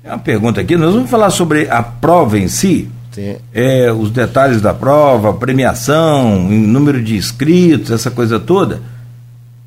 É 0.04 0.10
uma 0.10 0.20
pergunta 0.20 0.60
aqui, 0.60 0.76
nós 0.76 0.94
vamos 0.94 1.10
falar 1.10 1.30
sobre 1.30 1.70
a 1.70 1.82
prova 1.82 2.38
em 2.38 2.48
si. 2.50 2.90
Sim. 3.14 3.38
É, 3.54 3.92
os 3.92 4.10
detalhes 4.10 4.60
da 4.60 4.74
prova, 4.74 5.34
premiação, 5.34 6.40
número 6.50 7.02
de 7.02 7.16
inscritos, 7.16 7.92
essa 7.92 8.10
coisa 8.10 8.40
toda. 8.40 8.82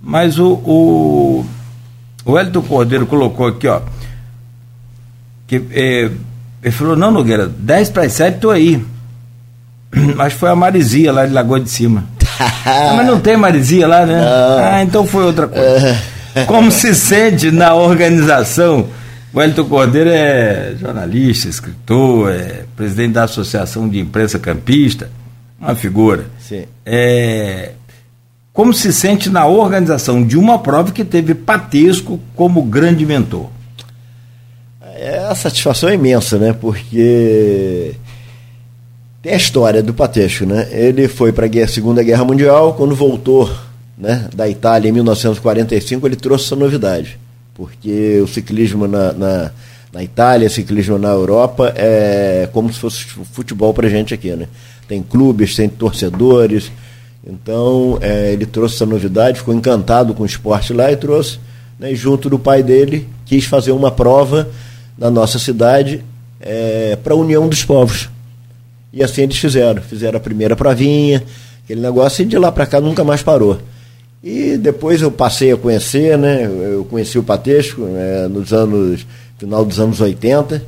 Mas 0.02 0.38
o, 0.38 0.54
o, 0.64 1.46
o 2.24 2.38
Elton 2.38 2.62
Cordeiro 2.62 3.06
colocou 3.06 3.46
aqui, 3.46 3.68
ó. 3.68 3.80
Que, 5.46 5.62
é, 5.70 6.10
ele 6.62 6.72
falou, 6.72 6.96
não, 6.96 7.12
Nogueira, 7.12 7.46
10 7.46 7.90
para 7.90 8.02
as 8.02 8.12
7 8.12 8.34
estou 8.34 8.50
aí. 8.50 8.84
Acho 10.18 10.34
que 10.34 10.40
foi 10.40 10.50
a 10.50 10.56
Marizia 10.56 11.12
lá 11.12 11.24
de 11.24 11.32
Lagoa 11.32 11.60
de 11.60 11.70
Cima. 11.70 12.04
ah, 12.40 12.94
mas 12.98 13.06
não 13.06 13.20
tem 13.20 13.36
Marizia 13.36 13.86
lá, 13.86 14.04
né? 14.04 14.20
Não. 14.20 14.64
Ah, 14.64 14.82
então 14.82 15.06
foi 15.06 15.24
outra 15.24 15.46
coisa. 15.46 15.96
Como 16.46 16.70
se 16.72 16.94
sente 16.94 17.52
na 17.52 17.74
organização? 17.74 18.88
O 19.36 19.64
Cordeiro 19.66 20.08
é 20.08 20.74
jornalista, 20.80 21.46
escritor, 21.46 22.32
é 22.32 22.64
presidente 22.74 23.12
da 23.12 23.24
Associação 23.24 23.86
de 23.86 23.98
Imprensa 23.98 24.38
Campista, 24.38 25.10
uma 25.60 25.74
figura. 25.74 26.24
Sim. 26.40 26.64
É, 26.86 27.72
como 28.50 28.72
se 28.72 28.90
sente 28.94 29.28
na 29.28 29.44
organização 29.46 30.24
de 30.26 30.38
uma 30.38 30.58
prova 30.58 30.90
que 30.90 31.04
teve 31.04 31.34
Patesco 31.34 32.18
como 32.34 32.62
grande 32.62 33.04
mentor? 33.04 33.50
É 34.80 35.18
a 35.28 35.34
satisfação 35.34 35.90
é 35.90 35.94
imensa, 35.96 36.38
né? 36.38 36.54
Porque 36.58 37.94
tem 39.20 39.34
a 39.34 39.36
história 39.36 39.82
do 39.82 39.92
Patesco, 39.92 40.46
né? 40.46 40.66
Ele 40.72 41.08
foi 41.08 41.30
para 41.30 41.44
a 41.44 41.68
Segunda 41.68 42.02
Guerra 42.02 42.24
Mundial, 42.24 42.72
quando 42.72 42.94
voltou 42.94 43.54
né, 43.98 44.30
da 44.34 44.48
Itália 44.48 44.88
em 44.88 44.92
1945, 44.92 46.06
ele 46.06 46.16
trouxe 46.16 46.46
essa 46.46 46.56
novidade. 46.56 47.18
Porque 47.56 48.20
o 48.20 48.26
ciclismo 48.28 48.86
na, 48.86 49.12
na, 49.12 49.50
na 49.92 50.02
Itália, 50.02 50.48
ciclismo 50.50 50.98
na 50.98 51.08
Europa, 51.08 51.72
é 51.76 52.48
como 52.52 52.72
se 52.72 52.78
fosse 52.78 53.04
futebol 53.32 53.72
para 53.72 53.88
gente 53.88 54.12
aqui, 54.12 54.30
né? 54.32 54.46
Tem 54.86 55.02
clubes, 55.02 55.56
tem 55.56 55.68
torcedores. 55.68 56.70
Então, 57.26 57.98
é, 58.00 58.32
ele 58.32 58.46
trouxe 58.46 58.76
essa 58.76 58.86
novidade, 58.86 59.38
ficou 59.38 59.54
encantado 59.54 60.14
com 60.14 60.22
o 60.22 60.26
esporte 60.26 60.72
lá 60.72 60.92
e 60.92 60.96
trouxe, 60.96 61.40
né, 61.78 61.94
junto 61.94 62.30
do 62.30 62.38
pai 62.38 62.62
dele, 62.62 63.08
quis 63.24 63.44
fazer 63.46 63.72
uma 63.72 63.90
prova 63.90 64.48
na 64.96 65.10
nossa 65.10 65.38
cidade 65.38 66.04
é, 66.40 66.96
para 67.02 67.14
a 67.14 67.16
União 67.16 67.48
dos 67.48 67.64
Povos 67.64 68.08
e 68.96 69.04
assim 69.04 69.22
eles 69.22 69.36
fizeram. 69.36 69.82
Fizeram 69.82 70.16
a 70.16 70.20
primeira 70.20 70.56
provinha, 70.56 71.22
aquele 71.62 71.82
negócio, 71.82 72.22
e 72.22 72.24
de 72.26 72.38
lá 72.38 72.50
para 72.50 72.64
cá 72.64 72.80
nunca 72.80 73.04
mais 73.04 73.22
parou. 73.22 73.58
E 74.28 74.56
depois 74.56 75.00
eu 75.00 75.12
passei 75.12 75.52
a 75.52 75.56
conhecer, 75.56 76.18
né? 76.18 76.46
Eu 76.46 76.84
conheci 76.84 77.16
o 77.16 77.22
Patesco 77.22 77.82
né, 77.82 78.26
nos 78.26 78.52
anos. 78.52 79.06
final 79.38 79.64
dos 79.64 79.78
anos 79.78 80.00
80, 80.00 80.64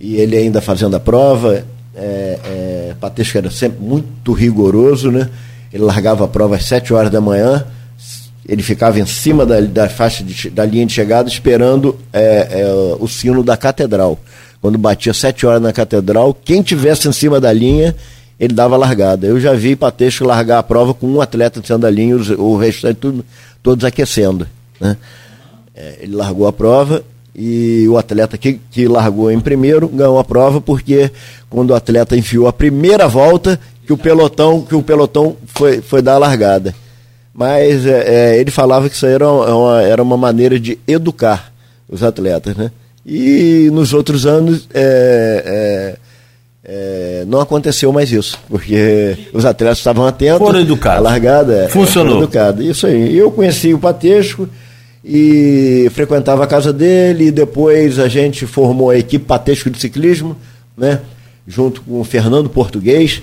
e 0.00 0.16
ele 0.16 0.34
ainda 0.34 0.62
fazendo 0.62 0.96
a 0.96 1.00
prova. 1.00 1.62
É, 1.94 2.38
é, 2.42 2.94
Patesco 2.98 3.36
era 3.36 3.50
sempre 3.50 3.82
muito 3.82 4.32
rigoroso, 4.32 5.10
né? 5.10 5.28
Ele 5.70 5.82
largava 5.82 6.24
a 6.24 6.28
prova 6.28 6.56
às 6.56 6.64
7 6.64 6.94
horas 6.94 7.10
da 7.10 7.20
manhã, 7.20 7.66
ele 8.48 8.62
ficava 8.62 8.98
em 8.98 9.04
cima 9.04 9.44
da, 9.44 9.60
da 9.60 9.86
faixa 9.86 10.24
de, 10.24 10.48
da 10.48 10.64
linha 10.64 10.86
de 10.86 10.94
chegada 10.94 11.28
esperando 11.28 11.98
é, 12.14 12.48
é, 12.50 12.96
o 12.98 13.06
sino 13.06 13.42
da 13.42 13.58
catedral. 13.58 14.18
Quando 14.62 14.78
batia 14.78 15.12
7 15.12 15.44
horas 15.44 15.60
na 15.60 15.72
catedral, 15.72 16.32
quem 16.32 16.62
tivesse 16.62 17.06
em 17.08 17.12
cima 17.12 17.38
da 17.38 17.52
linha, 17.52 17.94
ele 18.38 18.54
dava 18.54 18.76
largada. 18.76 19.26
Eu 19.26 19.40
já 19.40 19.52
vi 19.54 19.76
Patesco 19.76 20.24
largar 20.24 20.58
a 20.58 20.62
prova 20.62 20.92
com 20.92 21.06
um 21.06 21.20
atleta 21.20 21.60
da 21.78 21.90
linha, 21.90 22.16
o 22.38 22.56
restante 22.56 22.96
tudo, 22.96 23.24
todos 23.62 23.84
aquecendo. 23.84 24.46
Né? 24.80 24.96
É, 25.74 25.98
ele 26.02 26.14
largou 26.14 26.46
a 26.46 26.52
prova 26.52 27.04
e 27.34 27.86
o 27.88 27.98
atleta 27.98 28.38
que, 28.38 28.60
que 28.70 28.86
largou 28.86 29.30
em 29.30 29.40
primeiro 29.40 29.88
ganhou 29.88 30.18
a 30.18 30.24
prova 30.24 30.60
porque 30.60 31.10
quando 31.50 31.70
o 31.70 31.74
atleta 31.74 32.16
enfiou 32.16 32.46
a 32.46 32.52
primeira 32.52 33.08
volta 33.08 33.58
que 33.84 33.92
o 33.92 33.98
pelotão 33.98 34.62
que 34.62 34.74
o 34.74 34.82
pelotão 34.82 35.36
foi, 35.46 35.82
foi 35.82 36.00
dar 36.00 36.14
a 36.14 36.18
largada 36.18 36.72
mas 37.34 37.84
é, 37.86 38.34
é, 38.34 38.38
ele 38.38 38.52
falava 38.52 38.88
que 38.88 38.94
isso 38.94 39.04
era 39.04 39.28
uma, 39.28 39.82
era 39.82 40.00
uma 40.00 40.16
maneira 40.16 40.60
de 40.60 40.78
educar 40.86 41.52
os 41.88 42.04
atletas 42.04 42.54
né 42.54 42.70
e 43.04 43.68
nos 43.72 43.92
outros 43.92 44.26
anos 44.26 44.68
é, 44.72 45.96
é, 46.64 47.24
não 47.26 47.40
aconteceu 47.40 47.92
mais 47.92 48.10
isso 48.10 48.38
porque 48.48 49.16
os 49.34 49.44
atletas 49.44 49.78
estavam 49.78 50.06
atentos 50.06 50.38
foram 50.38 50.60
educados 50.60 50.98
a 50.98 51.02
largada 51.02 51.64
é, 51.64 51.68
funcionou 51.68 52.18
educado 52.18 52.62
isso 52.62 52.86
aí 52.86 53.16
eu 53.16 53.30
conheci 53.30 53.74
o 53.74 53.78
Patesco 53.78 54.48
e 55.04 55.90
frequentava 55.92 56.44
a 56.44 56.46
casa 56.46 56.72
dele, 56.72 57.26
e 57.26 57.30
depois 57.30 57.98
a 57.98 58.08
gente 58.08 58.46
formou 58.46 58.88
a 58.88 58.96
equipe 58.96 59.24
Patesco 59.26 59.68
de 59.68 59.78
Ciclismo, 59.78 60.34
né? 60.76 61.00
junto 61.46 61.82
com 61.82 62.00
o 62.00 62.04
Fernando 62.04 62.48
Português, 62.48 63.22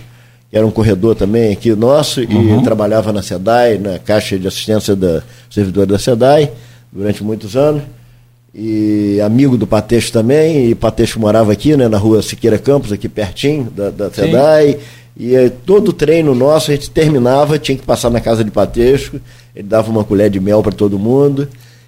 que 0.50 0.56
era 0.56 0.66
um 0.66 0.70
corredor 0.70 1.16
também 1.16 1.52
aqui 1.52 1.74
nosso, 1.74 2.22
uhum. 2.22 2.60
e 2.60 2.64
trabalhava 2.64 3.12
na 3.12 3.24
SEDAI, 3.24 3.80
na 3.80 3.98
Caixa 3.98 4.38
de 4.38 4.48
Assistência 4.48 4.96
da 4.96 5.24
Servidora 5.50 5.88
da 5.88 5.98
SEDAI, 5.98 6.52
durante 6.92 7.24
muitos 7.24 7.56
anos. 7.56 7.82
E 8.54 9.20
amigo 9.22 9.56
do 9.56 9.66
Patesco 9.66 10.12
também, 10.12 10.70
e 10.70 10.76
Patesco 10.76 11.20
morava 11.20 11.54
aqui, 11.54 11.78
né, 11.78 11.88
na 11.88 11.98
rua 11.98 12.22
Siqueira 12.22 12.58
Campos, 12.58 12.92
aqui 12.92 13.08
pertinho 13.08 13.72
da, 13.76 13.90
da 13.90 14.12
SEDAI. 14.12 14.78
E 15.16 15.36
eh, 15.36 15.52
todo 15.66 15.94
treino 15.94 16.36
nosso 16.36 16.72
a 16.72 16.76
gente 16.76 16.90
terminava, 16.90 17.60
tinha 17.60 17.78
que 17.78 17.86
passar 17.86 18.10
na 18.10 18.20
casa 18.20 18.44
de 18.44 18.52
Patesco, 18.52 19.20
ele 19.56 19.68
dava 19.68 19.90
uma 19.90 20.04
colher 20.04 20.30
de 20.30 20.40
mel 20.40 20.62
para 20.62 20.72
todo 20.72 21.00
mundo. 21.00 21.48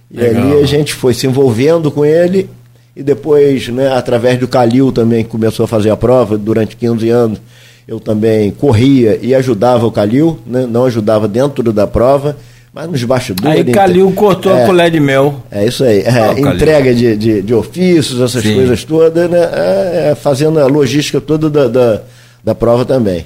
E 0.09 0.17
Legal. 0.17 0.43
ali 0.43 0.61
a 0.61 0.65
gente 0.65 0.93
foi 0.93 1.13
se 1.13 1.27
envolvendo 1.27 1.89
com 1.91 2.05
ele 2.05 2.49
e 2.95 3.01
depois, 3.01 3.67
né, 3.69 3.91
através 3.91 4.39
do 4.39 4.47
Calil 4.47 4.91
também, 4.91 5.23
que 5.23 5.29
começou 5.29 5.63
a 5.63 5.67
fazer 5.67 5.89
a 5.89 5.97
prova 5.97 6.37
durante 6.37 6.75
15 6.75 7.09
anos, 7.09 7.41
eu 7.87 7.99
também 7.99 8.51
corria 8.51 9.19
e 9.21 9.33
ajudava 9.33 9.85
o 9.85 9.91
Calil, 9.91 10.39
né, 10.45 10.67
não 10.69 10.85
ajudava 10.85 11.27
dentro 11.27 11.73
da 11.73 11.87
prova, 11.87 12.37
mas 12.73 12.89
nos 12.89 13.03
bastidores. 13.03 13.59
Aí 13.59 13.71
Calil 13.71 14.11
cortou 14.13 14.51
é, 14.51 14.63
a 14.63 14.65
colher 14.65 14.89
de 14.89 14.99
mel. 14.99 15.43
É 15.51 15.65
isso 15.65 15.83
aí, 15.83 15.99
é, 15.99 16.33
oh, 16.35 16.53
entrega 16.53 16.93
de, 16.93 17.15
de, 17.15 17.41
de, 17.43 17.53
ofícios, 17.53 18.19
essas 18.19 18.41
Sim. 18.41 18.55
coisas 18.55 18.83
todas, 18.83 19.29
né, 19.29 19.37
é, 19.39 20.09
é, 20.11 20.15
fazendo 20.15 20.59
a 20.59 20.65
logística 20.65 21.21
toda 21.21 21.49
da, 21.49 21.67
da, 21.67 22.01
da 22.43 22.55
prova 22.55 22.83
também. 22.83 23.25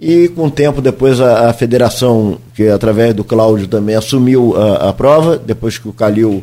E 0.00 0.26
com 0.30 0.46
o 0.46 0.50
tempo 0.50 0.82
depois 0.82 1.20
a, 1.20 1.50
a 1.50 1.52
federação, 1.52 2.38
que 2.56 2.66
através 2.66 3.14
do 3.14 3.22
Cláudio 3.22 3.68
também 3.68 3.94
assumiu 3.94 4.56
a, 4.56 4.88
a 4.88 4.92
prova, 4.92 5.38
depois 5.38 5.78
que 5.78 5.88
o 5.88 5.92
Calil 5.92 6.42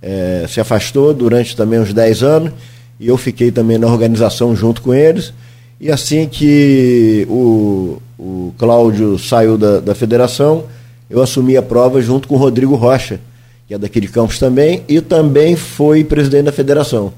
é, 0.00 0.46
se 0.48 0.60
afastou 0.60 1.12
durante 1.12 1.56
também 1.56 1.80
uns 1.80 1.92
10 1.92 2.22
anos, 2.22 2.52
e 3.00 3.08
eu 3.08 3.16
fiquei 3.16 3.50
também 3.50 3.78
na 3.78 3.88
organização 3.88 4.54
junto 4.54 4.80
com 4.80 4.94
eles. 4.94 5.32
E 5.80 5.90
assim 5.90 6.28
que 6.28 7.26
o, 7.28 8.00
o 8.16 8.54
Cláudio 8.56 9.18
saiu 9.18 9.58
da, 9.58 9.80
da 9.80 9.94
federação, 9.94 10.64
eu 11.10 11.20
assumi 11.20 11.56
a 11.56 11.62
prova 11.62 12.00
junto 12.00 12.26
com 12.26 12.36
o 12.36 12.38
Rodrigo 12.38 12.76
Rocha, 12.76 13.20
que 13.66 13.74
é 13.74 13.78
daqui 13.78 14.00
de 14.00 14.08
Campos 14.08 14.38
também, 14.38 14.84
e 14.88 15.00
também 15.00 15.56
foi 15.56 16.04
presidente 16.04 16.44
da 16.44 16.52
federação. 16.52 17.12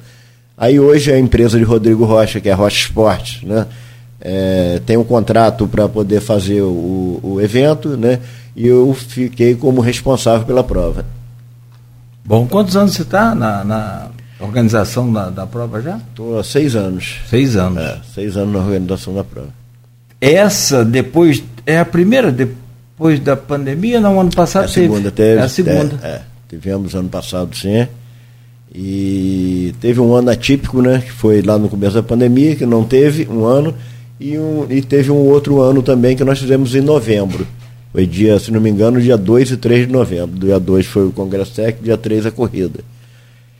Aí 0.56 0.80
hoje 0.80 1.12
a 1.12 1.18
empresa 1.18 1.58
de 1.58 1.64
Rodrigo 1.64 2.04
Rocha, 2.04 2.40
que 2.40 2.48
é 2.48 2.52
a 2.52 2.56
Rocha 2.56 2.86
Esportes, 2.86 3.42
né? 3.42 3.66
é, 4.22 4.80
tem 4.86 4.96
um 4.96 5.04
contrato 5.04 5.66
para 5.66 5.88
poder 5.88 6.20
fazer 6.20 6.62
o, 6.62 7.18
o, 7.22 7.40
evento, 7.40 7.96
né? 7.96 8.20
E 8.54 8.66
eu 8.66 8.94
fiquei 8.94 9.56
como 9.56 9.80
responsável 9.80 10.46
pela 10.46 10.62
prova. 10.62 11.04
Bom, 12.24 12.46
quantos 12.46 12.76
anos 12.76 12.94
você 12.94 13.02
está 13.02 13.34
na, 13.34 13.64
na, 13.64 14.06
organização 14.38 15.12
da, 15.12 15.28
da 15.28 15.46
prova 15.46 15.82
já? 15.82 15.96
Estou 15.96 16.38
há 16.38 16.44
seis 16.44 16.76
anos. 16.76 17.16
Seis 17.28 17.56
anos. 17.56 17.82
É, 17.82 18.00
seis 18.14 18.36
anos 18.36 18.52
na 18.52 18.60
organização 18.60 19.12
da 19.12 19.24
prova. 19.24 19.48
Essa 20.20 20.84
depois 20.84 21.42
é 21.66 21.80
a 21.80 21.84
primeira 21.84 22.30
depois 22.92 23.20
da 23.20 23.36
pandemia? 23.36 24.00
Não, 24.00 24.20
ano 24.20 24.30
passado 24.30 24.62
é 24.62 24.66
a 24.66 24.68
segunda 24.68 25.10
teve. 25.10 25.30
teve. 25.30 25.40
É 25.40 25.42
a 25.42 25.48
segunda. 25.48 25.98
É, 26.02 26.08
é, 26.08 26.22
tivemos 26.48 26.94
ano 26.94 27.08
passado 27.08 27.56
sim. 27.56 27.88
E 28.74 29.74
teve 29.80 30.00
um 30.00 30.14
ano 30.14 30.30
atípico, 30.30 30.80
né? 30.80 31.02
Que 31.04 31.12
foi 31.12 31.42
lá 31.42 31.58
no 31.58 31.68
começo 31.68 31.94
da 31.94 32.02
pandemia, 32.02 32.56
que 32.56 32.64
não 32.64 32.84
teve 32.84 33.28
um 33.28 33.44
ano 33.44 33.74
e, 34.18 34.38
um, 34.38 34.66
e 34.70 34.80
teve 34.80 35.10
um 35.10 35.28
outro 35.28 35.60
ano 35.60 35.82
também 35.82 36.16
que 36.16 36.24
nós 36.24 36.38
fizemos 36.38 36.74
em 36.74 36.80
novembro. 36.80 37.46
Foi 37.92 38.06
dia, 38.06 38.38
se 38.38 38.50
não 38.50 38.60
me 38.60 38.70
engano, 38.70 38.98
dia 39.00 39.18
2 39.18 39.50
e 39.50 39.56
3 39.58 39.86
de 39.86 39.92
novembro. 39.92 40.38
Dia 40.38 40.58
2 40.58 40.86
foi 40.86 41.06
o 41.06 41.12
Congresso 41.12 41.54
Técnico, 41.54 41.84
dia 41.84 41.98
3 41.98 42.24
a 42.26 42.30
corrida. 42.30 42.80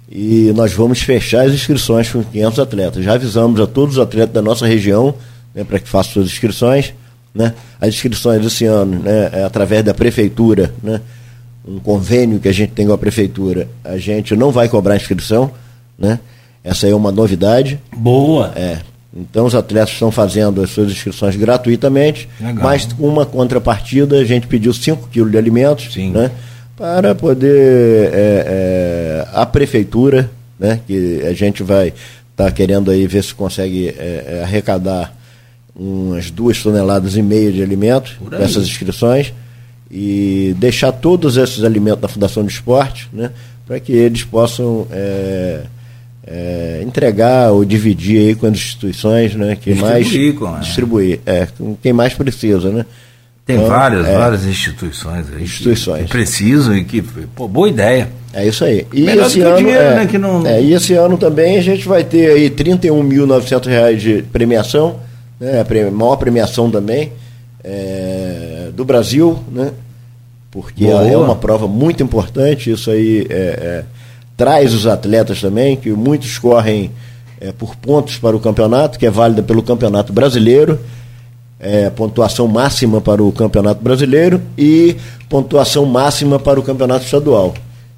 e 0.09 0.51
nós 0.55 0.73
vamos 0.73 1.01
fechar 1.01 1.45
as 1.45 1.53
inscrições 1.53 2.09
com 2.09 2.23
500 2.23 2.59
atletas. 2.59 3.03
Já 3.03 3.13
avisamos 3.13 3.59
a 3.61 3.67
todos 3.67 3.97
os 3.97 4.01
atletas 4.01 4.33
da 4.33 4.41
nossa 4.41 4.65
região 4.67 5.15
né, 5.53 5.63
para 5.63 5.79
que 5.79 5.87
façam 5.87 6.13
suas 6.13 6.27
inscrições. 6.27 6.93
Né? 7.33 7.53
As 7.79 7.89
inscrições 7.89 8.45
esse 8.45 8.65
ano, 8.65 8.99
né, 8.99 9.29
é 9.31 9.43
através 9.43 9.83
da 9.83 9.93
prefeitura, 9.93 10.73
né, 10.83 11.01
um 11.67 11.79
convênio 11.79 12.39
que 12.39 12.47
a 12.47 12.53
gente 12.53 12.71
tem 12.71 12.85
com 12.85 12.93
a 12.93 12.97
prefeitura, 12.97 13.67
a 13.83 13.97
gente 13.97 14.35
não 14.35 14.51
vai 14.51 14.69
cobrar 14.69 14.95
inscrição. 14.95 15.51
Né? 15.97 16.19
Essa 16.63 16.87
é 16.87 16.93
uma 16.93 17.11
novidade. 17.11 17.79
Boa. 17.95 18.51
É, 18.55 18.79
então 19.15 19.45
os 19.45 19.55
atletas 19.55 19.93
estão 19.93 20.11
fazendo 20.11 20.61
as 20.61 20.69
suas 20.69 20.91
inscrições 20.91 21.35
gratuitamente, 21.35 22.27
Legal. 22.39 22.63
mas 22.63 22.85
com 22.85 23.07
uma 23.07 23.25
contrapartida 23.25 24.17
a 24.17 24.25
gente 24.25 24.45
pediu 24.45 24.73
5 24.73 25.07
quilos 25.07 25.31
de 25.31 25.37
alimentos 25.37 25.93
Sim. 25.93 26.11
né, 26.11 26.31
para 26.75 27.15
poder 27.15 28.09
é, 28.13 28.45
é, 29.23 29.27
a 29.33 29.45
prefeitura, 29.45 30.29
né, 30.59 30.81
que 30.85 31.23
a 31.25 31.33
gente 31.33 31.63
vai 31.63 31.87
estar 31.87 32.45
tá 32.45 32.51
querendo 32.51 32.91
aí 32.91 33.07
ver 33.07 33.23
se 33.23 33.33
consegue 33.33 33.87
é, 33.87 34.25
é 34.27 34.43
arrecadar 34.43 35.15
umas 35.73 36.29
duas 36.29 36.61
toneladas 36.61 37.15
e 37.15 37.21
meia 37.21 37.51
de 37.51 37.63
alimentos 37.63 38.13
com 38.13 38.35
essas 38.35 38.65
inscrições 38.65 39.33
e 39.89 40.55
deixar 40.57 40.91
todos 40.91 41.37
esses 41.37 41.63
alimentos 41.63 42.01
da 42.01 42.07
Fundação 42.07 42.43
de 42.43 42.51
Esporte 42.51 43.09
né, 43.13 43.31
para 43.65 43.79
que 43.79 43.91
eles 43.91 44.23
possam 44.23 44.87
é, 44.91 45.61
é, 46.25 46.81
entregar 46.83 47.51
ou 47.51 47.63
dividir 47.63 48.19
aí 48.19 48.35
com 48.35 48.47
as 48.47 48.53
instituições 48.53 49.35
né, 49.35 49.55
que 49.55 49.73
distribuir, 49.73 50.33
mais 50.33 50.39
com, 50.39 50.55
é. 50.55 50.59
distribuir, 50.59 51.19
é, 51.25 51.47
com 51.57 51.75
quem 51.75 51.93
mais 51.93 52.13
precisa, 52.13 52.69
né? 52.71 52.85
Tem 53.45 53.57
então, 53.57 53.67
várias, 53.67 54.07
é, 54.07 54.17
várias 54.17 54.43
instituições 54.43 55.27
aí 55.31 55.43
instituições. 55.43 55.99
Que, 55.99 56.05
que 56.05 56.11
precisam 56.11 56.75
e 56.75 56.83
que, 56.83 57.03
pô, 57.35 57.47
boa 57.47 57.69
ideia. 57.69 58.09
É 58.33 58.47
isso 58.47 58.65
aí. 58.65 58.87
E 58.91 59.01
Melhor 59.01 59.27
esse 59.27 59.39
ano, 59.39 59.57
dinheiro, 59.57 59.83
é, 59.83 59.95
né, 59.97 60.07
que 60.07 60.17
não... 60.17 60.47
É, 60.47 60.59
e 60.63 60.73
esse 60.73 60.93
ano 60.93 61.15
também 61.15 61.57
a 61.57 61.61
gente 61.61 61.87
vai 61.87 62.03
ter 62.03 62.31
aí 62.31 62.45
R$ 62.45 62.49
31.900 62.49 63.95
de 63.97 64.23
premiação, 64.23 64.99
né, 65.39 65.61
a 65.61 65.91
maior 65.91 66.15
premiação 66.15 66.71
também 66.71 67.11
é, 67.67 68.24
do 68.75 68.85
Brasil, 68.85 69.39
né? 69.51 69.71
Porque 70.51 70.85
boa. 70.85 71.07
é 71.07 71.17
uma 71.17 71.35
prova 71.35 71.67
muito 71.67 72.01
importante, 72.03 72.71
isso 72.71 72.89
aí 72.91 73.25
é, 73.29 73.35
é 73.35 73.83
traz 74.37 74.73
os 74.73 74.85
atletas 74.85 75.39
também, 75.41 75.75
que 75.75 75.89
muitos 75.91 76.37
correm 76.37 76.91
é, 77.39 77.51
por 77.51 77.75
pontos 77.75 78.17
para 78.17 78.35
o 78.35 78.39
campeonato, 78.39 78.99
que 78.99 79.05
é 79.05 79.09
válida 79.09 79.41
pelo 79.41 79.63
Campeonato 79.63 80.11
Brasileiro, 80.11 80.79
é, 81.59 81.89
pontuação 81.89 82.47
máxima 82.47 82.99
para 82.99 83.23
o 83.23 83.31
Campeonato 83.31 83.81
Brasileiro 83.81 84.41
e 84.57 84.95
pontuação 85.29 85.85
máxima 85.85 86.37
para 86.37 86.59
o 86.59 86.63
Campeonato 86.63 87.05
Estadual. 87.05 87.53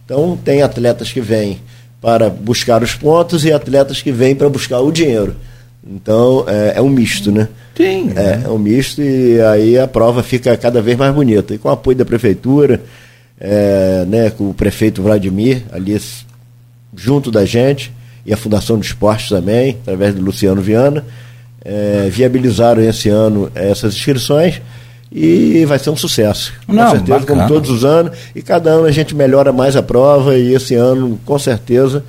Então, 0.06 0.38
tem 0.44 0.62
atletas 0.62 1.12
que 1.12 1.20
vêm 1.20 1.60
para 2.00 2.30
buscar 2.30 2.84
os 2.84 2.94
pontos 2.94 3.44
e 3.44 3.52
atletas 3.52 4.02
que 4.02 4.12
vêm 4.12 4.36
para 4.36 4.48
buscar 4.48 4.80
o 4.80 4.92
dinheiro. 4.92 5.36
Então, 5.89 6.43
é, 6.47 6.73
é 6.76 6.82
um 6.82 6.89
misto, 6.89 7.32
né? 7.32 7.47
Sim. 7.76 8.12
É, 8.15 8.41
é 8.45 8.50
um 8.50 8.58
misto 8.58 9.02
e 9.02 9.39
aí 9.41 9.78
a 9.78 9.88
prova 9.88 10.21
fica 10.21 10.56
cada 10.58 10.82
vez 10.82 10.97
mais 10.97 11.13
bonita. 11.13 11.54
E 11.54 11.58
com 11.58 11.69
o 11.69 11.71
apoio 11.71 11.97
da 11.97 12.06
prefeitura, 12.06 12.82
é, 13.39 14.06
né, 14.08 14.30
com 14.30 14.50
o 14.50 14.54
prefeito 14.54 15.02
Vladimir 15.02 15.63
ali 15.71 16.00
junto 16.95 17.32
da 17.32 17.45
gente, 17.45 17.91
e 18.26 18.34
a 18.34 18.38
Fundação 18.38 18.78
do 18.78 18.84
Esporte 18.84 19.30
também, 19.30 19.78
através 19.82 20.13
do 20.13 20.21
Luciano 20.21 20.62
Viana, 20.62 21.06
é, 21.63 22.10
viabilizaram 22.10 22.82
esse 22.82 23.10
ano 23.10 23.52
essas 23.56 23.95
inscrições 23.95 24.62
e 25.12 25.63
vai 25.65 25.80
ser 25.80 25.89
um 25.89 25.95
sucesso. 25.95 26.54
Não, 26.67 26.84
com 26.84 26.91
certeza, 26.91 27.19
bacana. 27.19 27.43
como 27.43 27.54
todos 27.54 27.69
os 27.69 27.86
anos, 27.86 28.17
e 28.36 28.41
cada 28.41 28.71
ano 28.71 28.86
a 28.86 28.91
gente 28.91 29.15
melhora 29.15 29.54
mais 29.54 29.76
a 29.76 29.84
prova, 29.84 30.38
e 30.38 30.54
esse 30.54 30.76
ano, 30.76 31.19
com 31.26 31.39
certeza, 31.39 32.04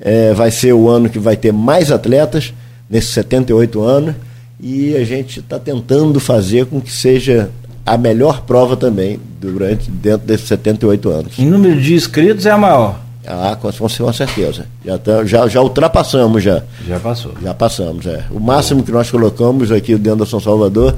é, 0.00 0.34
vai 0.34 0.50
ser 0.50 0.72
o 0.74 0.88
ano 0.88 1.08
que 1.08 1.18
vai 1.18 1.36
ter 1.36 1.52
mais 1.52 1.90
atletas, 1.90 2.52
nesses 2.94 3.10
78 3.10 3.82
anos, 3.82 4.14
e 4.60 4.94
a 4.96 5.04
gente 5.04 5.40
está 5.40 5.58
tentando 5.58 6.20
fazer 6.20 6.66
com 6.66 6.80
que 6.80 6.92
seja 6.92 7.50
a 7.84 7.98
melhor 7.98 8.42
prova 8.42 8.76
também 8.76 9.18
durante 9.40 9.90
dentro 9.90 10.26
desses 10.26 10.46
78 10.46 11.10
anos. 11.10 11.38
Em 11.38 11.44
número 11.46 11.80
de 11.80 11.92
inscritos 11.94 12.46
é 12.46 12.50
a 12.52 12.56
maior. 12.56 13.00
Ah, 13.26 13.56
com, 13.60 13.70
com 13.72 14.12
certeza. 14.12 14.66
Já, 14.84 14.98
tá- 14.98 15.24
já, 15.24 15.48
já 15.48 15.60
ultrapassamos 15.60 16.42
já. 16.42 16.62
Já 16.86 17.00
passou. 17.00 17.32
Já 17.42 17.52
passamos, 17.54 18.06
é. 18.06 18.24
O 18.30 18.38
máximo 18.38 18.82
que 18.82 18.92
nós 18.92 19.10
colocamos 19.10 19.72
aqui 19.72 19.96
dentro 19.96 20.20
da 20.20 20.26
São 20.26 20.38
Salvador, 20.40 20.94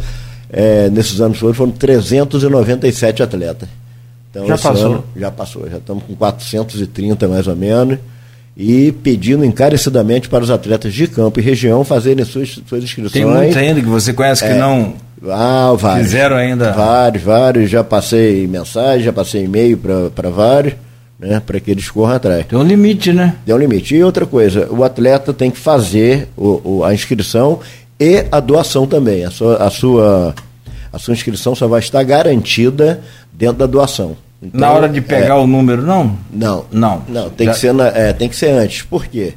é, 0.51 0.91
nesses 0.91 1.21
anos 1.21 1.39
foram, 1.39 1.55
foram 1.55 1.71
397 1.73 3.23
atletas. 3.23 3.69
Então, 4.31 4.47
Já 4.47 4.59
passou? 4.59 4.87
ano 4.87 5.05
já 5.17 5.31
passou, 5.31 5.71
já 5.71 5.79
estamos 5.79 6.05
com 6.05 6.15
430 6.15 7.27
mais 7.27 7.47
ou 7.47 7.57
menos. 7.57 7.99
E 8.57 8.91
pedindo 9.03 9.45
encarecidamente 9.45 10.29
para 10.31 10.43
os 10.43 10.51
atletas 10.51 10.95
de 10.95 11.07
campo 11.07 11.39
e 11.39 11.43
região 11.43 11.85
fazerem 11.85 12.25
suas, 12.25 12.59
suas 12.67 12.83
inscrições. 12.83 13.13
Tem 13.13 13.25
muitos 13.27 13.57
ainda 13.57 13.81
que 13.83 13.87
você 13.87 14.13
conhece 14.15 14.43
que 14.43 14.51
É. 14.51 14.59
não 14.59 14.95
Ah, 15.31 15.75
vários. 15.79 16.07
fizeram 16.07 16.37
ainda. 16.37 16.73
Vários, 16.73 17.23
vários. 17.23 17.71
Já 17.71 17.85
passei 17.85 18.47
mensagem, 18.47 19.05
já 19.05 19.13
passei 19.13 19.45
e-mail 19.45 19.79
para 20.15 20.31
vários, 20.31 20.75
né, 21.21 21.41
para 21.45 21.61
que 21.61 21.71
eles 21.71 21.91
corram 21.91 22.15
atrás. 22.17 22.47
Tem 22.47 22.59
um 22.59 22.63
limite, 22.63 23.13
né? 23.13 23.35
Tem 23.45 23.55
um 23.55 23.59
limite. 23.59 23.95
E 23.95 24.03
outra 24.03 24.25
coisa, 24.25 24.67
o 24.71 24.83
atleta 24.85 25.33
tem 25.35 25.51
que 25.51 25.59
fazer 25.59 26.29
o, 26.37 26.79
o- 26.79 26.85
a 26.85 26.95
inscrição 26.95 27.61
e 28.01 28.25
a 28.33 28.41
doação 28.41 28.87
também. 28.87 29.25
A 29.25 29.31
sua, 29.31 29.57
a, 29.57 29.69
sua, 29.71 30.35
a 30.93 30.99
sua 30.99 31.13
inscrição 31.13 31.55
só 31.55 31.67
vai 31.67 31.81
estar 31.81 32.03
garantida 32.05 33.01
dentro 33.33 33.57
da 33.59 33.67
doação. 33.67 34.17
Então, 34.43 34.61
Na 34.61 34.71
hora 34.71 34.89
de 34.89 35.01
pegar 35.01 35.35
é, 35.35 35.39
o 35.39 35.47
número, 35.47 35.83
não? 35.83 36.17
Não. 36.31 36.67
Não. 36.71 37.03
Não, 37.09 37.31
tem, 37.31 37.47
Já- 37.47 37.53
que 37.55 37.59
ser 37.59 37.73
na- 37.73 37.89
é, 37.89 38.13
tem 38.13 38.29
que 38.29 38.37
ser 38.37 38.51
antes. 38.51 38.83
Por 38.83 39.07
quê? 39.07 39.35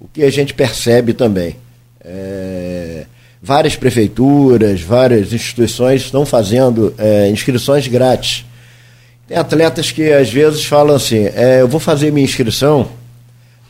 O 0.00 0.08
que 0.08 0.22
a 0.24 0.30
gente 0.30 0.52
percebe 0.54 1.12
também. 1.14 1.56
é, 2.04 3.06
várias 3.42 3.76
prefeituras, 3.76 4.80
várias 4.82 5.32
instituições 5.32 6.02
estão 6.02 6.26
fazendo 6.26 6.92
é, 6.98 7.28
inscrições 7.30 7.86
grátis. 7.86 8.44
Tem 9.28 9.36
atletas 9.38 9.90
que 9.92 10.10
às 10.12 10.30
vezes 10.30 10.64
falam 10.64 10.96
assim, 10.96 11.26
é, 11.34 11.60
eu 11.60 11.68
vou 11.68 11.78
fazer 11.80 12.10
minha 12.10 12.24
inscrição, 12.24 12.88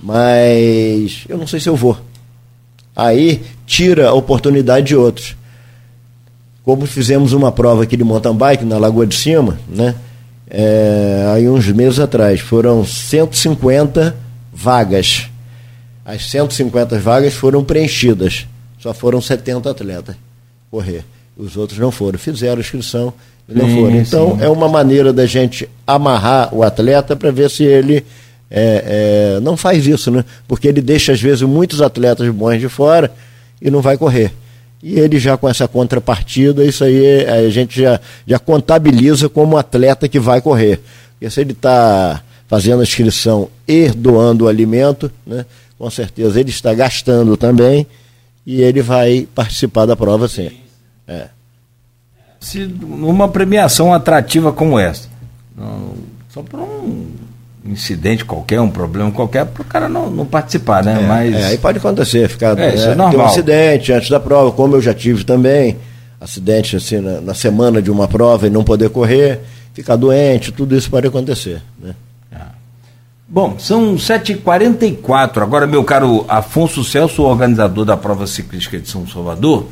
mas 0.01 1.25
eu 1.29 1.37
não 1.39 1.47
sei 1.47 1.61
se 1.61 1.69
eu 1.69 1.77
vou. 1.77 1.97
Aí 2.97 3.43
tira 3.67 4.09
a 4.09 4.13
oportunidade 4.15 4.87
de 4.89 4.97
outros. 4.97 5.37
Como 6.65 6.87
fizemos 6.87 7.33
uma 7.33 7.51
prova 7.53 7.83
aqui 7.85 7.97
de 7.97 8.05
mountain 8.05 8.35
bike 8.35 8.65
na 8.65 8.79
Lagoa 8.79 9.07
de 9.07 9.15
Cima, 9.17 9.59
né? 9.69 9.95
É, 10.51 11.31
aí 11.33 11.49
uns 11.49 11.69
meses 11.69 12.01
atrás, 12.01 12.41
foram 12.41 12.85
150 12.85 14.17
vagas. 14.53 15.29
As 16.05 16.29
150 16.29 16.99
vagas 16.99 17.35
foram 17.35 17.63
preenchidas. 17.63 18.47
Só 18.79 18.93
foram 18.93 19.21
70 19.21 19.71
atletas 19.71 20.17
correr. 20.71 21.05
Os 21.37 21.57
outros 21.57 21.79
não 21.79 21.91
foram. 21.91 22.19
Fizeram 22.19 22.61
inscrição 22.61 23.13
e 23.49 23.55
não 23.55 23.67
Sim, 23.67 23.75
foram. 23.77 23.97
Então, 23.97 24.37
sim. 24.37 24.45
é 24.45 24.49
uma 24.49 24.69
maneira 24.69 25.13
da 25.13 25.27
gente 25.27 25.69
amarrar 25.87 26.55
o 26.55 26.63
atleta 26.63 27.17
para 27.17 27.31
ver 27.31 27.51
se 27.51 27.65
ele 27.65 28.05
é, 28.51 29.37
é, 29.37 29.41
não 29.41 29.57
faz 29.57 29.87
isso, 29.87 30.11
né? 30.11 30.25
Porque 30.47 30.69
ele 30.69 30.81
deixa, 30.81 31.13
às 31.13 31.21
vezes, 31.21 31.43
muitos 31.43 31.81
atletas 31.81 32.29
bons 32.31 32.61
de 32.61 32.69
fora 32.69 33.13
e 33.61 33.71
não 33.71 33.81
vai 33.81 33.97
correr. 33.97 34.33
E 34.83 34.99
ele 34.99 35.19
já 35.19 35.37
com 35.37 35.49
essa 35.49 35.69
contrapartida, 35.69 36.65
isso 36.65 36.83
aí 36.83 37.27
a 37.27 37.51
gente 37.51 37.81
já, 37.81 38.01
já 38.27 38.39
contabiliza 38.39 39.29
como 39.29 39.59
atleta 39.59 40.09
que 40.09 40.19
vai 40.19 40.41
correr. 40.41 40.81
Porque 41.13 41.29
se 41.29 41.41
ele 41.41 41.53
está 41.53 42.23
fazendo 42.49 42.81
a 42.81 42.83
inscrição 42.83 43.49
e 43.69 43.89
doando 43.91 44.47
o 44.47 44.49
alimento, 44.49 45.11
né, 45.27 45.45
com 45.79 45.89
certeza 45.91 46.41
ele 46.41 46.51
está 46.51 46.73
gastando 46.73 47.37
também 47.37 47.87
e 48.47 48.63
ele 48.63 48.81
vai 48.81 49.29
participar 49.35 49.87
da 49.87 49.95
prova 49.95 50.27
sim. 50.29 50.51
É. 51.07 51.29
Se 52.41 52.67
numa 52.67 53.29
premiação 53.29 53.93
atrativa 53.93 54.51
como 54.51 54.79
essa, 54.79 55.09
só 56.31 56.43
por 56.43 56.59
um 56.61 57.07
incidente 57.65 58.25
qualquer, 58.25 58.61
um 58.61 58.71
problema 58.71 59.11
qualquer, 59.11 59.45
para 59.47 59.63
o 59.63 59.65
cara 59.65 59.89
não, 59.89 60.11
não 60.11 60.25
participar, 60.25 60.83
né? 60.83 61.01
É, 61.03 61.07
Mas 61.07 61.35
é, 61.35 61.45
aí 61.47 61.59
pode 61.59 61.79
acontecer, 61.79 62.29
ficar 62.29 62.59
É, 62.59 62.75
isso 62.75 62.89
é 62.89 62.95
ter 62.95 63.17
um 63.17 63.25
acidente 63.25 63.93
antes 63.93 64.09
da 64.09 64.19
prova, 64.19 64.51
como 64.53 64.77
eu 64.77 64.81
já 64.81 64.95
tive 64.95 65.25
também, 65.25 65.77
acidente 66.21 66.77
assim 66.77 67.01
na, 67.01 67.21
na 67.21 67.35
semana 67.35 67.83
de 67.83 67.91
uma 67.91 68.09
prova 68.09 68.47
e 68.47 68.51
não 68.51 68.65
poder 68.65 68.91
correr, 68.91 69.41
ficar 69.75 69.97
doente, 69.97 70.53
tudo 70.53 70.77
isso 70.77 70.91
pode 70.91 71.07
acontecer. 71.07 71.63
Né? 71.83 71.95
Bom, 73.33 73.57
são 73.61 73.95
7h44. 73.95 75.41
Agora, 75.41 75.65
meu 75.65 75.85
caro 75.85 76.25
Afonso 76.29 76.83
Celso, 76.83 77.23
organizador 77.23 77.85
da 77.85 77.97
prova 77.97 78.27
ciclística 78.27 78.77
de 78.77 78.89
São 78.89 79.07
Salvador. 79.07 79.69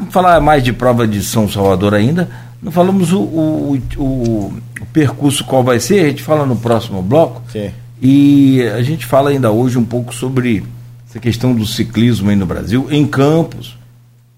Vamos 0.00 0.12
falar 0.14 0.40
mais 0.40 0.62
de 0.64 0.72
prova 0.72 1.06
de 1.06 1.22
São 1.22 1.48
Salvador 1.48 1.94
ainda. 1.94 2.28
Não 2.62 2.72
falamos 2.72 3.12
o, 3.12 3.20
o, 3.20 3.82
o- 3.96 4.52
o 4.80 4.86
percurso 4.92 5.44
qual 5.44 5.62
vai 5.62 5.78
ser, 5.78 6.04
a 6.04 6.08
gente 6.08 6.22
fala 6.22 6.44
no 6.46 6.56
próximo 6.56 7.02
bloco. 7.02 7.42
Sim. 7.52 7.70
E 8.02 8.62
a 8.74 8.82
gente 8.82 9.04
fala 9.06 9.30
ainda 9.30 9.50
hoje 9.50 9.78
um 9.78 9.84
pouco 9.84 10.14
sobre 10.14 10.64
essa 11.08 11.18
questão 11.18 11.54
do 11.54 11.66
ciclismo 11.66 12.30
aí 12.30 12.36
no 12.36 12.46
Brasil, 12.46 12.86
em 12.90 13.06
Campos. 13.06 13.76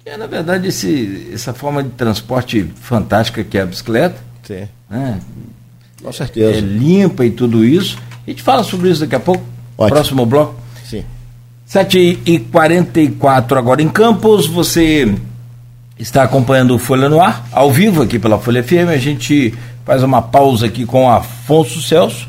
Que 0.05 0.11
é, 0.11 0.17
na 0.17 0.27
verdade, 0.27 0.67
esse, 0.69 1.29
essa 1.33 1.53
forma 1.55 1.83
de 1.83 1.91
transporte 1.91 2.69
fantástica 2.81 3.45
que 3.45 3.57
é 3.57 3.63
a 3.63 3.67
bicicleta. 3.67 4.17
Sim. 4.43 4.67
Né? 4.91 5.21
Com 6.03 6.09
é 6.09 6.13
certeza. 6.13 6.61
limpa 6.61 7.25
e 7.25 7.31
tudo 7.31 7.65
isso. 7.65 7.97
A 8.27 8.31
gente 8.31 8.43
fala 8.43 8.65
sobre 8.65 8.91
isso 8.91 9.01
daqui 9.01 9.15
a 9.15 9.21
pouco. 9.21 9.45
Ótimo. 9.79 9.95
Próximo 9.97 10.27
bloco. 10.27 10.57
Sim. 10.85 11.05
7 11.67 12.21
e 12.27 12.39
44 12.41 13.57
agora 13.59 13.81
em 13.81 13.89
Campos. 13.89 14.47
Você 14.49 15.15
está 16.03 16.25
acompanhando 16.25 16.75
o 16.75 16.79
Folha 16.79 17.09
no 17.09 17.21
Ar, 17.21 17.47
ao 17.53 17.71
vivo 17.71 18.03
aqui 18.03 18.19
pela 18.19 18.37
Folha 18.37 18.63
FM. 18.63 18.91
A 18.93 18.97
gente 18.97 19.55
faz 19.87 20.03
uma 20.03 20.21
pausa 20.21 20.67
aqui 20.67 20.85
com 20.85 21.09
Afonso 21.09 21.81
Celso. 21.81 22.29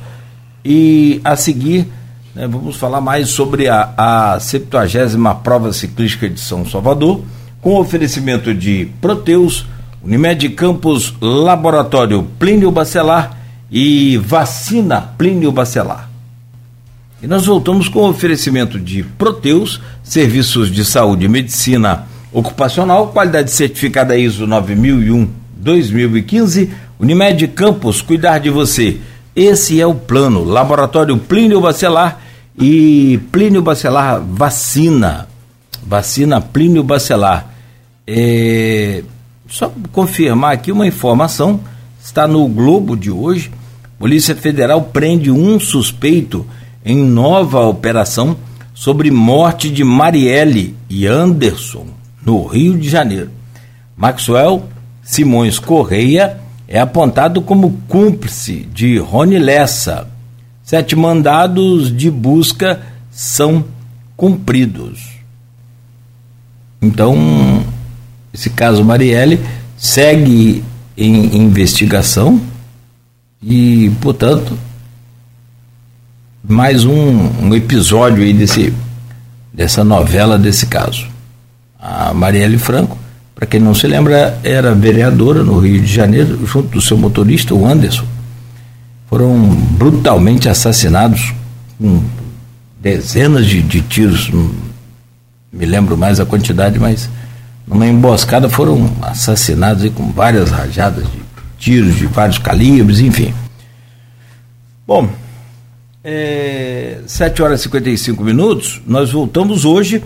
E 0.63 1.19
a 1.23 1.35
seguir, 1.35 1.87
né, 2.35 2.47
vamos 2.47 2.75
falar 2.75 3.01
mais 3.01 3.29
sobre 3.29 3.67
a, 3.67 3.89
a 3.97 4.39
70 4.39 5.35
prova 5.43 5.73
ciclística 5.73 6.29
de 6.29 6.39
São 6.39 6.65
Salvador, 6.69 7.23
com 7.61 7.79
oferecimento 7.79 8.53
de 8.53 8.89
Proteus, 9.01 9.65
Unimed 10.03 10.47
Campos, 10.49 11.15
Laboratório 11.19 12.27
Plínio 12.37 12.69
Bacelar 12.69 13.37
e 13.71 14.17
Vacina 14.17 15.01
Plínio 15.01 15.51
Bacelar. 15.51 16.09
E 17.23 17.27
nós 17.27 17.45
voltamos 17.45 17.87
com 17.87 18.07
oferecimento 18.07 18.79
de 18.79 19.01
Proteus, 19.01 19.81
serviços 20.03 20.69
de 20.69 20.85
saúde 20.85 21.25
e 21.25 21.29
medicina 21.29 22.05
ocupacional, 22.33 23.09
qualidade 23.09 23.51
certificada 23.51 24.17
ISO 24.17 24.47
9001-2015, 24.47 26.69
Unimed 26.99 27.47
Campos, 27.49 28.01
cuidar 28.01 28.39
de 28.39 28.49
você. 28.49 28.97
Esse 29.35 29.79
é 29.79 29.85
o 29.85 29.93
plano. 29.95 30.43
Laboratório 30.43 31.15
Plínio 31.17 31.61
Bacelar 31.61 32.19
e 32.57 33.19
Plínio 33.31 33.61
Bacelar 33.61 34.19
Vacina. 34.21 35.27
Vacina 35.85 36.41
Plínio 36.41 36.83
Bacelar. 36.83 37.53
É, 38.05 39.03
só 39.47 39.71
confirmar 39.91 40.53
aqui 40.53 40.71
uma 40.71 40.87
informação, 40.87 41.59
está 42.03 42.27
no 42.27 42.47
Globo 42.47 42.95
de 42.95 43.11
hoje. 43.11 43.51
Polícia 43.99 44.35
Federal 44.35 44.81
prende 44.81 45.31
um 45.31 45.59
suspeito 45.59 46.45
em 46.85 46.97
nova 46.97 47.61
operação 47.61 48.35
sobre 48.73 49.11
morte 49.11 49.69
de 49.69 49.83
Marielle 49.83 50.75
e 50.89 51.07
Anderson, 51.07 51.85
no 52.25 52.45
Rio 52.45 52.77
de 52.77 52.89
Janeiro. 52.89 53.29
Maxwell 53.95 54.63
Simões 55.03 55.59
Correia 55.59 56.39
é 56.67 56.79
apontado 56.79 57.41
como 57.41 57.77
cúmplice 57.87 58.67
de 58.73 58.97
Rony 58.97 59.37
Lessa. 59.37 60.07
Sete 60.63 60.95
mandados 60.95 61.95
de 61.95 62.09
busca 62.09 62.81
são 63.11 63.65
cumpridos. 64.15 65.13
Então, 66.81 67.63
esse 68.33 68.49
caso 68.49 68.83
Marielle 68.83 69.39
segue 69.77 70.63
em 70.97 71.37
investigação 71.37 72.41
e, 73.41 73.91
portanto, 74.01 74.57
mais 76.41 76.85
um, 76.85 77.45
um 77.45 77.53
episódio 77.53 78.23
aí 78.23 78.33
desse, 78.33 78.73
dessa 79.53 79.83
novela 79.83 80.37
desse 80.37 80.65
caso. 80.65 81.12
A 81.85 82.13
Marielle 82.13 82.57
Franco, 82.57 82.97
para 83.35 83.45
quem 83.45 83.59
não 83.59 83.75
se 83.75 83.85
lembra, 83.87 84.39
era 84.41 84.73
vereadora 84.73 85.43
no 85.43 85.59
Rio 85.59 85.81
de 85.81 85.93
Janeiro, 85.93 86.47
junto 86.47 86.69
do 86.69 86.81
seu 86.81 86.97
motorista, 86.97 87.53
o 87.53 87.65
Anderson. 87.67 88.05
Foram 89.09 89.37
brutalmente 89.49 90.47
assassinados 90.47 91.33
com 91.77 92.01
dezenas 92.79 93.45
de, 93.45 93.61
de 93.61 93.81
tiros, 93.81 94.29
não 94.29 94.49
me 95.51 95.65
lembro 95.65 95.97
mais 95.97 96.21
a 96.21 96.25
quantidade, 96.25 96.79
mas 96.79 97.09
numa 97.67 97.85
emboscada 97.85 98.47
foram 98.47 98.89
assassinados 99.01 99.91
com 99.91 100.09
várias 100.09 100.51
rajadas 100.51 101.03
de 101.03 101.21
tiros 101.59 101.97
de 101.97 102.05
vários 102.05 102.37
calibres, 102.37 103.01
enfim. 103.01 103.33
Bom, 104.87 105.09
é, 106.01 106.99
7 107.05 107.41
horas 107.41 107.59
e 107.59 107.63
55 107.63 108.23
minutos, 108.23 108.81
nós 108.87 109.11
voltamos 109.11 109.65
hoje 109.65 110.01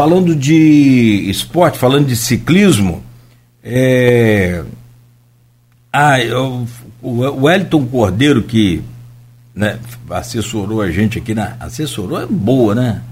falando 0.00 0.34
de 0.34 1.28
esporte, 1.28 1.76
falando 1.76 2.06
de 2.06 2.16
ciclismo. 2.16 3.02
É, 3.62 4.64
ah, 5.92 6.18
eu, 6.18 6.66
o 7.02 7.44
Wellington 7.44 7.84
Cordeiro, 7.84 8.42
que 8.42 8.82
né, 9.54 9.78
assessorou 10.08 10.80
a 10.80 10.90
gente 10.90 11.18
aqui 11.18 11.34
na. 11.34 11.54
Assessorou 11.60 12.18
é 12.18 12.24
boa, 12.24 12.74
né? 12.74 13.02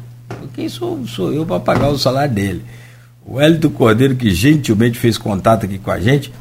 Quem 0.54 0.66
sou, 0.70 1.06
sou 1.06 1.30
eu 1.30 1.44
para 1.44 1.60
pagar 1.60 1.90
o 1.90 1.98
salário 1.98 2.34
dele? 2.34 2.64
O 3.22 3.34
Wellington 3.34 3.68
Cordeiro, 3.68 4.16
que 4.16 4.30
gentilmente 4.30 4.98
fez 4.98 5.18
contato 5.18 5.66
aqui 5.66 5.76
com 5.76 5.90
a 5.90 6.00
gente, 6.00 6.32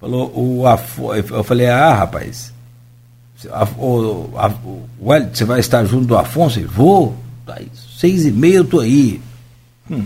falou: 0.00 0.32
o, 0.34 0.64
eu 1.30 1.44
falei, 1.44 1.68
ah, 1.68 1.94
rapaz, 1.94 2.52
o, 3.78 4.28
o 5.00 5.08
você 5.32 5.44
vai 5.44 5.60
estar 5.60 5.84
junto 5.84 6.06
do 6.06 6.18
Afonso? 6.18 6.58
Ele, 6.58 6.66
vou, 6.66 7.16
seis 7.96 8.26
e 8.26 8.32
meia 8.32 8.56
eu 8.56 8.64
tô 8.64 8.80
aí. 8.80 9.20
Hum. 9.90 10.04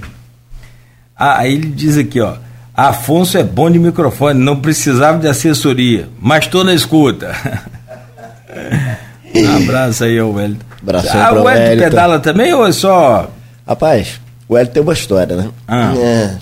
Ah, 1.16 1.38
aí 1.38 1.54
ele 1.54 1.68
diz 1.68 1.96
aqui, 1.96 2.20
ó. 2.20 2.36
Afonso 2.74 3.38
é 3.38 3.42
bom 3.42 3.70
de 3.70 3.78
microfone, 3.78 4.38
não 4.38 4.60
precisava 4.60 5.18
de 5.18 5.26
assessoria, 5.26 6.08
mas 6.20 6.44
estou 6.44 6.62
na 6.62 6.74
escuta. 6.74 7.34
um 9.34 9.56
abraço 9.56 10.04
aí 10.04 10.18
ao 10.18 10.32
Wellington. 10.32 10.64
Abração 10.82 11.20
ah, 11.22 11.32
o 11.32 11.44
Wellington 11.44 11.82
pedala 11.82 12.18
também 12.20 12.52
ou 12.52 12.66
é 12.66 12.72
só. 12.72 13.30
Rapaz, 13.66 14.20
o 14.46 14.54
Wellington 14.54 14.74
tem 14.74 14.82
uma 14.82 14.92
história, 14.92 15.36
né? 15.36 15.50
Ah. 15.66 15.94
É, 15.96 16.36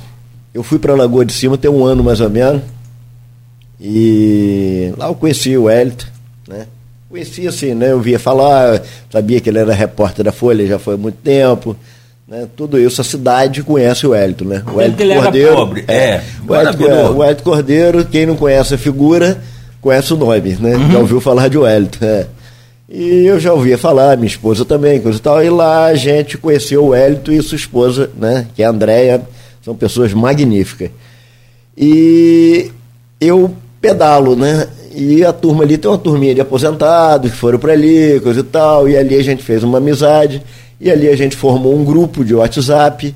eu 0.53 0.64
fui 0.64 0.79
para 0.79 0.94
Lagoa 0.94 1.25
de 1.25 1.33
Cima 1.33 1.57
tem 1.57 1.70
um 1.70 1.85
ano 1.85 2.03
mais 2.03 2.20
ou 2.20 2.29
menos. 2.29 2.62
E 3.81 4.92
lá 4.97 5.07
eu 5.07 5.14
conheci 5.14 5.57
o 5.57 5.64
Wellington, 5.64 6.07
né? 6.49 6.66
Conhecia 7.09 7.49
assim, 7.49 7.75
né? 7.75 7.92
Eu 7.92 8.01
via 8.01 8.18
falar, 8.18 8.83
sabia 9.09 9.40
que 9.40 9.49
ele 9.49 9.59
era 9.59 9.73
repórter 9.73 10.25
da 10.25 10.33
Folha 10.33 10.66
já 10.66 10.81
foi 10.81 10.94
há 10.94 10.97
muito 10.99 11.18
tempo. 11.18 11.77
Né? 12.26 12.48
Tudo 12.56 12.78
isso, 12.78 13.00
a 13.00 13.04
cidade 13.04 13.62
conhece 13.62 14.06
o 14.06 14.10
Wellington, 14.10 14.44
né? 14.44 14.62
O 14.72 14.80
ele 14.80 15.14
Cordeiro. 15.14 15.54
Pobre. 15.54 15.84
É, 15.87 15.94
é, 15.94 16.22
o, 16.46 16.52
Wellington, 16.52 16.84
é, 16.84 17.10
o 17.10 17.16
Wellington 17.18 17.42
Cordeiro, 17.42 18.04
quem 18.06 18.26
não 18.26 18.34
conhece 18.34 18.74
a 18.74 18.78
figura, 18.78 19.42
conhece 19.80 20.14
o 20.14 20.16
nome, 20.16 20.56
né? 20.58 20.76
Uhum. 20.76 20.92
Já 20.92 20.98
ouviu 20.98 21.20
falar 21.20 21.48
de 21.48 21.58
Wellington. 21.58 22.04
É. 22.04 22.26
E 22.88 23.26
eu 23.26 23.38
já 23.38 23.52
ouvia 23.52 23.76
falar, 23.76 24.16
minha 24.16 24.28
esposa 24.28 24.64
também, 24.64 25.00
coisa 25.00 25.18
e 25.18 25.20
tal. 25.20 25.42
E 25.42 25.50
lá 25.50 25.87
a 25.87 25.94
gente 25.94 26.38
conheceu 26.38 26.84
o 26.84 26.88
Wellington 26.88 27.32
e 27.32 27.42
sua 27.42 27.56
esposa, 27.56 28.10
né? 28.16 28.46
Que 28.54 28.62
é 28.62 28.66
a 28.66 28.70
Andréia, 28.70 29.22
são 29.62 29.74
pessoas 29.74 30.12
magníficas. 30.14 30.90
E 31.76 32.70
eu 33.20 33.54
pedalo, 33.80 34.37
né? 34.37 34.66
E 34.94 35.24
a 35.24 35.32
turma 35.32 35.64
ali 35.64 35.76
tem 35.76 35.90
uma 35.90 35.98
turminha 35.98 36.34
de 36.34 36.40
aposentados 36.40 37.30
que 37.30 37.37
foram 37.37 37.58
para 37.58 37.72
ali, 37.72 38.20
coisa 38.20 38.40
e 38.40 38.44
tal, 38.44 38.88
e 38.88 38.96
ali 38.96 39.16
a 39.16 39.22
gente 39.22 39.42
fez 39.42 39.64
uma 39.64 39.78
amizade, 39.78 40.40
e 40.80 40.90
ali 40.90 41.08
a 41.08 41.16
gente 41.16 41.37
formou 41.37 41.76
um 41.76 41.84
grupo 41.84 42.24
de 42.24 42.34
WhatsApp, 42.34 43.14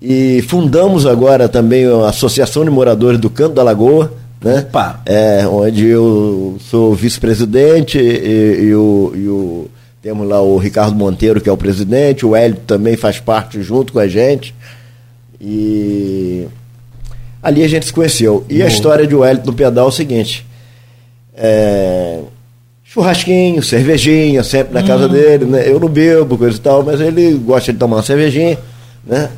e 0.00 0.42
fundamos 0.42 1.06
agora 1.06 1.48
também 1.48 1.86
a 1.86 2.08
Associação 2.08 2.64
de 2.64 2.70
Moradores 2.70 3.18
do 3.18 3.30
Canto 3.30 3.54
da 3.54 3.62
Lagoa, 3.62 4.12
né? 4.42 4.58
Opa. 4.68 5.00
É, 5.06 5.46
onde 5.46 5.86
eu 5.86 6.58
sou 6.68 6.94
vice-presidente 6.94 7.98
e, 7.98 8.64
e, 8.66 8.74
o, 8.74 9.12
e 9.14 9.28
o 9.28 9.70
temos 10.02 10.28
lá 10.28 10.42
o 10.42 10.58
Ricardo 10.58 10.94
Monteiro, 10.94 11.40
que 11.40 11.48
é 11.48 11.52
o 11.52 11.56
presidente, 11.56 12.26
o 12.26 12.36
Hélio 12.36 12.58
também 12.66 12.94
faz 12.94 13.18
parte 13.18 13.62
junto 13.62 13.94
com 13.94 13.98
a 13.98 14.06
gente. 14.06 14.54
E 15.40 16.46
ali 17.42 17.62
a 17.62 17.68
gente 17.68 17.86
se 17.86 17.92
conheceu. 17.92 18.44
E 18.46 18.58
Bom. 18.58 18.64
a 18.64 18.68
história 18.68 19.06
de 19.06 19.14
Hélio 19.14 19.42
no 19.46 19.54
pedal 19.54 19.86
é 19.86 19.88
o 19.88 19.92
seguinte: 19.92 20.46
é, 21.34 22.20
churrasquinho, 22.94 23.60
cervejinha, 23.60 24.44
sempre 24.44 24.72
na 24.72 24.82
casa 24.84 25.06
hum. 25.06 25.08
dele, 25.08 25.44
né? 25.44 25.68
Eu 25.68 25.80
não 25.80 25.88
bebo, 25.88 26.38
coisa 26.38 26.56
e 26.56 26.60
tal, 26.60 26.84
mas 26.84 27.00
ele 27.00 27.34
gosta 27.34 27.72
de 27.72 27.78
tomar 27.78 27.96
uma 27.96 28.02
cervejinha, 28.02 28.56
né? 29.04 29.30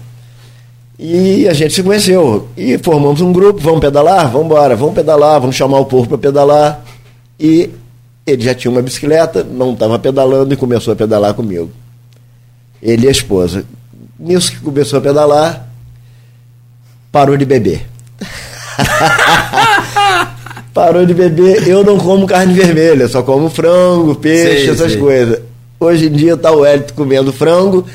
E 0.98 1.48
a 1.48 1.54
gente 1.54 1.74
se 1.74 1.82
conheceu. 1.82 2.48
E 2.56 2.76
formamos 2.78 3.22
um 3.22 3.32
grupo, 3.32 3.58
vamos 3.60 3.80
pedalar? 3.80 4.30
Vamos 4.30 4.46
embora, 4.46 4.76
vamos 4.76 4.94
pedalar, 4.94 5.40
vamos 5.40 5.56
chamar 5.56 5.78
o 5.78 5.86
povo 5.86 6.06
para 6.08 6.18
pedalar. 6.18 6.84
E 7.40 7.70
ele 8.26 8.42
já 8.42 8.54
tinha 8.54 8.70
uma 8.70 8.82
bicicleta, 8.82 9.42
não 9.42 9.72
estava 9.72 9.98
pedalando 9.98 10.52
e 10.52 10.56
começou 10.56 10.92
a 10.92 10.96
pedalar 10.96 11.32
comigo. 11.32 11.70
Ele 12.82 13.06
e 13.06 13.08
a 13.08 13.10
esposa. 13.10 13.64
Nisso 14.18 14.52
que 14.52 14.60
começou 14.60 14.98
a 14.98 15.02
pedalar, 15.02 15.66
parou 17.10 17.36
de 17.36 17.44
beber. 17.46 17.86
parou 20.76 21.06
de 21.06 21.14
beber, 21.14 21.66
eu 21.66 21.82
não 21.82 21.96
como 21.96 22.26
carne 22.26 22.52
vermelha, 22.52 23.08
só 23.08 23.22
como 23.22 23.48
frango, 23.48 24.14
peixe, 24.14 24.64
sei, 24.64 24.70
essas 24.70 24.92
sei. 24.92 25.00
coisas. 25.00 25.40
Hoje 25.80 26.08
em 26.08 26.12
dia 26.12 26.36
tá 26.36 26.52
o 26.52 26.66
Hélito 26.66 26.92
comendo 26.92 27.32
frango 27.32 27.86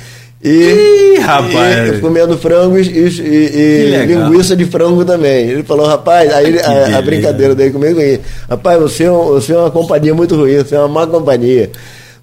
e, 0.44 1.14
Ih, 1.16 1.20
rapaz. 1.20 1.98
E, 1.98 2.00
comendo 2.00 2.36
frango 2.40 2.80
e, 2.80 2.82
e, 2.82 3.20
e 3.20 4.06
linguiça 4.08 4.56
de 4.56 4.66
frango 4.66 5.06
também. 5.06 5.48
Ele 5.48 5.62
falou, 5.62 5.86
rapaz, 5.86 6.34
aí 6.34 6.58
a, 6.60 6.98
a, 6.98 7.02
brincadeira 7.04 7.54
dele 7.54 7.70
comigo 7.70 8.02
é 8.02 8.20
rapaz, 8.50 8.82
você 8.82 9.04
é, 9.04 9.10
você 9.12 9.54
é 9.54 9.58
uma 9.60 9.70
companhia 9.70 10.16
muito 10.16 10.36
ruim, 10.36 10.58
você 10.58 10.74
é 10.74 10.80
uma 10.80 10.88
má 10.88 11.06
companhia. 11.06 11.70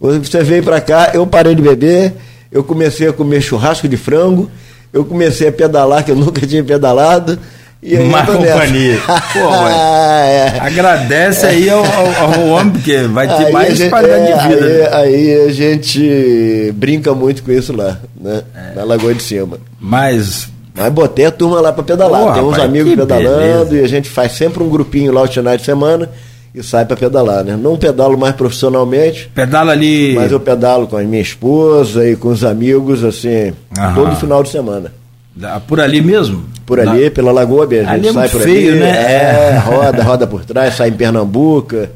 Você 0.00 0.42
veio 0.42 0.64
para 0.64 0.80
cá, 0.80 1.12
eu 1.14 1.24
parei 1.24 1.54
de 1.54 1.62
beber, 1.62 2.14
eu 2.50 2.64
comecei 2.64 3.06
a 3.06 3.12
comer 3.12 3.40
churrasco 3.40 3.86
de 3.86 3.96
frango, 3.96 4.50
eu 4.92 5.04
comecei 5.04 5.46
a 5.46 5.52
pedalar, 5.52 6.04
que 6.04 6.10
eu 6.10 6.16
nunca 6.16 6.44
tinha 6.44 6.64
pedalado. 6.64 7.38
E 7.82 7.96
aí 7.96 8.08
Má 8.08 8.26
companhia. 8.26 8.98
Pô, 9.32 9.66
é. 9.68 10.58
Agradece 10.60 11.46
aí 11.46 11.70
ao, 11.70 11.84
ao, 11.84 12.32
ao, 12.34 12.46
homem, 12.48 12.72
porque 12.72 13.02
vai 13.02 13.28
ter 13.28 13.46
aí 13.46 13.52
mais 13.52 13.78
gente, 13.78 13.90
qualidade 13.90 14.32
é, 14.32 14.36
de 14.36 14.48
vida. 14.48 14.66
Aí, 14.66 14.78
né? 14.78 14.88
aí, 14.92 15.46
a 15.46 15.52
gente 15.52 16.72
brinca 16.74 17.14
muito 17.14 17.42
com 17.44 17.52
isso 17.52 17.74
lá, 17.74 17.98
né? 18.20 18.42
É. 18.54 18.74
Na 18.74 18.84
Lagoa 18.84 19.14
de 19.14 19.22
Cima. 19.22 19.58
Mas. 19.80 20.48
Mas 20.74 20.92
botei 20.92 21.26
a 21.26 21.30
turma 21.30 21.60
lá 21.60 21.72
para 21.72 21.82
pedalar. 21.82 22.34
Tem 22.34 22.42
uns 22.42 22.52
rapaz, 22.52 22.68
amigos 22.68 22.94
pedalando 22.94 23.64
beleza. 23.66 23.76
e 23.76 23.84
a 23.84 23.88
gente 23.88 24.08
faz 24.08 24.32
sempre 24.32 24.62
um 24.62 24.68
grupinho 24.68 25.12
lá 25.12 25.22
o 25.22 25.28
final 25.28 25.56
de 25.56 25.64
semana 25.64 26.08
e 26.54 26.62
sai 26.62 26.84
para 26.84 26.96
pedalar, 26.96 27.44
né? 27.44 27.56
Não 27.56 27.76
pedalo 27.76 28.16
mais 28.16 28.34
profissionalmente. 28.34 29.30
Pedala 29.34 29.72
ali. 29.72 30.14
Mas 30.14 30.32
eu 30.32 30.40
pedalo 30.40 30.86
com 30.86 30.96
a 30.96 31.02
minha 31.02 31.22
esposa 31.22 32.08
e 32.08 32.16
com 32.16 32.28
os 32.28 32.44
amigos, 32.44 33.04
assim, 33.04 33.52
Aham. 33.76 33.94
todo 33.94 34.16
final 34.16 34.42
de 34.42 34.50
semana. 34.50 34.92
Por 35.66 35.80
ali 35.80 36.00
mesmo? 36.00 36.44
Por 36.66 36.80
ali, 36.80 37.04
Na... 37.04 37.10
pela 37.10 37.32
Lagoa 37.32 37.66
mesmo. 37.66 37.90
Ali 37.90 38.08
é 38.08 38.12
sai 38.12 38.28
por 38.28 38.40
feio, 38.40 38.72
ali, 38.72 38.80
né? 38.80 38.90
É, 38.90 39.54
é, 39.54 39.58
roda, 39.64 40.02
roda 40.02 40.26
por 40.26 40.44
trás, 40.44 40.74
sai 40.74 40.88
em 40.88 40.92
Pernambuco, 40.92 41.86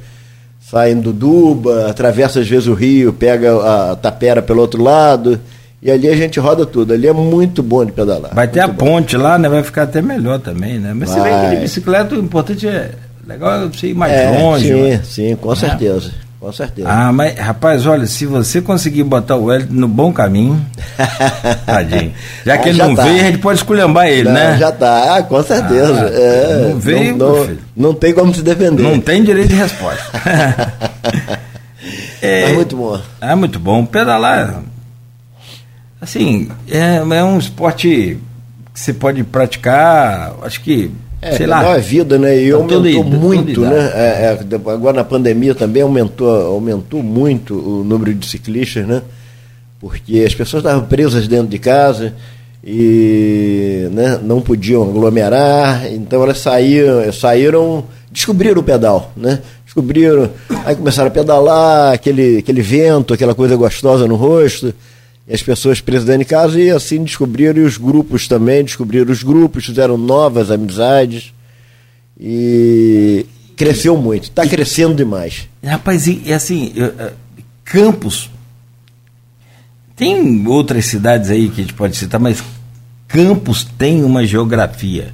sai 0.60 0.92
em 0.92 1.00
Duduba, 1.00 1.88
atravessa 1.90 2.40
às 2.40 2.48
vezes 2.48 2.66
o 2.66 2.74
rio, 2.74 3.12
pega 3.12 3.52
a 3.92 3.96
tapera 3.96 4.40
pelo 4.40 4.60
outro 4.60 4.82
lado. 4.82 5.40
E 5.82 5.90
ali 5.90 6.08
a 6.08 6.14
gente 6.14 6.38
roda 6.38 6.64
tudo. 6.64 6.94
Ali 6.94 7.08
é 7.08 7.12
muito 7.12 7.60
bom 7.60 7.84
de 7.84 7.90
pedalar. 7.90 8.32
Vai 8.32 8.46
ter 8.46 8.60
a 8.60 8.68
ponte 8.68 9.16
lá, 9.16 9.36
né? 9.36 9.48
Vai 9.48 9.64
ficar 9.64 9.82
até 9.82 10.00
melhor 10.00 10.38
também, 10.38 10.78
né? 10.78 10.94
Mas 10.94 11.10
Vai. 11.10 11.18
você 11.18 11.28
vê 11.28 11.44
que 11.44 11.54
de 11.56 11.60
bicicleta, 11.62 12.14
o 12.14 12.18
importante 12.20 12.68
é. 12.68 12.92
Legal 13.26 13.68
você 13.68 13.88
ir 13.88 13.94
mais 13.94 14.12
é, 14.12 14.38
longe. 14.38 14.68
Sim, 14.68 14.90
mas... 14.90 15.06
sim, 15.06 15.36
com 15.36 15.54
certeza. 15.54 16.12
Com 16.42 16.50
certeza. 16.50 16.88
Ah, 16.90 17.12
mas, 17.12 17.38
rapaz, 17.38 17.86
olha, 17.86 18.04
se 18.04 18.26
você 18.26 18.60
conseguir 18.60 19.04
botar 19.04 19.36
o 19.36 19.44
Wellington 19.44 19.74
no 19.74 19.86
bom 19.86 20.12
caminho, 20.12 20.60
tadinho. 21.64 22.12
Já 22.44 22.58
que 22.58 22.64
ah, 22.64 22.68
ele 22.70 22.78
já 22.78 22.88
não 22.88 22.96
tá. 22.96 23.04
veio, 23.04 23.20
a 23.20 23.24
gente 23.26 23.38
pode 23.38 23.60
esculhambar 23.60 24.08
ele, 24.08 24.24
não, 24.24 24.32
né? 24.32 24.58
Já 24.58 24.72
tá, 24.72 25.18
ah, 25.18 25.22
com 25.22 25.40
certeza. 25.40 26.04
Ah, 26.04 26.10
é, 26.12 26.68
não 26.68 26.80
veio, 26.80 27.16
não, 27.16 27.46
não, 27.46 27.56
não, 27.76 27.94
tem 27.94 28.12
como 28.12 28.34
se 28.34 28.42
defender. 28.42 28.82
Não 28.82 28.98
tem 28.98 29.22
direito 29.22 29.50
de 29.50 29.54
resposta. 29.54 30.02
é, 32.20 32.46
mas 32.46 32.54
muito 32.56 32.76
bom. 32.76 33.00
É 33.20 33.34
muito 33.36 33.60
bom. 33.60 33.86
Pedalar, 33.86 34.64
assim, 36.00 36.48
é, 36.68 36.96
é 36.96 37.22
um 37.22 37.38
esporte 37.38 38.18
que 38.74 38.80
você 38.80 38.92
pode 38.92 39.22
praticar, 39.22 40.32
acho 40.42 40.60
que 40.60 40.90
é, 41.22 41.36
sei 41.36 41.46
lá. 41.46 41.76
É 41.76 41.78
vida, 41.78 42.18
né? 42.18 42.36
E 42.42 42.50
aumentou 42.50 43.04
muito, 43.04 43.60
né? 43.60 43.92
É, 43.94 44.38
é, 44.50 44.54
agora 44.54 44.96
na 44.96 45.04
pandemia 45.04 45.54
também 45.54 45.82
aumentou, 45.82 46.28
aumentou 46.28 47.00
muito 47.00 47.54
o 47.54 47.84
número 47.84 48.12
de 48.12 48.26
ciclistas, 48.26 48.84
né? 48.84 49.02
Porque 49.80 50.24
as 50.26 50.34
pessoas 50.34 50.64
estavam 50.64 50.84
presas 50.84 51.28
dentro 51.28 51.46
de 51.46 51.60
casa 51.60 52.12
e 52.64 53.88
né, 53.92 54.20
não 54.22 54.40
podiam 54.40 54.82
aglomerar, 54.82 55.92
então 55.92 56.22
elas 56.22 56.38
saíram, 56.38 57.12
saíram, 57.12 57.84
descobriram 58.10 58.60
o 58.60 58.64
pedal, 58.64 59.12
né? 59.16 59.40
Descobriram, 59.64 60.30
aí 60.64 60.76
começaram 60.76 61.08
a 61.08 61.10
pedalar, 61.10 61.92
aquele, 61.92 62.38
aquele 62.38 62.62
vento, 62.62 63.14
aquela 63.14 63.34
coisa 63.34 63.56
gostosa 63.56 64.06
no 64.06 64.16
rosto 64.16 64.74
as 65.30 65.42
pessoas 65.42 65.80
presas 65.80 66.06
dentro 66.06 66.20
de 66.20 66.24
casa 66.26 66.60
e 66.60 66.70
assim 66.70 67.02
descobriram, 67.04 67.62
e 67.62 67.64
os 67.64 67.76
grupos 67.76 68.26
também 68.26 68.64
descobriram 68.64 69.12
os 69.12 69.22
grupos, 69.22 69.66
fizeram 69.66 69.96
novas 69.96 70.50
amizades 70.50 71.32
e 72.18 73.26
cresceu 73.56 73.96
muito, 73.96 74.24
está 74.24 74.46
crescendo 74.46 74.94
demais. 74.94 75.48
Rapaz, 75.64 76.06
e, 76.06 76.22
e 76.26 76.32
assim, 76.32 76.72
eu, 76.74 76.88
uh, 76.88 77.12
Campos, 77.64 78.28
Tem 79.96 80.46
outras 80.46 80.86
cidades 80.86 81.30
aí 81.30 81.48
que 81.48 81.60
a 81.60 81.64
gente 81.64 81.74
pode 81.74 81.96
citar, 81.96 82.20
mas 82.20 82.42
Campos 83.06 83.64
tem 83.78 84.02
uma 84.02 84.26
geografia 84.26 85.12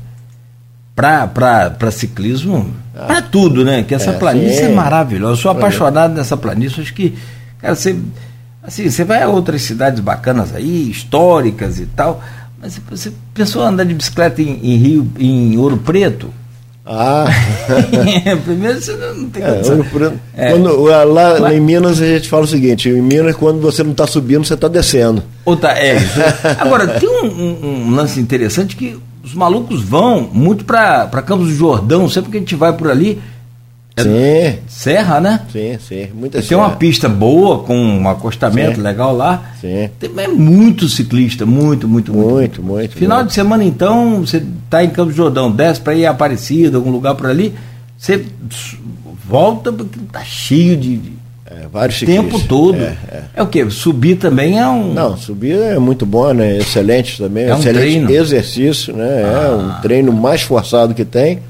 para 0.94 1.90
ciclismo, 1.92 2.74
ah. 2.94 3.04
para 3.04 3.22
tudo, 3.22 3.64
né? 3.64 3.82
Que 3.82 3.94
essa 3.94 4.12
é, 4.12 4.18
planície 4.18 4.58
sim. 4.58 4.64
é 4.64 4.68
maravilhosa. 4.70 5.32
Eu 5.32 5.36
sou 5.36 5.50
apaixonado 5.50 6.14
nessa 6.14 6.36
planície. 6.36 6.80
Acho 6.80 6.94
que, 6.94 7.16
cara, 7.60 7.74
você, 7.74 7.96
assim, 8.68 8.88
você 8.88 9.02
vai 9.02 9.22
a 9.22 9.28
outras 9.28 9.62
cidades 9.62 10.00
bacanas 10.00 10.54
aí, 10.54 10.90
históricas 10.90 11.80
e 11.80 11.86
tal, 11.86 12.22
mas 12.60 12.80
você 12.90 13.10
pensou 13.32 13.62
andar 13.62 13.84
de 13.84 13.94
bicicleta 13.94 14.42
em, 14.42 14.60
em 14.62 14.76
Rio, 14.76 15.10
em 15.18 15.56
Ouro 15.56 15.78
Preto? 15.78 16.32
Ah! 16.84 17.26
Primeiro 18.44 18.80
você 18.80 18.92
não 18.92 19.28
tem 19.28 19.42
é, 19.42 19.60
é. 20.36 20.52
Quando, 20.52 20.84
lá, 20.84 21.04
lá, 21.04 21.54
em 21.54 21.60
Minas 21.60 22.00
a 22.00 22.06
gente 22.06 22.28
fala 22.30 22.44
o 22.44 22.48
seguinte: 22.48 22.88
em 22.88 23.02
Minas, 23.02 23.36
quando 23.36 23.60
você 23.60 23.82
não 23.82 23.92
está 23.92 24.06
subindo, 24.06 24.46
você 24.46 24.54
está 24.54 24.68
descendo. 24.68 25.22
Ou 25.44 25.54
tá, 25.54 25.72
é. 25.72 25.98
Agora, 26.58 26.86
tem 26.98 27.08
um, 27.08 27.26
um, 27.26 27.66
um, 27.66 27.94
lance 27.94 28.18
interessante 28.18 28.74
que 28.74 28.98
os 29.22 29.34
malucos 29.34 29.82
vão 29.82 30.30
muito 30.32 30.64
para 30.64 31.06
Campos 31.26 31.48
do 31.48 31.54
Jordão, 31.54 32.08
sempre 32.08 32.30
que 32.30 32.36
a 32.38 32.40
gente 32.40 32.54
vai 32.54 32.72
por 32.72 32.90
ali. 32.90 33.20
É 34.00 34.52
sim. 34.52 34.58
Serra, 34.68 35.20
né? 35.20 35.40
Sim, 35.52 35.78
sim. 35.80 36.08
Muita 36.14 36.40
Tem 36.42 36.56
uma 36.56 36.70
pista 36.70 37.08
boa, 37.08 37.60
com 37.60 37.76
um 37.76 38.08
acostamento 38.08 38.76
sim. 38.76 38.82
legal 38.82 39.14
lá. 39.14 39.52
Sim. 39.60 39.90
Tem, 39.98 40.10
é 40.16 40.28
muito 40.28 40.88
ciclista, 40.88 41.44
muito, 41.44 41.88
muito, 41.88 42.12
muito. 42.12 42.28
Muito, 42.28 42.62
muito. 42.62 42.96
Final 42.96 43.18
muito. 43.18 43.28
de 43.28 43.34
semana, 43.34 43.64
então, 43.64 44.20
você 44.20 44.42
está 44.64 44.84
em 44.84 44.90
Campos 44.90 45.14
Jordão, 45.14 45.50
desce 45.50 45.80
para 45.80 45.94
ir 45.94 46.06
a 46.06 46.10
Aparecida, 46.10 46.76
algum 46.76 46.90
lugar 46.90 47.14
por 47.14 47.26
ali, 47.26 47.54
você 47.96 48.24
volta 49.28 49.72
porque 49.72 49.98
tá 50.10 50.24
cheio 50.24 50.76
de 50.76 51.18
é, 51.50 51.66
vários 51.72 52.00
tempo 52.00 52.38
todo. 52.40 52.76
É, 52.76 52.96
é. 53.10 53.22
é, 53.36 53.42
o 53.42 53.46
que? 53.46 53.68
Subir 53.70 54.16
também 54.16 54.58
é 54.58 54.68
um. 54.68 54.92
Não, 54.92 55.16
subir 55.16 55.56
é 55.56 55.78
muito 55.78 56.04
bom, 56.04 56.32
né? 56.32 56.58
Excelente 56.58 57.18
também. 57.18 57.44
É 57.44 57.54
um 57.54 57.58
excelente 57.58 57.82
treino. 57.82 58.10
exercício, 58.10 58.94
né? 58.94 59.22
Ah. 59.24 59.46
É 59.46 59.50
um 59.50 59.80
treino 59.80 60.12
mais 60.12 60.42
forçado 60.42 60.94
que 60.94 61.04
tem 61.04 61.40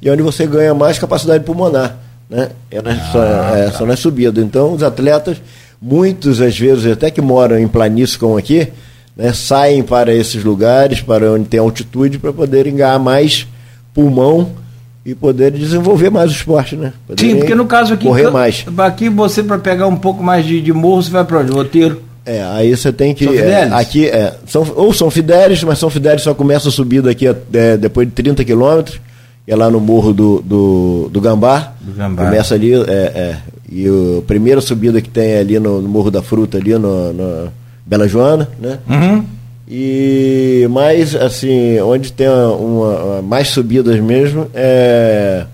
e 0.00 0.10
onde 0.10 0.22
você 0.22 0.46
ganha 0.46 0.74
mais 0.74 0.98
capacidade 0.98 1.44
pulmonar. 1.44 1.96
Né? 2.28 2.50
É 2.70 2.82
na, 2.82 2.92
ah, 2.92 3.12
só, 3.12 3.24
é, 3.24 3.64
tá. 3.66 3.72
só 3.72 3.86
na 3.86 3.96
subida. 3.96 4.40
Então, 4.40 4.72
os 4.72 4.82
atletas, 4.82 5.38
muitos 5.80 6.40
às 6.40 6.58
vezes, 6.58 6.92
até 6.92 7.10
que 7.10 7.20
moram 7.20 7.58
em 7.58 7.66
planícies 7.66 8.16
como 8.16 8.36
aqui, 8.36 8.68
né, 9.16 9.32
saem 9.32 9.82
para 9.82 10.14
esses 10.14 10.44
lugares, 10.44 11.00
para 11.00 11.32
onde 11.32 11.46
tem 11.46 11.58
altitude, 11.58 12.18
para 12.18 12.32
poderem 12.32 12.76
ganhar 12.76 12.98
mais 12.98 13.46
pulmão 13.92 14.50
e 15.04 15.14
poder 15.14 15.50
desenvolver 15.50 16.10
mais 16.10 16.30
o 16.30 16.34
esporte, 16.34 16.76
né? 16.76 16.92
Sim, 17.18 17.36
porque 17.36 17.54
no 17.54 17.66
caso 17.66 17.94
aqui, 17.94 18.06
correr 18.06 18.30
mais. 18.30 18.64
aqui 18.76 19.08
você 19.08 19.42
para 19.42 19.58
pegar 19.58 19.86
um 19.86 19.96
pouco 19.96 20.22
mais 20.22 20.44
de, 20.44 20.60
de 20.60 20.72
morro, 20.72 21.02
você 21.02 21.10
vai 21.10 21.24
para 21.24 21.38
onde? 21.40 21.50
Roteiro. 21.50 22.02
É, 22.26 22.44
aí 22.44 22.76
você 22.76 22.92
tem 22.92 23.14
que. 23.14 23.24
São 23.24 23.34
é, 23.34 23.62
aqui 23.72 24.06
é, 24.06 24.34
são, 24.46 24.66
ou 24.76 24.92
são 24.92 25.10
Fidélis, 25.10 25.64
mas 25.64 25.78
São 25.78 25.88
Fidélis 25.88 26.20
só 26.20 26.34
começa 26.34 26.68
a 26.68 26.70
subir 26.70 27.00
daqui 27.00 27.26
é, 27.26 27.76
depois 27.78 28.06
de 28.06 28.12
30 28.12 28.44
quilômetros, 28.44 29.00
é 29.48 29.56
lá 29.56 29.70
no 29.70 29.80
morro 29.80 30.12
do, 30.12 30.42
do, 30.42 31.08
do 31.10 31.20
Gambá. 31.20 31.72
Do 31.80 31.92
Gambá. 31.92 32.24
Começa 32.24 32.54
ali, 32.54 32.74
é, 32.74 32.76
é, 32.86 33.36
e 33.70 33.86
a 33.86 34.22
primeira 34.26 34.60
subida 34.60 35.00
que 35.00 35.08
tem 35.08 35.38
ali 35.38 35.58
no, 35.58 35.80
no 35.80 35.88
Morro 35.88 36.10
da 36.10 36.22
Fruta, 36.22 36.58
ali 36.58 36.76
no, 36.76 37.12
no 37.12 37.52
Bela 37.86 38.06
Joana, 38.06 38.48
né? 38.60 38.78
Uhum. 38.88 39.24
E 39.66 40.66
mais 40.70 41.14
assim, 41.14 41.80
onde 41.80 42.12
tem 42.12 42.28
uma, 42.28 42.52
uma, 42.52 43.22
mais 43.22 43.48
subidas 43.48 43.98
mesmo 44.00 44.46
é 44.54 45.44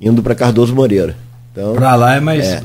indo 0.00 0.22
para 0.22 0.34
Cardoso 0.34 0.74
Moreira. 0.74 1.16
Então, 1.52 1.74
para 1.74 1.94
lá 1.94 2.16
é 2.16 2.20
mais. 2.20 2.46
É, 2.46 2.62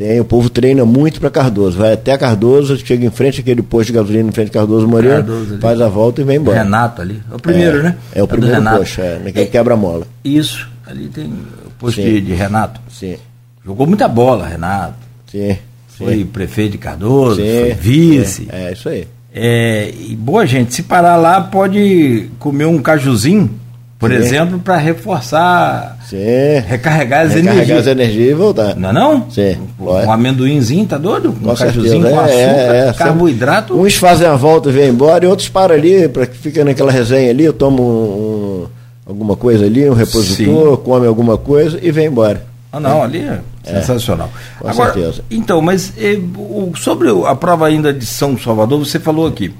tem, 0.00 0.18
o 0.18 0.24
povo 0.24 0.48
treina 0.48 0.82
muito 0.86 1.20
para 1.20 1.28
Cardoso. 1.28 1.76
Vai 1.76 1.92
até 1.92 2.16
Cardoso, 2.16 2.74
chega 2.78 3.04
em 3.04 3.10
frente 3.10 3.42
àquele 3.42 3.60
posto 3.60 3.88
de 3.88 3.92
gasolina 3.92 4.30
em 4.30 4.32
frente 4.32 4.48
a 4.48 4.52
Cardoso 4.52 4.88
Moreira, 4.88 5.22
faz 5.60 5.78
a 5.78 5.88
volta 5.88 6.22
e 6.22 6.24
vem 6.24 6.38
embora. 6.38 6.62
Renato 6.62 7.02
ali. 7.02 7.22
É 7.30 7.34
o 7.34 7.38
primeiro, 7.38 7.80
é, 7.80 7.82
né? 7.82 7.96
É 8.14 8.22
o 8.22 8.26
primeiro 8.26 8.62
posto, 8.62 8.98
é, 9.02 9.18
naquele 9.18 9.44
é, 9.44 9.48
quebra-mola. 9.48 10.06
Isso, 10.24 10.66
ali 10.86 11.06
tem 11.08 11.26
o 11.26 11.70
posto 11.78 12.00
de, 12.00 12.18
de, 12.18 12.32
Renato. 12.32 12.80
Sim. 12.88 13.18
Jogou 13.62 13.86
muita 13.86 14.08
bola, 14.08 14.46
Renato. 14.46 14.94
Sim. 15.30 15.58
Foi 15.88 16.16
sim. 16.16 16.24
prefeito 16.24 16.72
de 16.72 16.78
Cardoso, 16.78 17.36
foi 17.36 17.74
vice. 17.74 18.48
É, 18.50 18.68
é 18.68 18.72
isso 18.72 18.88
aí. 18.88 19.06
É, 19.34 19.92
e 20.08 20.16
boa 20.16 20.46
gente, 20.46 20.72
se 20.72 20.82
parar 20.82 21.16
lá 21.16 21.42
pode 21.42 22.30
comer 22.38 22.64
um 22.64 22.80
cajuzinho, 22.80 23.50
por 24.00 24.10
Sim. 24.10 24.16
exemplo, 24.16 24.58
para 24.58 24.78
reforçar, 24.78 25.98
Sim. 26.08 26.16
recarregar 26.66 27.26
as 27.26 27.34
recarregar 27.34 27.54
energias. 27.54 27.78
as 27.80 27.86
energias 27.86 28.30
e 28.30 28.34
voltar. 28.34 28.74
Não 28.74 28.88
é 28.88 28.92
não? 28.94 29.30
Sim. 29.30 29.58
Um, 29.78 29.90
um 29.90 30.10
amendoinzinho, 30.10 30.86
tá 30.86 30.96
doido? 30.96 31.34
Com 31.34 31.50
um 31.50 31.54
cajuzinho 31.54 32.08
com 32.08 32.08
é, 32.08 32.24
açúcar, 32.24 32.74
é, 32.74 32.88
é, 32.88 32.92
carboidrato. 32.94 33.78
Uns 33.78 33.96
fazem 33.96 34.26
a 34.26 34.34
volta 34.34 34.70
e 34.70 34.72
vêm 34.72 34.88
embora 34.88 35.26
e 35.26 35.28
outros 35.28 35.50
param 35.50 35.74
ali, 35.74 36.08
que 36.08 36.38
fica 36.38 36.64
naquela 36.64 36.90
resenha 36.90 37.28
ali, 37.28 37.44
eu 37.44 37.52
tomo 37.52 37.82
um, 37.82 38.62
um, 38.62 38.66
alguma 39.04 39.36
coisa 39.36 39.66
ali, 39.66 39.88
um 39.90 39.92
repositor, 39.92 40.76
Sim. 40.78 40.82
come 40.82 41.06
alguma 41.06 41.36
coisa 41.36 41.78
e 41.82 41.92
vem 41.92 42.06
embora. 42.06 42.42
Ah, 42.72 42.80
não, 42.80 43.02
ali 43.02 43.18
é, 43.18 43.40
é 43.66 43.74
sensacional. 43.74 44.30
Com 44.58 44.66
Agora, 44.66 44.94
certeza. 44.94 45.22
Então, 45.30 45.60
mas 45.60 45.92
eh, 45.98 46.18
sobre 46.76 47.08
a 47.26 47.34
prova 47.34 47.66
ainda 47.66 47.92
de 47.92 48.06
São 48.06 48.38
Salvador, 48.38 48.78
você 48.78 48.98
falou 48.98 49.26
aqui. 49.26 49.52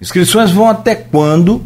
Inscrições 0.00 0.52
vão 0.52 0.68
até 0.68 0.94
quando? 0.94 1.60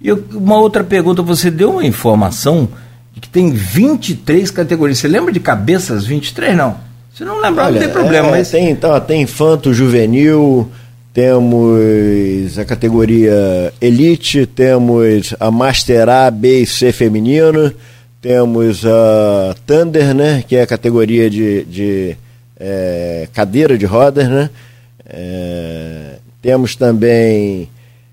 E 0.00 0.12
uma 0.12 0.58
outra 0.58 0.82
pergunta, 0.82 1.22
você 1.22 1.50
deu 1.50 1.72
uma 1.72 1.84
informação 1.84 2.68
de 3.14 3.20
que 3.20 3.28
tem 3.28 3.50
23 3.50 4.50
categorias. 4.50 4.98
Você 4.98 5.08
lembra 5.08 5.32
de 5.32 5.40
cabeças 5.40 6.06
23? 6.06 6.56
Não. 6.56 6.76
Se 7.14 7.24
não 7.24 7.40
lembrar, 7.40 7.66
Olha, 7.66 7.72
não 7.74 7.80
tem 7.80 7.90
problema. 7.90 8.28
É, 8.28 8.30
mas... 8.30 8.50
Tem, 8.50 8.70
então, 8.70 8.98
tem 9.00 9.22
infanto 9.22 9.74
juvenil, 9.74 10.70
temos 11.12 12.58
a 12.58 12.64
categoria 12.64 13.72
Elite, 13.80 14.46
temos 14.46 15.34
a 15.38 15.50
Master 15.50 16.08
A, 16.08 16.30
B 16.30 16.62
e 16.62 16.66
C 16.66 16.92
feminino 16.92 17.72
temos 18.20 18.84
a 18.84 19.54
Thunder, 19.66 20.14
né, 20.14 20.44
que 20.46 20.54
é 20.56 20.62
a 20.62 20.66
categoria 20.66 21.30
de, 21.30 21.64
de 21.64 22.16
é, 22.58 23.26
cadeira 23.32 23.78
de 23.78 23.86
rodas, 23.86 24.28
né? 24.28 24.50
É, 25.06 26.16
temos 26.42 26.76
também 26.76 27.68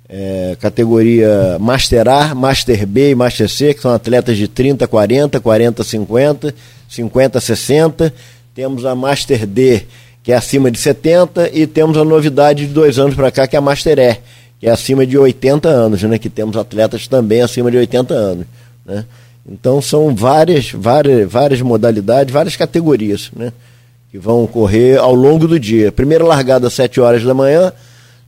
é, 0.09 0.55
categoria 0.59 1.57
Master 1.59 2.07
A, 2.07 2.33
Master 2.33 2.87
B 2.87 3.11
e 3.11 3.15
Master 3.15 3.49
C, 3.49 3.73
que 3.73 3.81
são 3.81 3.93
atletas 3.93 4.37
de 4.37 4.47
30, 4.47 4.87
40, 4.87 5.39
40, 5.39 5.83
50, 5.83 6.55
50, 6.87 7.39
60. 7.39 8.13
Temos 8.55 8.85
a 8.85 8.95
Master 8.95 9.45
D, 9.45 9.83
que 10.23 10.31
é 10.31 10.35
acima 10.35 10.71
de 10.71 10.79
70, 10.79 11.51
e 11.53 11.67
temos 11.67 11.97
a 11.97 12.05
novidade 12.05 12.65
de 12.65 12.73
dois 12.73 12.97
anos 12.97 13.15
para 13.15 13.31
cá, 13.31 13.47
que 13.47 13.55
é 13.55 13.59
a 13.59 13.61
Master 13.61 13.99
E, 13.99 14.17
que 14.59 14.67
é 14.67 14.71
acima 14.71 15.05
de 15.05 15.17
80 15.17 15.67
anos, 15.67 16.01
né? 16.03 16.17
Que 16.17 16.29
temos 16.29 16.55
atletas 16.55 17.07
também 17.07 17.41
acima 17.41 17.69
de 17.69 17.77
80 17.77 18.13
anos, 18.13 18.45
né? 18.85 19.05
Então 19.49 19.81
são 19.81 20.13
várias, 20.13 20.71
várias, 20.71 21.31
várias 21.31 21.61
modalidades, 21.61 22.33
várias 22.33 22.55
categorias, 22.55 23.29
né? 23.35 23.53
Que 24.11 24.17
vão 24.17 24.43
ocorrer 24.43 24.99
ao 24.99 25.13
longo 25.13 25.47
do 25.47 25.59
dia. 25.59 25.91
Primeira 25.91 26.23
largada 26.23 26.67
às 26.67 26.73
7 26.73 26.99
horas 26.99 27.23
da 27.23 27.33
manhã, 27.33 27.71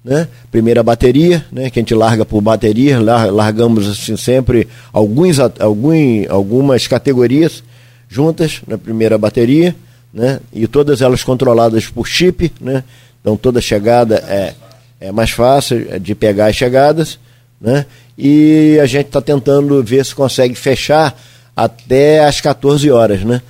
né? 0.03 0.27
Primeira 0.51 0.81
bateria, 0.83 1.45
né? 1.51 1.69
Que 1.69 1.79
a 1.79 1.81
gente 1.81 1.93
larga 1.93 2.25
por 2.25 2.41
bateria, 2.41 2.99
largamos 2.99 3.87
assim 3.87 4.15
sempre 4.17 4.67
alguns, 4.91 5.39
algum, 5.39 6.25
algumas 6.29 6.87
categorias 6.87 7.63
juntas 8.07 8.61
na 8.67 8.77
primeira 8.77 9.17
bateria, 9.17 9.75
né? 10.13 10.39
E 10.53 10.67
todas 10.67 11.01
elas 11.01 11.23
controladas 11.23 11.87
por 11.87 12.07
chip, 12.07 12.51
né? 12.59 12.83
Então 13.21 13.35
toda 13.35 13.61
chegada 13.61 14.15
é, 14.27 14.53
é 14.99 15.11
mais 15.11 15.31
fácil 15.31 15.99
de 15.99 16.15
pegar 16.15 16.47
as 16.47 16.55
chegadas, 16.55 17.19
né? 17.59 17.85
e 18.21 18.77
a 18.81 18.85
gente 18.85 19.05
está 19.05 19.21
tentando 19.21 19.81
ver 19.81 20.05
se 20.05 20.13
consegue 20.13 20.53
fechar 20.53 21.17
até 21.55 22.25
às 22.25 22.41
14 22.41 22.91
horas, 22.91 23.23
né? 23.23 23.41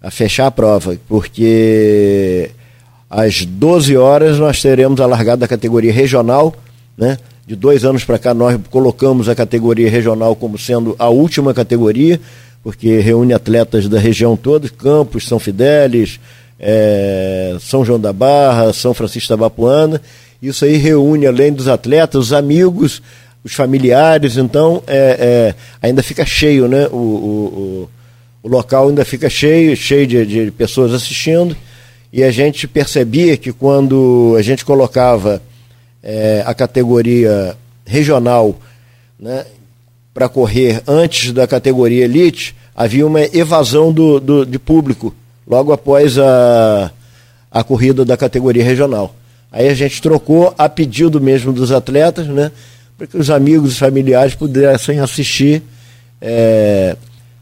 A 0.00 0.10
fechar 0.10 0.46
a 0.46 0.50
prova, 0.50 0.96
porque 1.06 2.50
às 3.08 3.44
12 3.44 3.96
horas 3.96 4.38
nós 4.38 4.60
teremos 4.60 5.00
a 5.00 5.06
largada 5.06 5.38
da 5.38 5.48
categoria 5.48 5.92
regional, 5.92 6.54
né? 6.96 7.18
De 7.46 7.56
dois 7.56 7.84
anos 7.84 8.04
para 8.04 8.18
cá 8.18 8.34
nós 8.34 8.58
colocamos 8.70 9.28
a 9.28 9.34
categoria 9.34 9.90
regional 9.90 10.36
como 10.36 10.58
sendo 10.58 10.94
a 10.98 11.08
última 11.08 11.54
categoria, 11.54 12.20
porque 12.62 12.98
reúne 12.98 13.32
atletas 13.32 13.88
da 13.88 13.98
região 13.98 14.36
toda, 14.36 14.68
Campos, 14.68 15.26
São 15.26 15.38
Fidélis, 15.38 16.20
é, 16.60 17.56
São 17.60 17.84
João 17.84 17.98
da 17.98 18.12
Barra, 18.12 18.72
São 18.72 18.92
Francisco 18.92 19.30
da 19.30 19.36
Bapuana. 19.36 20.00
Isso 20.42 20.64
aí 20.64 20.76
reúne, 20.76 21.26
além 21.26 21.52
dos 21.52 21.68
atletas, 21.68 22.26
os 22.26 22.32
amigos, 22.32 23.02
os 23.42 23.54
familiares, 23.54 24.36
então 24.36 24.82
é, 24.86 25.16
é, 25.18 25.54
ainda 25.80 26.02
fica 26.02 26.24
cheio, 26.26 26.68
né? 26.68 26.86
O, 26.88 26.96
o, 26.96 27.90
o, 28.42 28.48
local 28.48 28.88
ainda 28.88 29.04
fica 29.04 29.28
cheio, 29.28 29.76
cheio 29.76 30.06
de, 30.06 30.26
de, 30.26 30.50
pessoas 30.50 30.92
assistindo, 30.92 31.56
e 32.12 32.22
a 32.22 32.30
gente 32.30 32.66
percebia 32.66 33.36
que 33.36 33.52
quando 33.52 34.34
a 34.38 34.42
gente 34.42 34.64
colocava 34.64 35.42
é, 36.02 36.42
a 36.46 36.54
categoria 36.54 37.56
regional 37.84 38.58
né, 39.18 39.44
para 40.14 40.28
correr 40.28 40.82
antes 40.86 41.32
da 41.32 41.46
categoria 41.46 42.04
elite, 42.04 42.54
havia 42.74 43.06
uma 43.06 43.20
evasão 43.20 43.92
do, 43.92 44.18
do, 44.20 44.46
de 44.46 44.58
público 44.58 45.14
logo 45.46 45.72
após 45.72 46.18
a, 46.18 46.90
a 47.50 47.64
corrida 47.64 48.04
da 48.04 48.16
categoria 48.16 48.64
regional. 48.64 49.14
Aí 49.50 49.68
a 49.68 49.74
gente 49.74 50.00
trocou 50.02 50.54
a 50.58 50.68
pedido 50.68 51.20
mesmo 51.20 51.52
dos 51.52 51.72
atletas, 51.72 52.26
né? 52.26 52.52
Para 52.96 53.06
que 53.06 53.16
os 53.16 53.30
amigos 53.30 53.72
e 53.72 53.78
familiares 53.78 54.34
pudessem 54.34 55.00
assistir 55.00 55.62
é, 56.20 56.96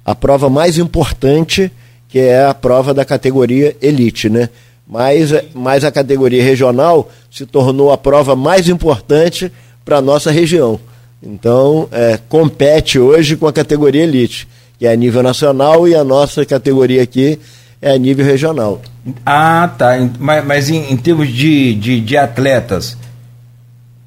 a 0.04 0.14
prova 0.14 0.48
mais 0.48 0.78
importante, 0.78 1.72
que 2.16 2.20
é 2.20 2.46
a 2.46 2.54
prova 2.54 2.94
da 2.94 3.04
categoria 3.04 3.76
Elite, 3.82 4.30
né? 4.30 4.48
Mas, 4.88 5.34
mas 5.52 5.84
a 5.84 5.92
categoria 5.92 6.42
regional 6.42 7.10
se 7.30 7.44
tornou 7.44 7.92
a 7.92 7.98
prova 7.98 8.34
mais 8.34 8.70
importante 8.70 9.52
para 9.84 9.98
a 9.98 10.00
nossa 10.00 10.30
região. 10.30 10.80
Então, 11.22 11.86
é, 11.92 12.18
compete 12.26 12.98
hoje 12.98 13.36
com 13.36 13.46
a 13.46 13.52
categoria 13.52 14.02
Elite, 14.02 14.48
que 14.78 14.86
é 14.86 14.92
a 14.92 14.96
nível 14.96 15.22
nacional, 15.22 15.86
e 15.86 15.94
a 15.94 16.02
nossa 16.02 16.46
categoria 16.46 17.02
aqui 17.02 17.38
é 17.82 17.90
a 17.90 17.98
nível 17.98 18.24
regional. 18.24 18.80
Ah, 19.26 19.70
tá. 19.76 19.98
Mas, 20.18 20.42
mas 20.42 20.70
em, 20.70 20.90
em, 20.90 20.96
termos 20.96 21.28
de, 21.28 21.74
de, 21.74 22.00
de 22.00 22.16
atletas 22.16 22.96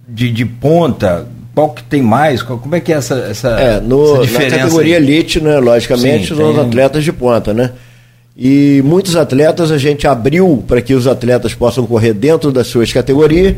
de, 0.07 0.31
de 0.31 0.45
ponta, 0.47 1.27
qual 1.53 1.69
que 1.69 1.83
tem 1.83 2.01
mais? 2.01 2.41
Como 2.41 2.75
é 2.75 2.79
que 2.79 2.91
é 2.91 2.95
essa, 2.95 3.13
essa, 3.29 3.49
é, 3.49 3.79
no, 3.79 4.15
essa 4.15 4.21
diferença? 4.23 4.55
Na 4.55 4.63
categoria 4.63 4.97
aí? 4.97 5.03
elite, 5.03 5.39
né, 5.39 5.59
logicamente, 5.59 6.29
Sim, 6.29 6.35
são 6.35 6.51
os 6.53 6.57
atletas 6.57 7.03
de 7.03 7.13
ponta, 7.13 7.53
né? 7.53 7.69
E 8.41 8.81
muitos 8.85 9.17
atletas 9.17 9.69
a 9.69 9.77
gente 9.77 10.07
abriu 10.07 10.63
para 10.65 10.81
que 10.81 10.93
os 10.93 11.07
atletas 11.07 11.53
possam 11.53 11.85
correr 11.85 12.13
dentro 12.13 12.53
das 12.53 12.67
suas 12.67 12.93
categorias, 12.93 13.57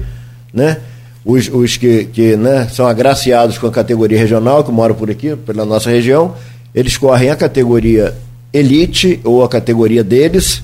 né? 0.52 0.78
Os, 1.24 1.48
os 1.50 1.78
que, 1.78 2.06
que 2.06 2.36
né, 2.36 2.68
são 2.68 2.88
agraciados 2.88 3.60
com 3.60 3.68
a 3.68 3.72
categoria 3.72 4.18
regional, 4.18 4.64
que 4.64 4.72
moram 4.72 4.96
por 4.96 5.12
aqui, 5.12 5.36
pela 5.36 5.64
nossa 5.66 5.92
região, 5.92 6.34
eles 6.74 6.98
correm 6.98 7.30
a 7.30 7.36
categoria 7.36 8.16
elite 8.52 9.20
ou 9.24 9.44
a 9.44 9.48
categoria 9.48 10.04
deles, 10.04 10.64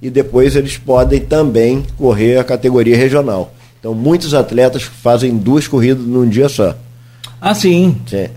e 0.00 0.08
depois 0.08 0.56
eles 0.56 0.78
podem 0.78 1.20
também 1.20 1.84
correr 1.98 2.38
a 2.38 2.44
categoria 2.44 2.96
regional. 2.96 3.52
Então, 3.78 3.92
muitos 3.92 4.32
atletas 4.32 4.82
fazem 4.82 5.36
duas 5.36 5.68
corridas 5.68 6.06
num 6.06 6.26
dia 6.26 6.48
só. 6.48 6.74
Ah, 7.38 7.54
sim. 7.54 7.98
sim. 8.06 8.28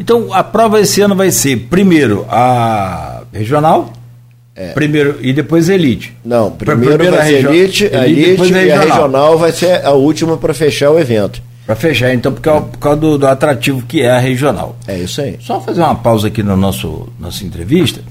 Então, 0.00 0.32
a 0.32 0.42
prova 0.42 0.80
esse 0.80 1.02
ano 1.02 1.14
vai 1.14 1.30
ser, 1.30 1.68
primeiro, 1.68 2.24
a 2.30 3.24
regional, 3.30 3.92
é. 4.54 4.72
primeiro 4.72 5.18
e 5.20 5.32
depois 5.32 5.68
elite. 5.68 6.16
Não, 6.24 6.50
primeiro 6.50 7.10
vai 7.10 7.26
ser 7.26 7.46
elite, 7.46 7.84
elite, 7.84 7.92
elite 7.92 8.52
e 8.52 8.72
a 8.72 8.80
regional 8.80 9.38
vai 9.38 9.52
ser 9.52 9.84
a 9.84 9.92
última 9.92 10.36
para 10.36 10.54
fechar 10.54 10.90
o 10.90 10.98
evento. 10.98 11.42
Para 11.66 11.74
fechar, 11.74 12.12
então, 12.12 12.32
por 12.32 12.42
causa, 12.42 12.66
por 12.66 12.78
causa 12.78 13.00
do, 13.00 13.18
do, 13.18 13.26
atrativo 13.26 13.82
que 13.86 14.02
é 14.02 14.10
a 14.10 14.18
regional. 14.18 14.76
É 14.86 14.98
isso 14.98 15.20
aí. 15.22 15.38
Só 15.40 15.60
fazer 15.60 15.80
uma 15.80 15.94
pausa 15.94 16.28
aqui 16.28 16.42
na 16.42 16.54
no 16.54 16.60
nosso, 16.60 17.08
nossa 17.18 17.42
entrevista. 17.44 18.02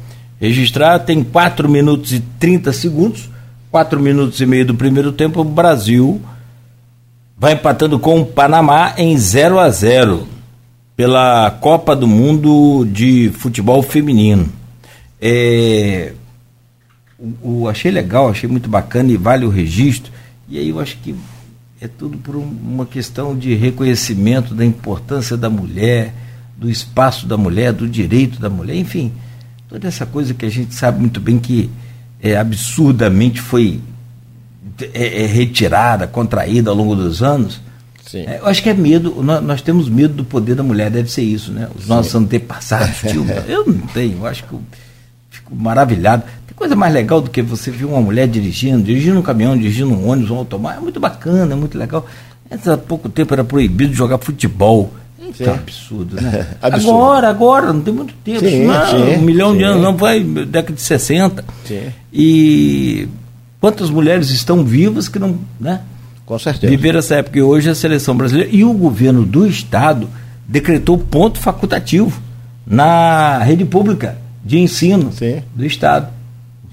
Registrar 0.42 1.00
tem 1.00 1.24
4 1.24 1.70
minutos 1.70 2.12
e 2.14 2.20
30 2.20 2.74
segundos, 2.74 3.30
4 3.72 4.00
minutos 4.00 4.42
e 4.42 4.46
meio 4.46 4.66
do 4.66 4.74
primeiro 4.74 5.12
tempo, 5.12 5.42
o 5.42 5.44
Brasil 5.44 6.20
vai 7.38 7.54
empatando 7.54 8.00
com 8.00 8.22
o 8.22 8.26
Panamá 8.26 8.94
em 8.98 9.16
0 9.18 9.60
a 9.60 9.70
0 9.70 10.28
pela 10.96 11.52
Copa 11.52 11.96
do 11.96 12.08
Mundo 12.08 12.86
de 12.92 13.32
Futebol 13.38 13.84
Feminino. 13.84 14.50
É, 15.22 16.14
o, 17.42 17.62
o, 17.62 17.70
achei 17.70 17.90
legal, 17.90 18.30
achei 18.30 18.50
muito 18.50 18.70
bacana 18.70 19.12
e 19.12 19.18
vale 19.18 19.46
o 19.46 19.50
registro. 19.50 20.12
E 20.50 20.58
aí 20.58 20.70
eu 20.70 20.80
acho 20.80 20.98
que 20.98 21.16
é 21.80 21.88
tudo 21.88 22.18
por 22.18 22.36
um, 22.36 22.42
uma 22.42 22.86
questão 22.86 23.38
de 23.38 23.54
reconhecimento 23.56 24.54
da 24.54 24.66
importância 24.66 25.38
da 25.38 25.50
mulher, 25.50 26.14
do 26.58 26.70
espaço 26.70 27.26
da 27.26 27.38
mulher, 27.38 27.72
do 27.72 27.88
direito 27.88 28.40
da 28.40 28.50
mulher, 28.50 28.76
enfim, 28.76 29.12
toda 29.68 29.88
essa 29.88 30.06
coisa 30.06 30.34
que 30.34 30.46
a 30.46 30.50
gente 30.50 30.74
sabe 30.76 31.00
muito 31.00 31.20
bem 31.20 31.40
que 31.40 31.70
é, 32.22 32.38
absurdamente 32.38 33.42
foi 33.42 33.82
é, 34.94 35.24
é 35.24 35.26
retirada, 35.26 36.08
contraída 36.08 36.70
ao 36.70 36.76
longo 36.76 36.96
dos 36.96 37.22
anos. 37.22 37.60
É, 38.14 38.40
eu 38.40 38.46
acho 38.46 38.62
que 38.62 38.70
é 38.70 38.74
medo, 38.74 39.24
nós, 39.24 39.44
nós, 39.44 39.62
temos 39.62 39.90
medo 39.90 40.14
do 40.14 40.24
poder 40.24 40.56
da 40.56 40.62
mulher, 40.62 40.92
deve 40.92 41.12
ser 41.12 41.24
isso, 41.24 41.52
né? 41.52 41.68
Os 41.76 41.84
Sim. 41.84 41.90
nossos 41.90 42.14
antepassados, 42.14 42.98
tio, 43.00 43.26
eu 43.48 43.66
não 43.66 43.88
tenho, 43.88 44.20
eu 44.20 44.28
acho 44.28 44.44
que 44.44 44.56
fico 45.44 45.56
maravilhado. 45.56 46.24
Tem 46.48 46.56
coisa 46.56 46.76
mais 46.76 46.94
legal 46.94 47.22
do 47.22 47.30
que 47.30 47.42
você 47.42 47.70
ver 47.70 47.86
uma 47.86 48.02
mulher 48.02 48.28
dirigindo, 48.28 48.84
dirigindo 48.84 49.20
um 49.20 49.24
caminhão, 49.24 49.58
dirigindo 49.58 49.94
um 49.94 50.10
ônibus, 50.10 50.32
um 50.32 50.38
automóvel, 50.38 50.80
é 50.80 50.82
muito 50.82 51.00
bacana, 51.00 51.54
é 51.54 51.56
muito 51.56 51.78
legal. 51.78 52.06
Antes, 52.50 52.68
há 52.68 52.78
pouco 52.78 53.10
tempo 53.10 53.34
era 53.34 53.44
proibido 53.44 53.94
jogar 53.94 54.18
futebol. 54.18 54.94
Então, 55.20 55.54
é 55.54 55.58
absurdo, 55.58 56.22
né? 56.22 56.48
absurdo. 56.62 56.90
Agora, 56.90 57.30
agora, 57.30 57.74
não 57.74 57.82
tem 57.82 57.94
muito 57.94 58.14
tempo. 58.24 58.40
Sim, 58.40 58.66
não, 58.66 58.86
sim, 58.88 59.18
um 59.18 59.22
milhão 59.22 59.52
sim. 59.52 59.58
de 59.58 59.64
anos, 59.64 59.82
não 59.82 59.96
vai, 59.96 60.22
década 60.22 60.74
de 60.74 60.82
60. 60.82 61.46
E 62.12 63.08
quantas 63.60 63.90
mulheres 63.90 64.30
estão 64.30 64.64
vivas 64.64 65.08
que 65.08 65.18
não. 65.18 65.40
Né? 65.60 65.82
Com 66.26 66.38
certeza. 66.38 66.70
Viveram 66.70 67.00
essa 67.00 67.16
época. 67.16 67.40
E 67.40 67.42
hoje 67.42 67.70
a 67.70 67.76
seleção 67.76 68.16
brasileira 68.16 68.50
e 68.54 68.64
o 68.64 68.74
governo 68.74 69.26
do 69.26 69.48
Estado 69.48 70.08
decretou 70.48 70.98
ponto 70.98 71.40
facultativo 71.40 72.22
na 72.66 73.40
rede 73.40 73.66
pública 73.66 74.18
de 74.44 74.60
ensino 74.60 75.12
do 75.56 75.66
Estado. 75.66 76.08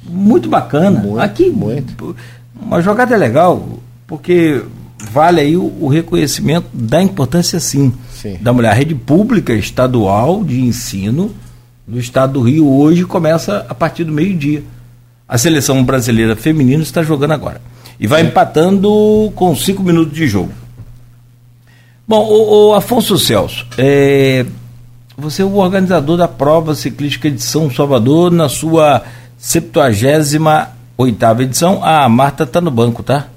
Muito 0.04 0.48
bacana. 0.48 1.00
Muito, 1.00 1.20
Aqui, 1.20 1.50
muito. 1.50 2.16
uma 2.60 2.82
jogada 2.82 3.16
legal, 3.16 3.78
porque 4.06 4.62
vale 5.10 5.40
aí 5.40 5.56
o, 5.56 5.72
o 5.80 5.88
reconhecimento 5.88 6.66
da 6.72 7.02
importância, 7.02 7.60
sim, 7.60 7.92
sim, 8.12 8.36
da 8.40 8.52
mulher. 8.52 8.70
A 8.70 8.74
rede 8.74 8.94
pública 8.94 9.52
estadual 9.52 10.44
de 10.44 10.60
ensino 10.60 11.34
do 11.86 11.98
estado 11.98 12.34
do 12.34 12.42
Rio 12.42 12.68
hoje 12.68 13.04
começa 13.04 13.64
a 13.68 13.74
partir 13.74 14.04
do 14.04 14.12
meio-dia. 14.12 14.62
A 15.28 15.38
seleção 15.38 15.82
brasileira 15.84 16.34
feminina 16.34 16.82
está 16.82 17.02
jogando 17.02 17.32
agora. 17.32 17.60
E 17.98 18.06
vai 18.06 18.22
é. 18.22 18.24
empatando 18.24 19.32
com 19.34 19.54
cinco 19.54 19.82
minutos 19.82 20.14
de 20.14 20.26
jogo. 20.26 20.52
Bom, 22.06 22.24
o, 22.24 22.70
o 22.70 22.74
Afonso 22.74 23.16
Celso, 23.16 23.64
é, 23.78 24.44
você 25.20 25.42
é 25.42 25.44
o 25.44 25.56
organizador 25.56 26.16
da 26.16 26.26
prova 26.26 26.74
ciclística 26.74 27.30
de 27.30 27.42
São 27.42 27.70
Salvador 27.70 28.32
na 28.32 28.48
sua 28.48 29.02
78 29.38 30.80
oitava 30.96 31.42
edição. 31.42 31.80
Ah, 31.82 32.04
a 32.04 32.08
Marta 32.08 32.44
está 32.44 32.60
no 32.60 32.70
banco, 32.70 33.02
tá? 33.02 33.28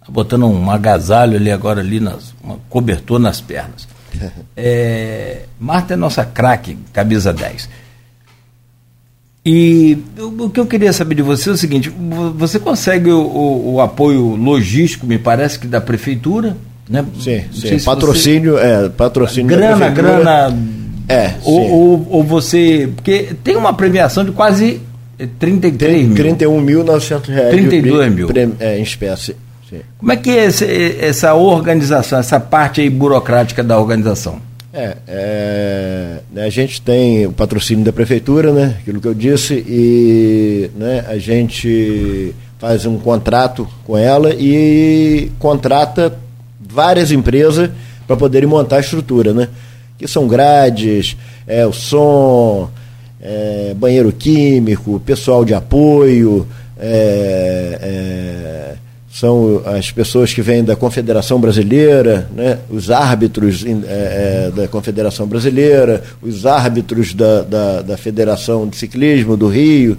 Tá 0.00 0.10
botando 0.10 0.46
um 0.46 0.70
agasalho 0.70 1.36
ali 1.36 1.50
agora, 1.50 1.80
ali, 1.80 2.00
nas, 2.00 2.34
uma 2.42 2.58
cobertor 2.68 3.18
nas 3.18 3.40
pernas. 3.40 3.88
É, 4.56 5.46
Marta 5.58 5.94
é 5.94 5.96
nossa 5.96 6.24
craque, 6.24 6.78
camisa 6.92 7.32
10. 7.32 7.68
E 9.44 9.98
o, 10.16 10.44
o, 10.44 10.50
que 10.50 10.60
eu 10.60 10.66
queria 10.66 10.92
saber 10.92 11.16
de 11.16 11.22
você 11.22 11.50
é 11.50 11.52
o 11.52 11.56
seguinte: 11.56 11.92
você 12.36 12.60
consegue 12.60 13.10
o, 13.10 13.20
o, 13.20 13.74
o 13.74 13.80
apoio 13.80 14.36
logístico, 14.36 15.04
me 15.04 15.18
parece 15.18 15.58
que 15.58 15.66
da 15.66 15.80
prefeitura? 15.80 16.56
Né? 16.88 17.04
Sim, 17.18 17.44
sim. 17.52 17.84
patrocínio, 17.84 18.52
você... 18.52 18.64
é, 18.64 18.88
patrocínio 18.88 19.48
grana, 19.48 19.88
grana. 19.88 20.56
É, 21.08 21.34
ou, 21.44 21.70
ou, 21.70 22.06
ou, 22.10 22.24
você. 22.24 22.90
Porque 22.94 23.34
tem 23.42 23.56
uma 23.56 23.74
premiação 23.74 24.24
de 24.24 24.32
quase 24.32 24.80
33 25.38 26.08
mil. 26.08 26.16
31.900 26.36 27.26
reais. 27.28 27.50
32 27.50 28.14
mil. 28.14 28.28
É, 28.58 28.78
em 28.78 28.82
espécie. 28.82 29.36
Como 29.98 30.12
é 30.12 30.16
que 30.16 30.30
é 30.30 30.46
esse, 30.46 30.64
essa 31.00 31.34
organização, 31.34 32.18
essa 32.18 32.38
parte 32.38 32.80
aí 32.80 32.88
burocrática 32.88 33.62
da 33.62 33.78
organização? 33.78 34.40
É, 34.72 34.96
é 35.06 36.20
né, 36.32 36.44
a 36.44 36.50
gente 36.50 36.80
tem 36.80 37.26
o 37.26 37.32
patrocínio 37.32 37.84
da 37.84 37.92
prefeitura, 37.92 38.52
né, 38.52 38.76
aquilo 38.80 39.00
que 39.00 39.08
eu 39.08 39.14
disse, 39.14 39.64
e 39.66 40.70
né, 40.76 41.04
a 41.08 41.16
gente 41.16 42.34
faz 42.58 42.86
um 42.86 42.98
contrato 42.98 43.68
com 43.84 43.96
ela 43.96 44.34
e 44.34 45.30
contrata 45.38 46.16
várias 46.60 47.12
empresas 47.12 47.70
para 48.06 48.16
poderem 48.16 48.48
montar 48.48 48.76
a 48.76 48.80
estrutura, 48.80 49.32
né? 49.32 49.48
Que 49.98 50.08
são 50.08 50.26
grades, 50.26 51.16
é, 51.46 51.66
o 51.66 51.72
som, 51.72 52.70
é, 53.20 53.74
banheiro 53.76 54.12
químico, 54.12 55.00
pessoal 55.00 55.44
de 55.44 55.54
apoio, 55.54 56.46
é, 56.78 57.78
é 57.80 58.74
são 59.14 59.62
as 59.64 59.92
pessoas 59.92 60.34
que 60.34 60.42
vêm 60.42 60.64
da 60.64 60.74
Confederação 60.74 61.40
Brasileira, 61.40 62.28
né, 62.34 62.58
os 62.68 62.90
árbitros 62.90 63.64
é, 63.64 63.70
é, 63.70 64.50
da 64.50 64.66
Confederação 64.66 65.24
Brasileira, 65.24 66.02
os 66.20 66.44
árbitros 66.44 67.14
da, 67.14 67.42
da, 67.42 67.82
da, 67.82 67.96
Federação 67.96 68.66
de 68.66 68.76
Ciclismo 68.76 69.36
do 69.36 69.46
Rio. 69.46 69.96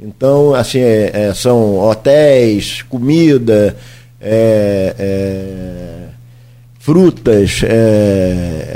Então, 0.00 0.54
assim, 0.54 0.78
é, 0.78 1.10
é 1.12 1.34
são 1.34 1.76
hotéis, 1.80 2.80
comida, 2.80 3.76
é, 4.18 6.05
é, 6.86 7.62
frutas. 7.62 7.62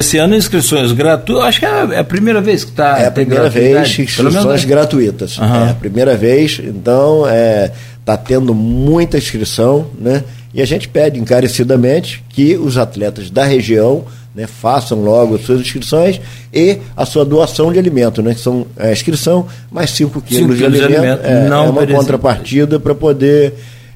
Esse 0.00 0.18
ano 0.18 0.34
inscrições 0.34 0.92
gratuitas, 0.92 1.44
acho 1.44 1.60
que 1.60 1.66
é 1.66 1.98
a 1.98 2.04
primeira 2.04 2.40
vez 2.40 2.64
que 2.64 2.70
está. 2.70 2.98
É 2.98 3.06
a 3.06 3.10
primeira 3.10 3.48
vez, 3.48 3.98
inscrições 3.98 4.64
gratuitas. 4.64 5.38
Uhum. 5.38 5.66
É 5.66 5.70
a 5.70 5.74
primeira 5.74 6.16
vez, 6.16 6.60
então 6.62 7.20
está 7.24 7.34
é, 7.34 7.72
tá 8.04 8.16
tendo 8.16 8.54
muita 8.54 9.18
inscrição, 9.18 9.86
né? 9.98 10.24
E 10.52 10.62
a 10.62 10.64
gente 10.64 10.88
pede 10.88 11.18
encarecidamente 11.18 12.24
que 12.28 12.56
os 12.56 12.76
atletas 12.76 13.30
da 13.30 13.44
região 13.44 14.04
né, 14.34 14.46
façam 14.46 15.00
logo 15.02 15.36
as 15.36 15.42
suas 15.42 15.60
inscrições 15.60 16.20
e 16.52 16.78
a 16.96 17.06
sua 17.06 17.24
doação 17.24 17.72
de 17.72 17.78
alimento, 17.78 18.20
né, 18.20 18.34
que 18.34 18.40
são 18.40 18.66
a 18.76 18.90
inscrição 18.90 19.46
mais 19.70 19.90
5 19.90 20.20
quilos, 20.22 20.58
de, 20.58 20.64
alimento, 20.64 20.88
de 20.88 20.96
alimento. 20.96 21.24
É, 21.24 21.48
não 21.48 21.66
é 21.66 21.70
uma 21.70 21.86
contrapartida 21.86 22.80
para 22.80 22.94
poder 22.94 23.54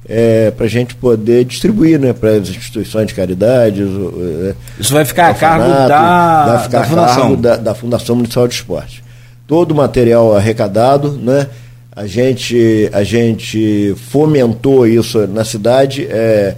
é, 0.08 0.50
para 0.50 0.64
a 0.64 0.68
gente 0.68 0.94
poder 0.94 1.44
distribuir 1.44 1.98
né, 1.98 2.12
para 2.14 2.30
as 2.30 2.48
instituições 2.48 3.08
de 3.08 3.14
caridade. 3.14 3.82
É, 3.82 4.54
Isso 4.80 4.94
vai 4.94 5.04
ficar 5.04 5.28
a 5.28 5.34
cargo 5.34 5.68
da, 5.68 6.46
vai 6.46 6.62
ficar 6.62 6.78
da 6.78 6.84
a 6.84 6.88
Fundação. 6.88 7.20
cargo 7.20 7.36
da, 7.36 7.56
da 7.56 7.74
Fundação 7.74 8.16
Municipal 8.16 8.48
de 8.48 8.54
Esporte. 8.54 9.04
Todo 9.46 9.72
o 9.72 9.74
material 9.74 10.34
arrecadado, 10.34 11.12
né, 11.12 11.46
a 11.94 12.06
gente, 12.06 12.88
a 12.92 13.02
gente 13.02 13.94
fomentou 14.10 14.86
isso 14.86 15.26
na 15.26 15.44
cidade, 15.44 16.06
é, 16.08 16.54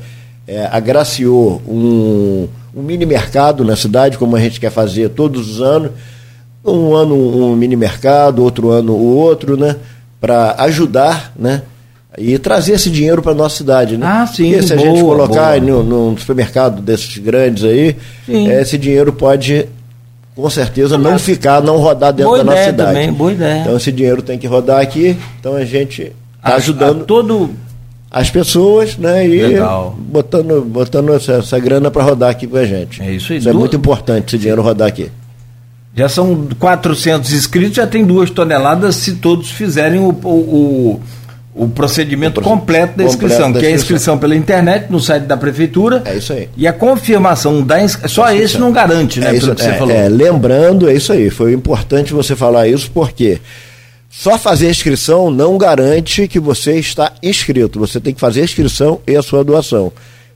é, 0.47 0.69
agraciou 0.71 1.63
um 1.67 2.49
um 2.75 2.83
mini 2.83 3.05
mercado 3.05 3.65
na 3.65 3.77
cidade, 3.77 4.19
como 4.19 4.37
a 4.37 4.41
gente 4.41 4.61
quer 4.61 4.71
fazer 4.71 5.11
todos 5.11 5.51
os 5.51 5.61
anos. 5.61 5.91
Um 6.65 6.95
ano 6.95 7.15
um 7.15 7.57
mini 7.57 7.77
mercado, 7.77 8.43
outro 8.43 8.71
ano 8.71 8.93
o 8.93 9.17
outro, 9.17 9.57
né? 9.57 9.77
Para 10.21 10.55
ajudar, 10.59 11.33
né? 11.37 11.63
E 12.19 12.39
trazer 12.39 12.75
esse 12.75 12.91
dinheiro 12.91 13.23
para 13.23 13.35
nossa 13.35 13.57
cidade, 13.57 13.97
né? 13.97 14.07
Ah, 14.07 14.27
sim. 14.27 14.51
Porque 14.51 14.67
se 14.67 14.75
boa, 14.75 14.89
a 14.89 14.91
gente 14.91 15.03
colocar 15.03 15.61
no, 15.61 15.83
no, 15.83 16.19
supermercado 16.19 16.83
desses 16.83 17.17
grandes 17.19 17.65
aí, 17.65 17.97
é, 18.29 18.61
esse 18.61 18.77
dinheiro 18.77 19.13
pode 19.13 19.67
com 20.35 20.51
certeza 20.51 20.99
não 20.99 21.19
ficar, 21.19 21.63
não 21.63 21.77
rodar 21.77 22.13
dentro 22.13 22.33
boa 22.33 22.39
da 22.39 22.45
nossa 22.45 22.65
cidade. 22.65 22.93
Também, 22.93 23.13
boa 23.13 23.33
ideia. 23.33 23.61
Então 23.61 23.77
esse 23.77 23.93
dinheiro 23.93 24.23
tem 24.23 24.39
que 24.39 24.47
rodar 24.47 24.81
aqui, 24.81 25.17
então 25.39 25.55
a 25.55 25.65
gente 25.65 26.13
está 26.37 26.57
ajudando. 26.57 27.03
A 27.03 27.05
todo 27.05 27.51
as 28.11 28.29
pessoas, 28.29 28.97
né? 28.97 29.27
E 29.27 29.41
Legal. 29.41 29.97
botando, 29.97 30.63
botando 30.63 31.15
essa, 31.15 31.35
essa 31.35 31.59
grana 31.61 31.91
para 31.91 32.03
rodar 32.03 32.31
aqui 32.31 32.47
com 32.47 32.57
a 32.57 32.67
gente. 32.67 33.01
É 33.01 33.13
isso 33.13 33.33
aí. 33.33 33.39
Isso 33.39 33.49
é 33.49 33.53
muito 33.53 33.77
importante, 33.77 34.29
esse 34.29 34.39
dinheiro 34.39 34.63
rodar 34.63 34.89
aqui. 34.89 35.11
Já 35.95 36.09
são 36.09 36.49
400 36.59 37.33
inscritos, 37.33 37.77
já 37.77 37.87
tem 37.87 38.05
duas 38.05 38.31
toneladas 38.31 38.97
se 38.97 39.17
todos 39.17 39.51
fizerem 39.51 40.01
o, 40.01 40.09
o, 40.09 40.29
o, 40.29 41.01
o 41.55 41.69
procedimento 41.69 42.41
o 42.41 42.45
completo 42.45 42.97
da 42.97 43.05
inscrição, 43.05 43.47
completo 43.47 43.55
da 43.55 43.61
que 43.61 43.67
é 43.67 43.69
a 43.71 43.75
inscrição 43.75 44.19
pela 44.19 44.37
internet, 44.37 44.87
no 44.89 45.01
site 45.01 45.25
da 45.25 45.37
prefeitura. 45.37 46.03
É 46.05 46.17
isso 46.17 46.33
aí. 46.33 46.49
E 46.57 46.67
a 46.67 46.73
confirmação 46.73 47.63
da 47.63 47.83
inscrição. 47.83 48.25
Só 48.25 48.33
esse 48.33 48.59
não 48.59 48.73
garante, 48.73 49.21
né? 49.21 49.31
É 49.31 49.37
isso, 49.37 49.51
é, 49.51 50.05
é, 50.05 50.09
lembrando, 50.09 50.89
é 50.89 50.95
isso 50.95 51.13
aí. 51.13 51.29
Foi 51.29 51.53
importante 51.53 52.13
você 52.13 52.35
falar 52.37 52.69
isso, 52.69 52.91
porque 52.93 53.35
quê? 53.35 53.41
Só 54.11 54.37
fazer 54.37 54.67
a 54.67 54.71
inscrição 54.71 55.31
não 55.31 55.57
garante 55.57 56.27
que 56.27 56.41
você 56.41 56.75
está 56.75 57.13
inscrito. 57.23 57.79
Você 57.79 58.01
tem 58.01 58.13
que 58.13 58.19
fazer 58.19 58.41
a 58.41 58.45
inscrição 58.45 59.01
e 59.07 59.17
a 59.17 59.23
sua 59.23 59.45
doação. 59.45 59.93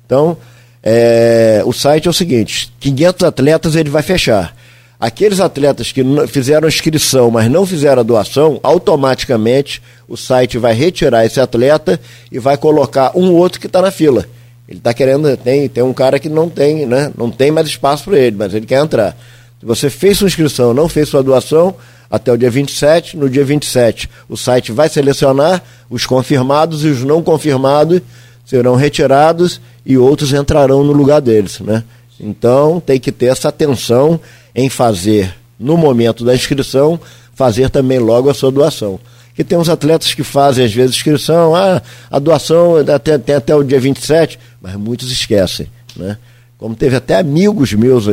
Então, 0.07 0.37
é, 0.81 1.61
o 1.67 1.73
site 1.73 2.07
é 2.07 2.11
o 2.11 2.15
seguinte: 2.15 2.73
500 2.79 3.27
atletas 3.27 3.75
ele 3.75 3.91
vai 3.91 4.03
fechar. 4.03 4.57
Aqueles 5.01 5.41
atletas 5.41 5.91
que 5.91 6.03
fizeram 6.29 6.69
inscrição, 6.69 7.31
mas 7.31 7.51
não 7.51 7.67
fizeram 7.67 8.01
a 8.01 8.05
doação, 8.05 8.61
automaticamente 8.63 9.83
o 10.09 10.17
site 10.17 10.57
vai 10.57 10.73
retirar 10.73 11.27
esse 11.27 11.41
atleta 11.41 12.01
e 12.31 12.39
vai 12.39 12.57
colocar 12.57 13.11
um 13.15 13.33
outro 13.33 13.61
que 13.61 13.67
está 13.67 13.83
na 13.83 13.91
fila. 13.91 14.25
Ele 14.69 14.79
está 14.79 14.95
querendo, 14.95 15.37
tem, 15.37 15.69
tem 15.69 15.83
um 15.83 15.93
cara 15.93 16.19
que 16.19 16.29
não 16.29 16.49
tem, 16.49 16.87
né? 16.87 17.13
Não 17.19 17.31
tem 17.31 17.51
mais 17.51 17.67
espaço 17.67 18.05
para 18.05 18.19
ele, 18.19 18.37
mas 18.37 18.55
ele 18.55 18.65
quer 18.67 18.81
entrar. 18.83 19.17
Se 19.65 19.67
você 19.67 19.89
fez 19.89 20.19
sua 20.19 20.27
inscrição, 20.27 20.75
não 20.75 20.91
fez 20.91 21.09
sua 21.09 21.23
doação, 21.23 21.75
até 22.11 22.31
o 22.31 22.37
dia 22.37 22.51
27. 22.51 23.17
No 23.17 23.31
dia 23.31 23.43
27, 23.43 24.11
o 24.29 24.37
site 24.37 24.71
vai 24.71 24.91
selecionar 24.91 25.63
os 25.89 26.05
confirmados 26.05 26.85
e 26.85 26.89
os 26.89 27.03
não 27.03 27.23
confirmados 27.23 28.03
serão 28.45 28.75
retirados 28.75 29.63
e 29.87 29.97
outros 29.97 30.35
entrarão 30.35 30.85
no 30.85 30.93
lugar 30.93 31.23
deles, 31.23 31.61
né? 31.61 31.83
Então, 32.21 32.79
tem 32.79 33.01
que 33.01 33.11
ter 33.11 33.27
essa 33.27 33.49
atenção 33.49 34.21
em 34.55 34.69
fazer, 34.69 35.35
no 35.59 35.79
momento 35.79 36.27
da 36.27 36.35
inscrição, 36.35 37.01
fazer 37.35 37.71
também 37.71 37.99
logo 37.99 38.29
a 38.29 38.35
sua 38.35 38.53
doação. 38.53 39.01
Que 39.35 39.43
tem 39.43 39.57
uns 39.57 39.71
atletas 39.71 40.13
que 40.13 40.23
fazem, 40.23 40.67
às 40.67 40.75
vezes, 40.75 40.95
inscrição, 40.95 41.57
ah, 41.57 41.81
a 42.11 42.19
doação 42.19 42.77
até, 42.77 43.17
tem 43.17 43.35
até 43.35 43.57
o 43.57 43.65
dia 43.65 43.81
27, 43.81 44.39
mas 44.61 44.75
muitos 44.77 45.11
esquecem, 45.11 45.69
né? 45.97 46.19
Como 46.65 46.75
teve 46.75 46.97
até 46.97 47.17
amigos 47.17 47.75
meus 47.75 48.09
é, 48.09 48.13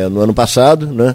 é, 0.00 0.08
no 0.08 0.18
ano 0.18 0.34
passado, 0.34 0.84
né? 0.84 1.14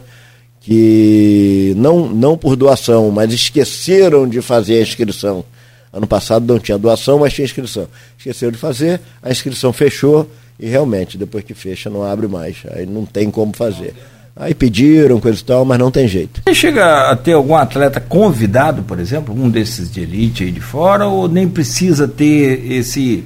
que 0.62 1.74
não, 1.76 2.08
não 2.08 2.38
por 2.38 2.56
doação, 2.56 3.12
mas 3.12 3.34
esqueceram 3.34 4.26
de 4.26 4.42
fazer 4.42 4.76
a 4.80 4.82
inscrição. 4.82 5.44
Ano 5.92 6.08
passado 6.08 6.46
não 6.46 6.58
tinha 6.62 6.78
doação, 6.78 7.20
mas 7.20 7.34
tinha 7.34 7.44
inscrição. 7.44 7.86
Esqueceram 8.18 8.54
de 8.54 8.58
fazer, 8.58 9.02
a 9.22 9.30
inscrição 9.30 9.74
fechou 9.74 10.32
e 10.58 10.70
realmente, 10.70 11.18
depois 11.18 11.44
que 11.44 11.54
fecha, 11.54 11.90
não 11.90 12.02
abre 12.02 12.30
mais. 12.30 12.56
Aí 12.72 12.86
não 12.86 13.06
tem 13.06 13.30
como 13.30 13.54
fazer. 13.54 13.94
Aí 14.34 14.54
pediram, 14.54 15.20
coisa 15.20 15.42
e 15.42 15.44
tal, 15.44 15.66
mas 15.66 15.78
não 15.78 15.92
tem 15.92 16.08
jeito. 16.08 16.44
Você 16.46 16.56
chega 16.56 17.12
a 17.12 17.16
ter 17.18 17.34
algum 17.34 17.58
atleta 17.58 18.00
convidado, 18.00 18.84
por 18.84 19.02
exemplo, 19.02 19.36
um 19.36 19.50
desses 19.50 19.92
de 19.92 20.00
elite 20.00 20.46
aí 20.46 20.52
de 20.54 20.62
fora, 20.62 21.08
ou 21.08 21.28
nem 21.28 21.46
precisa 21.46 22.08
ter 22.08 22.72
esse 22.72 23.26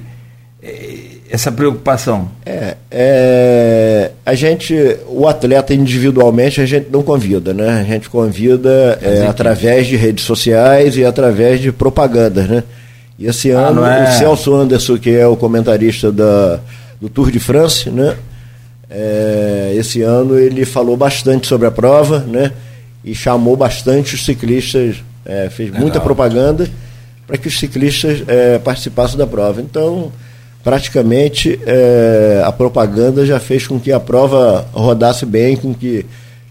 eh, 0.60 1.07
essa 1.30 1.52
preocupação? 1.52 2.30
É, 2.44 2.76
é, 2.90 4.10
a 4.24 4.34
gente, 4.34 4.74
o 5.08 5.28
atleta 5.28 5.74
individualmente 5.74 6.60
a 6.60 6.66
gente 6.66 6.88
não 6.90 7.02
convida, 7.02 7.52
né? 7.52 7.80
A 7.80 7.84
gente 7.84 8.08
convida 8.08 8.98
é, 9.02 9.26
através 9.26 9.86
de 9.86 9.96
redes 9.96 10.24
sociais 10.24 10.96
e 10.96 11.04
através 11.04 11.60
de 11.60 11.70
propagandas, 11.70 12.48
né? 12.48 12.64
E 13.18 13.26
esse 13.26 13.52
ah, 13.52 13.68
ano 13.68 13.84
é... 13.84 14.04
o 14.04 14.12
Celso 14.12 14.54
Anderson, 14.54 14.96
que 14.96 15.10
é 15.10 15.26
o 15.26 15.36
comentarista 15.36 16.10
da, 16.10 16.60
do 17.00 17.08
Tour 17.08 17.30
de 17.30 17.38
France, 17.40 17.90
né? 17.90 18.16
É, 18.90 19.74
esse 19.76 20.00
ano 20.00 20.38
ele 20.38 20.64
falou 20.64 20.96
bastante 20.96 21.46
sobre 21.46 21.66
a 21.66 21.70
prova, 21.70 22.20
né? 22.20 22.52
E 23.04 23.14
chamou 23.14 23.56
bastante 23.56 24.14
os 24.14 24.24
ciclistas, 24.24 24.96
é, 25.26 25.50
fez 25.50 25.68
Legal. 25.68 25.82
muita 25.82 26.00
propaganda 26.00 26.68
para 27.26 27.36
que 27.36 27.48
os 27.48 27.58
ciclistas 27.58 28.22
é, 28.26 28.58
participassem 28.58 29.18
da 29.18 29.26
prova. 29.26 29.60
Então 29.60 30.10
praticamente 30.62 31.58
é, 31.66 32.42
a 32.44 32.52
propaganda 32.52 33.24
já 33.24 33.40
fez 33.40 33.66
com 33.66 33.78
que 33.78 33.92
a 33.92 34.00
prova 34.00 34.66
rodasse 34.72 35.24
bem, 35.24 35.56
com 35.56 35.72
que 35.72 36.04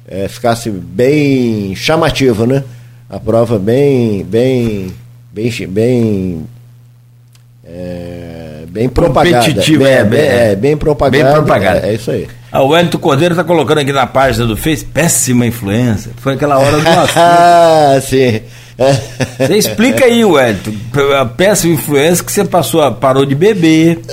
é, 0.08 0.28
ficasse 0.28 0.70
bem 0.70 1.76
chamativa, 1.76 2.48
né? 2.48 2.64
A 3.10 3.20
prova 3.20 3.60
bem, 3.60 4.24
bem, 4.24 4.94
bem, 5.32 5.52
bem, 5.68 6.46
é, 7.66 8.64
bem 8.68 8.90
propagada. 8.90 9.46
Competitiva, 9.46 9.84
bem, 9.84 9.94
é, 9.94 10.04
bem, 10.04 10.20
é, 10.20 10.56
bem 10.56 10.78
propagada. 10.78 11.24
Bem 11.24 11.34
propagada. 11.34 11.86
É, 11.86 11.90
é 11.90 11.94
isso 11.94 12.12
aí. 12.12 12.28
Ah, 12.52 12.62
o 12.62 12.70
Wellington 12.70 12.98
Cordeiro 12.98 13.34
está 13.34 13.44
colocando 13.44 13.80
aqui 13.80 13.92
na 13.92 14.08
página 14.08 14.46
do 14.46 14.56
Face, 14.56 14.86
péssima 14.86 15.46
influência. 15.46 16.12
Foi 16.18 16.34
aquela 16.34 16.58
hora 16.58 16.78
do 16.78 16.84
Ah, 17.16 18.00
sim. 18.02 18.42
Você 19.40 19.56
explica 19.58 20.06
aí, 20.06 20.24
Wellington, 20.24 20.72
a 21.20 21.26
péssima 21.26 21.74
influência 21.74 22.24
que 22.24 22.32
você 22.32 22.46
passou, 22.46 22.90
parou 22.94 23.26
de 23.26 23.34
beber. 23.36 24.00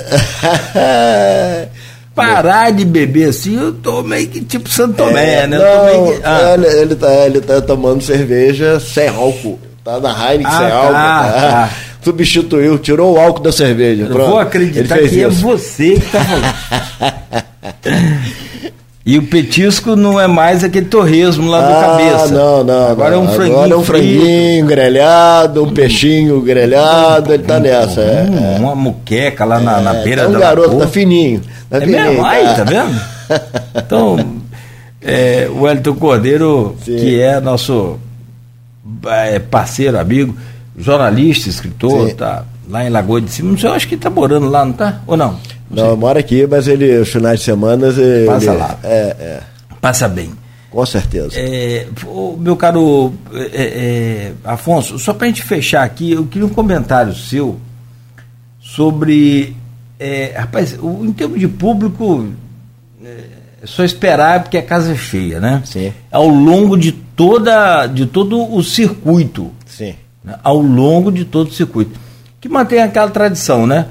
Parar 2.14 2.70
de 2.70 2.84
beber 2.84 3.30
assim, 3.30 3.56
eu 3.60 3.72
tô 3.72 4.00
meio 4.04 4.28
que 4.28 4.40
tipo 4.40 4.68
Santo 4.68 4.94
Tomé, 4.94 5.42
É, 5.42 5.46
né? 5.48 5.58
Não, 5.58 6.12
Que, 6.12 6.20
ah. 6.22 6.54
ele, 6.54 6.66
ele 6.80 6.94
tá, 6.94 7.12
ele 7.26 7.40
tá 7.40 7.60
tomando 7.60 8.02
cerveja 8.04 8.78
sem 8.78 9.08
álcool. 9.08 9.58
Tá 9.84 9.98
na 9.98 10.10
Heineken 10.10 10.46
Ah, 10.46 10.58
sem 10.58 10.68
tá, 10.68 10.74
álcool. 10.76 10.92
Tá. 10.92 11.32
tá. 11.32 11.70
Substituiu, 12.04 12.78
tirou 12.78 13.14
o 13.14 13.18
álcool 13.18 13.42
da 13.42 13.50
cerveja. 13.50 14.02
Eu 14.04 14.08
Pronto. 14.10 14.30
vou 14.30 14.38
acreditar 14.38 14.96
que 14.98 15.04
é 15.24 15.26
isso. 15.28 15.40
você 15.42 15.94
que 15.94 16.06
tá 16.10 16.20
falando. 16.24 17.44
e 19.06 19.18
o 19.18 19.22
petisco 19.26 19.94
não 19.94 20.18
é 20.18 20.26
mais 20.26 20.64
aquele 20.64 20.86
torresmo 20.86 21.50
lá 21.50 21.60
do 21.60 21.72
ah, 21.72 21.80
cabeça. 21.80 22.34
Não, 22.34 22.64
não. 22.64 22.88
Agora 22.90 23.10
não. 23.10 23.18
é 23.18 23.28
um 23.28 23.32
franguinho. 23.34 23.56
Agora 23.56 23.72
é 23.72 23.76
um 23.76 23.84
franguinho 23.84 24.66
grelhado, 24.66 25.62
um 25.64 25.72
peixinho 25.74 26.40
grelhado, 26.40 27.34
ele 27.34 27.42
tá 27.42 27.60
nessa. 27.60 28.00
É, 28.00 28.24
Hum, 28.24 28.56
Uma 28.60 28.74
muqueca 28.74 29.44
lá 29.44 29.60
na, 29.60 29.80
na 29.80 29.96
é, 29.96 30.02
beira 30.04 30.22
tá 30.22 30.28
um 30.28 30.32
da 30.32 30.38
garoto, 30.38 30.68
lagoa. 30.68 30.86
tá 30.86 30.88
fininho. 30.90 31.42
Tá 31.68 31.76
É 31.76 31.80
fininho, 31.80 32.02
mesmo? 32.02 32.24
Aí, 32.24 32.44
tá 32.54 32.64
vendo? 32.64 33.14
Então, 33.76 34.36
é, 35.02 35.48
o 35.50 35.62
Wellington 35.62 35.94
Cordeiro, 35.94 36.76
Sim. 36.84 36.96
que 36.96 37.20
é 37.20 37.40
nosso 37.40 37.98
é, 39.06 39.38
parceiro, 39.38 39.98
amigo, 39.98 40.34
jornalista, 40.78 41.48
escritor, 41.48 42.08
Sim. 42.08 42.14
tá 42.14 42.44
lá 42.68 42.84
em 42.84 42.90
Lagoa 42.90 43.20
de 43.20 43.30
Cima. 43.30 43.50
Não 43.50 43.58
sei, 43.58 43.68
eu 43.68 43.74
acho 43.74 43.88
que 43.88 43.94
ele 43.94 44.02
tá 44.02 44.10
morando 44.10 44.48
lá, 44.48 44.64
não 44.64 44.72
tá? 44.72 45.00
Ou 45.06 45.16
não? 45.16 45.36
Não, 45.74 45.96
mora 45.96 46.20
aqui, 46.20 46.46
mas 46.46 46.68
ele, 46.68 46.98
os 46.98 47.08
finais 47.08 47.40
de 47.40 47.44
semana. 47.44 47.88
Ele, 47.88 48.26
Passa 48.26 48.52
lá. 48.52 48.78
É, 48.82 49.16
é, 49.18 49.40
Passa 49.80 50.08
bem. 50.08 50.30
com 50.70 50.86
certeza. 50.86 51.32
É, 51.36 51.86
meu 52.38 52.56
caro 52.56 53.12
é, 53.32 53.62
é, 53.62 54.32
Afonso, 54.44 54.98
só 54.98 55.12
para 55.14 55.26
a 55.26 55.28
gente 55.28 55.42
fechar 55.42 55.84
aqui, 55.84 56.12
eu 56.12 56.24
queria 56.26 56.46
um 56.46 56.50
comentário 56.50 57.14
seu 57.14 57.58
sobre. 58.60 59.56
é, 59.98 60.32
rapaz, 60.36 60.76
o, 60.80 61.04
em 61.04 61.12
termos 61.12 61.38
de 61.38 61.48
público, 61.48 62.28
é, 63.04 63.08
é 63.62 63.66
só 63.66 63.84
esperar 63.84 64.42
porque 64.42 64.58
a 64.58 64.62
casa 64.62 64.92
é 64.92 64.96
cheia, 64.96 65.40
né? 65.40 65.62
Sim. 65.64 65.92
Ao 66.10 66.28
longo 66.28 66.76
de, 66.76 66.92
toda, 66.92 67.86
de 67.86 68.06
todo 68.06 68.54
o 68.54 68.62
circuito. 68.62 69.50
Sim. 69.66 69.94
né? 70.22 70.38
Ao 70.42 70.58
longo 70.58 71.12
de 71.12 71.24
todo 71.24 71.48
o 71.48 71.52
circuito. 71.52 71.98
Que 72.40 72.48
mantém 72.48 72.82
aquela 72.82 73.10
tradição, 73.10 73.66
né? 73.66 73.86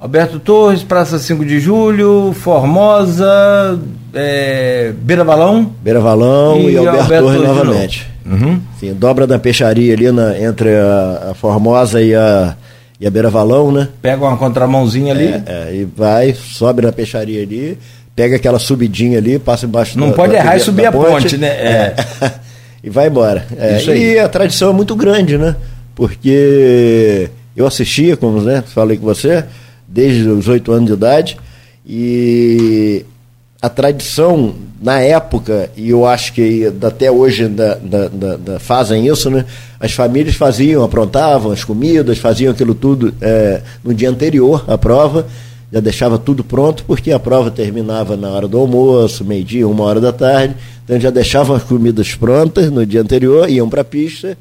Alberto 0.00 0.38
Torres, 0.38 0.82
Praça 0.84 1.18
5 1.18 1.44
de 1.44 1.58
Julho, 1.58 2.32
Formosa, 2.32 3.78
é, 4.14 4.92
Beira 4.96 5.24
Balão. 5.24 5.72
Beira 5.82 5.98
Valão 5.98 6.60
e, 6.60 6.76
Alberto, 6.76 7.08
Torres 7.08 7.20
Torres 7.40 7.42
novamente. 7.42 8.06
Uhum. 8.24 8.60
Sim, 8.78 8.94
dobra 8.94 9.26
da 9.26 9.38
peixaria 9.40 9.92
ali 9.94 10.12
na, 10.12 10.38
entre 10.40 10.68
a, 10.76 11.30
a 11.30 11.34
Formosa 11.34 12.00
e 12.00 12.14
a, 12.14 12.54
e 13.00 13.06
a 13.08 13.10
Beira 13.10 13.28
Valão, 13.28 13.72
né? 13.72 13.88
Pega 14.00 14.24
uma 14.24 14.36
contramãozinha 14.36 15.12
ali. 15.12 15.26
É, 15.26 15.42
é, 15.46 15.74
e 15.74 15.84
vai, 15.84 16.32
sobe 16.32 16.82
na 16.82 16.92
peixaria 16.92 17.42
ali, 17.42 17.76
pega 18.14 18.36
aquela 18.36 18.60
subidinha 18.60 19.18
ali, 19.18 19.36
passa 19.40 19.66
embaixo 19.66 19.98
Não 19.98 20.10
da- 20.10 20.14
pode 20.14 20.32
da- 20.32 20.38
errar 20.38 20.54
e 20.54 20.58
da 20.60 20.64
subir 20.64 20.86
a 20.86 20.92
ponte, 20.92 21.36
né? 21.36 21.48
É. 21.48 21.94
É. 22.22 22.30
e 22.84 22.88
vai 22.90 23.08
embora. 23.08 23.44
É, 23.56 23.82
e 23.96 24.16
a 24.20 24.28
tradição 24.28 24.70
é 24.70 24.72
muito 24.72 24.94
grande, 24.94 25.36
né? 25.36 25.56
Porque 25.96 27.28
eu 27.56 27.66
assistia, 27.66 28.16
como 28.16 28.40
né, 28.40 28.62
falei 28.64 28.96
com 28.96 29.04
você, 29.04 29.44
desde 29.88 30.28
os 30.28 30.46
oito 30.46 30.70
anos 30.70 30.86
de 30.86 30.92
idade, 30.92 31.36
e 31.86 33.04
a 33.60 33.68
tradição 33.68 34.54
na 34.80 35.00
época, 35.00 35.70
e 35.76 35.90
eu 35.90 36.06
acho 36.06 36.32
que 36.32 36.70
até 36.82 37.10
hoje 37.10 37.44
ainda 37.44 37.80
fazem 38.60 39.06
isso, 39.08 39.30
né? 39.30 39.44
As 39.80 39.92
famílias 39.92 40.36
faziam, 40.36 40.84
aprontavam 40.84 41.50
as 41.50 41.64
comidas, 41.64 42.18
faziam 42.18 42.52
aquilo 42.52 42.74
tudo 42.74 43.12
é, 43.20 43.62
no 43.82 43.92
dia 43.92 44.10
anterior 44.10 44.64
à 44.68 44.76
prova, 44.78 45.26
já 45.72 45.80
deixava 45.80 46.18
tudo 46.18 46.44
pronto, 46.44 46.84
porque 46.86 47.10
a 47.10 47.18
prova 47.18 47.50
terminava 47.50 48.16
na 48.16 48.28
hora 48.30 48.46
do 48.46 48.58
almoço, 48.58 49.24
meio-dia, 49.24 49.66
uma 49.66 49.84
hora 49.84 50.00
da 50.00 50.12
tarde, 50.12 50.54
então 50.84 51.00
já 51.00 51.10
deixavam 51.10 51.56
as 51.56 51.64
comidas 51.64 52.14
prontas 52.14 52.70
no 52.70 52.86
dia 52.86 53.00
anterior, 53.00 53.50
iam 53.50 53.68
para 53.68 53.80
a 53.80 53.84
pista, 53.84 54.38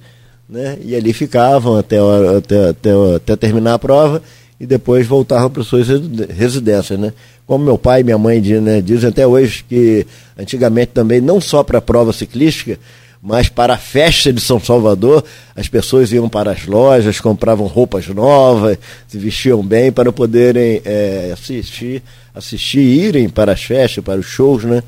né? 0.47 0.77
E 0.83 0.95
ali 0.95 1.11
ficavam 1.11 1.77
até, 1.77 2.01
hora- 2.01 2.37
até, 2.37 2.69
até, 2.69 2.89
até 3.15 3.35
terminar 3.35 3.73
a 3.73 3.79
prova 3.79 4.21
e 4.59 4.65
depois 4.65 5.05
voltavam 5.05 5.49
para 5.49 5.63
suas 5.63 5.87
residências, 6.29 6.99
né? 6.99 7.13
Como 7.45 7.63
meu 7.63 7.77
pai 7.77 8.01
e 8.01 8.03
minha 8.03 8.17
mãe 8.17 8.41
né, 8.41 8.81
dizem 8.81 9.09
até 9.09 9.25
hoje 9.25 9.63
que 9.67 10.05
antigamente 10.37 10.91
também 10.93 11.21
não 11.21 11.39
só 11.39 11.63
para 11.63 11.77
a 11.77 11.81
prova 11.81 12.11
ciclística, 12.11 12.79
mas 13.21 13.49
para 13.49 13.73
a 13.73 13.77
festa 13.77 14.33
de 14.33 14.41
São 14.41 14.59
Salvador, 14.59 15.23
as 15.55 15.67
pessoas 15.67 16.11
iam 16.11 16.27
para 16.27 16.51
as 16.51 16.65
lojas, 16.65 17.19
compravam 17.19 17.65
roupas 17.67 18.07
novas, 18.07 18.77
se 19.07 19.17
vestiam 19.17 19.63
bem 19.63 19.91
para 19.91 20.11
poderem 20.11 20.81
eh, 20.83 21.31
assistir, 21.33 22.03
assistir, 22.35 22.79
irem 22.79 23.29
para 23.29 23.53
as 23.53 23.63
festas, 23.63 24.03
para 24.03 24.19
os 24.19 24.25
shows, 24.25 24.63
né? 24.63 24.83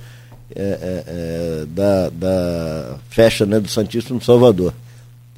eh, 0.56 0.80
eh, 0.82 1.04
eh, 1.08 1.66
da, 1.68 2.10
da 2.10 2.98
festa 3.10 3.46
né, 3.46 3.60
do 3.60 3.68
Santíssimo 3.68 4.22
Salvador. 4.22 4.74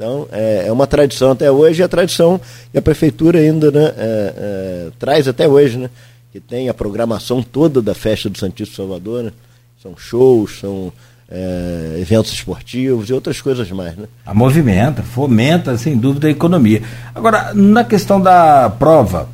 Então, 0.02 0.28
é, 0.32 0.64
é 0.66 0.72
uma 0.72 0.88
tradição 0.88 1.30
até 1.30 1.52
hoje, 1.52 1.80
e 1.80 1.84
a 1.84 1.88
tradição 1.88 2.42
que 2.72 2.78
a 2.80 2.82
prefeitura 2.82 3.38
ainda 3.38 3.70
né, 3.70 3.94
é, 3.96 4.34
é, 4.36 4.90
traz 4.98 5.28
até 5.28 5.48
hoje, 5.48 5.78
né? 5.78 5.92
Que 6.34 6.40
tem 6.40 6.70
a 6.70 6.74
programação 6.74 7.44
toda 7.44 7.84
da 7.84 7.94
festa 7.94 8.28
do 8.28 8.36
Santíssimo 8.36 8.78
Salvador, 8.78 9.26
né? 9.26 9.32
São 9.80 9.96
shows, 9.96 10.58
são 10.60 10.92
é, 11.30 11.98
eventos 12.00 12.34
esportivos 12.34 13.12
e 13.12 13.14
outras 13.14 13.40
coisas 13.42 13.70
mais, 13.70 13.96
né? 13.96 14.08
A 14.26 14.34
movimenta, 14.34 15.04
fomenta, 15.04 15.78
sem 15.78 15.96
dúvida, 15.96 16.28
a 16.28 16.32
economia. 16.32 16.82
Agora, 17.14 17.54
na 17.54 17.84
questão 17.84 18.20
da 18.20 18.72
prova 18.72 19.30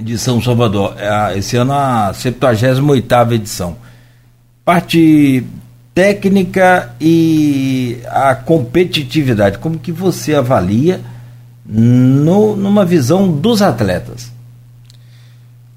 de 0.00 0.16
São 0.16 0.40
Salvador, 0.40 0.94
é 0.96 1.36
esse 1.38 1.56
ano 1.56 1.72
a 1.72 2.14
78 2.14 3.34
edição. 3.34 3.76
Parte 4.64 5.44
técnica 5.94 6.94
e 7.00 7.98
a 8.06 8.34
competitividade, 8.34 9.58
como 9.58 9.78
que 9.78 9.92
você 9.92 10.34
avalia 10.34 11.00
no- 11.66 12.56
numa 12.56 12.84
visão 12.84 13.30
dos 13.30 13.60
atletas? 13.62 14.30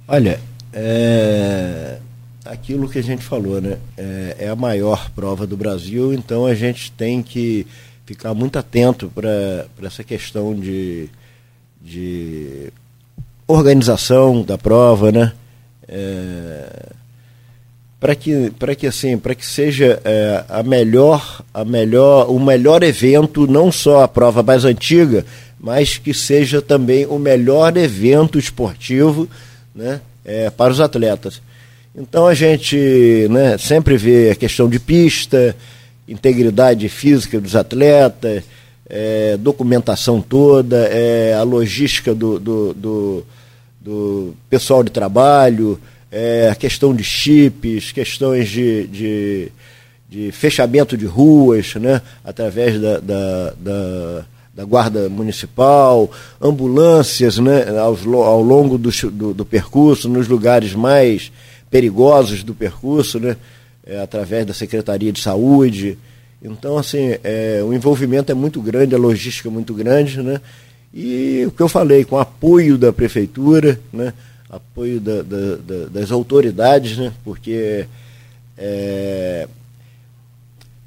Olha, 0.07 0.39
é, 0.73 1.97
aquilo 2.45 2.87
que 2.87 2.99
a 2.99 3.03
gente 3.03 3.23
falou, 3.23 3.59
né? 3.59 3.77
É, 3.97 4.35
é 4.41 4.49
a 4.49 4.55
maior 4.55 5.09
prova 5.11 5.45
do 5.47 5.57
Brasil, 5.57 6.13
então 6.13 6.45
a 6.45 6.53
gente 6.53 6.91
tem 6.91 7.21
que 7.23 7.65
ficar 8.05 8.33
muito 8.33 8.57
atento 8.59 9.11
para 9.13 9.65
essa 9.83 10.03
questão 10.03 10.53
de, 10.53 11.09
de 11.81 12.71
organização 13.47 14.43
da 14.43 14.57
prova, 14.57 15.11
né? 15.11 15.33
Para 18.05 18.15
que 18.15 18.51
para 18.51 18.75
que 18.75 18.85
assim 18.85 19.17
para 19.17 19.33
que 19.33 19.43
seja 19.43 19.99
é, 20.05 20.43
a 20.47 20.61
melhor 20.61 21.41
a 21.51 21.65
melhor 21.65 22.29
o 22.29 22.39
melhor 22.39 22.83
evento 22.83 23.47
não 23.47 23.71
só 23.71 24.03
a 24.03 24.07
prova 24.07 24.43
mais 24.43 24.63
antiga 24.63 25.25
mas 25.59 25.97
que 25.97 26.13
seja 26.13 26.61
também 26.61 27.07
o 27.07 27.17
melhor 27.17 27.75
evento 27.75 28.37
esportivo 28.37 29.27
né 29.73 30.01
é, 30.23 30.51
para 30.51 30.71
os 30.71 30.79
atletas. 30.79 31.41
Então 31.95 32.27
a 32.27 32.35
gente 32.35 33.27
né, 33.31 33.57
sempre 33.57 33.97
vê 33.97 34.29
a 34.29 34.35
questão 34.35 34.69
de 34.69 34.79
pista 34.79 35.55
integridade 36.07 36.87
física 36.89 37.41
dos 37.41 37.55
atletas 37.55 38.43
é, 38.87 39.35
documentação 39.37 40.21
toda 40.21 40.77
é, 40.91 41.33
a 41.33 41.41
logística 41.41 42.13
do, 42.13 42.39
do, 42.39 42.73
do, 42.75 43.25
do 43.81 44.35
pessoal 44.47 44.83
de 44.83 44.91
trabalho 44.91 45.79
é, 46.11 46.55
questão 46.57 46.95
de 46.95 47.03
chips, 47.03 47.91
questões 47.91 48.49
de, 48.49 48.87
de, 48.87 49.51
de 50.09 50.31
fechamento 50.31 50.97
de 50.97 51.05
ruas, 51.05 51.75
né, 51.75 52.01
através 52.23 52.79
da, 52.79 52.99
da, 52.99 53.53
da, 53.59 54.25
da 54.53 54.65
guarda 54.65 55.09
municipal, 55.09 56.09
ambulâncias 56.41 57.37
né, 57.37 57.65
ao 57.77 58.41
longo 58.41 58.77
do, 58.77 58.89
do, 59.11 59.33
do 59.33 59.45
percurso, 59.45 60.07
nos 60.07 60.27
lugares 60.27 60.73
mais 60.73 61.31
perigosos 61.69 62.43
do 62.43 62.53
percurso, 62.53 63.19
né, 63.19 63.35
é, 63.85 63.99
através 64.01 64.45
da 64.45 64.53
Secretaria 64.53 65.11
de 65.11 65.21
Saúde. 65.21 65.97
Então, 66.41 66.77
assim, 66.77 67.17
é, 67.23 67.61
o 67.63 67.73
envolvimento 67.73 68.31
é 68.31 68.35
muito 68.35 68.61
grande, 68.61 68.95
a 68.95 68.97
logística 68.97 69.49
é 69.49 69.51
muito 69.51 69.73
grande, 69.73 70.21
né? 70.21 70.39
E 70.93 71.43
o 71.45 71.51
que 71.51 71.61
eu 71.61 71.67
falei, 71.67 72.05
com 72.05 72.17
apoio 72.17 72.77
da 72.77 72.93
prefeitura, 72.93 73.79
né? 73.91 74.13
Apoio 74.55 74.99
da- 74.99 75.21
da- 75.21 75.55
da- 75.57 75.85
das 75.91 76.11
autoridades, 76.11 76.97
né? 76.97 77.11
porque 77.23 77.85
é, 78.57 79.47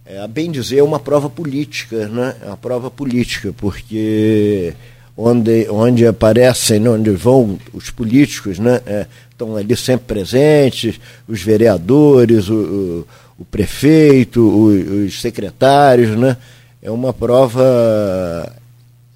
é, 0.07 0.19
a 0.21 0.27
bem 0.27 0.51
dizer, 0.51 0.79
é 0.79 0.83
uma 0.83 0.99
prova 0.99 1.29
política, 1.29 2.09
né? 2.09 2.35
É 2.43 2.47
uma 2.47 2.57
prova 2.57 2.91
política, 2.91 3.53
porque 3.57 4.73
onde, 5.17 5.69
onde 5.69 6.07
aparecem, 6.07 6.81
né, 6.81 6.89
onde 6.89 7.11
vão 7.11 7.59
os 7.75 7.91
políticos, 7.91 8.59
né? 8.59 8.81
É, 8.87 9.07
estão 9.31 9.55
ali 9.57 9.77
sempre 9.77 10.07
presentes, 10.07 10.99
os 11.29 11.43
vereadores, 11.43 12.49
o, 12.49 12.55
o, 12.55 13.07
o 13.41 13.45
prefeito, 13.45 14.41
o- 14.41 15.05
os 15.05 15.21
secretários, 15.21 16.17
né? 16.19 16.37
É 16.81 16.91
uma 16.91 17.13
prova 17.13 18.51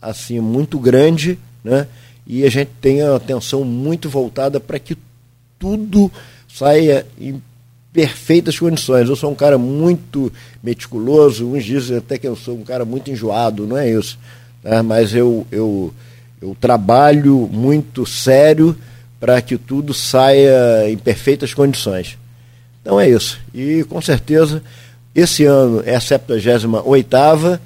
assim 0.00 0.40
muito 0.40 0.78
grande, 0.78 1.38
né? 1.64 1.86
E 2.26 2.44
a 2.44 2.50
gente 2.50 2.70
tem 2.80 3.02
a 3.02 3.16
atenção 3.16 3.64
muito 3.64 4.08
voltada 4.08 4.60
para 4.60 4.78
que 4.78 4.96
tudo 5.58 6.10
saia 6.48 7.06
em 7.20 7.40
perfeitas 7.92 8.58
condições. 8.58 9.08
Eu 9.08 9.16
sou 9.16 9.30
um 9.30 9.34
cara 9.34 9.58
muito 9.58 10.32
meticuloso, 10.62 11.46
uns 11.46 11.64
dizem 11.64 11.98
até 11.98 12.16
que 12.16 12.26
eu 12.26 12.36
sou 12.36 12.56
um 12.56 12.64
cara 12.64 12.84
muito 12.84 13.10
enjoado, 13.10 13.66
não 13.66 13.76
é 13.76 13.90
isso. 13.90 14.18
Né? 14.62 14.80
Mas 14.82 15.14
eu, 15.14 15.46
eu, 15.50 15.92
eu 16.40 16.56
trabalho 16.60 17.48
muito 17.52 18.06
sério 18.06 18.76
para 19.20 19.40
que 19.40 19.56
tudo 19.56 19.92
saia 19.92 20.90
em 20.90 20.96
perfeitas 20.96 21.54
condições. 21.54 22.18
Então 22.80 22.98
é 23.00 23.08
isso. 23.08 23.38
E 23.54 23.84
com 23.88 24.00
certeza, 24.00 24.62
esse 25.14 25.44
ano 25.44 25.82
é 25.84 25.94
a 25.94 26.00
78 26.00 27.60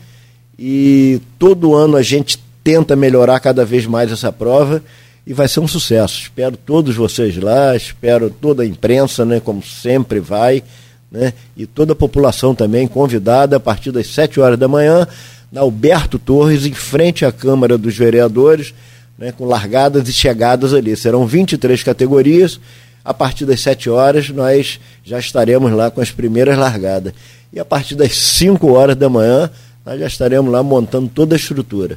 e 0.59 1.21
todo 1.39 1.75
ano 1.75 1.97
a 1.97 2.03
gente 2.03 2.39
tenta 2.67 2.97
melhorar 2.97 3.39
cada 3.39 3.65
vez 3.65 3.87
mais 3.87 4.11
essa 4.11 4.33
prova 4.33 4.83
e 5.25 5.33
vai 5.33 5.47
ser 5.47 5.61
um 5.61 5.69
sucesso. 5.69 6.23
Espero 6.23 6.57
todos 6.57 6.97
vocês 6.97 7.37
lá, 7.37 7.77
espero 7.77 8.29
toda 8.29 8.65
a 8.65 8.67
imprensa, 8.67 9.25
né, 9.25 9.39
como 9.39 9.63
sempre 9.63 10.19
vai, 10.19 10.65
né, 11.09 11.33
e 11.57 11.65
toda 11.65 11.93
a 11.93 11.97
população 11.97 12.57
também 12.57 12.89
convidada 12.89 13.55
a 13.55 13.61
partir 13.61 13.93
das 13.93 14.09
7 14.09 14.41
horas 14.41 14.59
da 14.59 14.67
manhã, 14.67 15.07
na 15.53 15.61
Alberto 15.61 16.19
Torres, 16.19 16.67
em 16.67 16.73
frente 16.73 17.25
à 17.25 17.31
Câmara 17.31 17.79
dos 17.79 17.97
Vereadores, 17.97 18.75
né, 19.17 19.31
com 19.31 19.45
largadas 19.45 20.09
e 20.09 20.13
chegadas 20.13 20.75
ali. 20.75 20.97
Serão 20.97 21.25
23 21.25 21.85
categorias. 21.85 22.59
A 23.05 23.15
partir 23.15 23.45
das 23.45 23.61
7 23.61 23.89
horas, 23.89 24.29
nós 24.31 24.81
já 25.05 25.21
estaremos 25.21 25.71
lá 25.71 25.89
com 25.89 26.01
as 26.01 26.11
primeiras 26.11 26.59
largadas. 26.59 27.13
E 27.53 27.61
a 27.61 27.65
partir 27.65 27.95
das 27.95 28.17
5 28.17 28.73
horas 28.73 28.97
da 28.97 29.09
manhã, 29.09 29.49
nós 29.85 30.01
já 30.01 30.09
estaremos 30.09 30.51
lá 30.51 30.65
montando 30.65 31.09
toda 31.09 31.37
a 31.37 31.39
estrutura. 31.39 31.97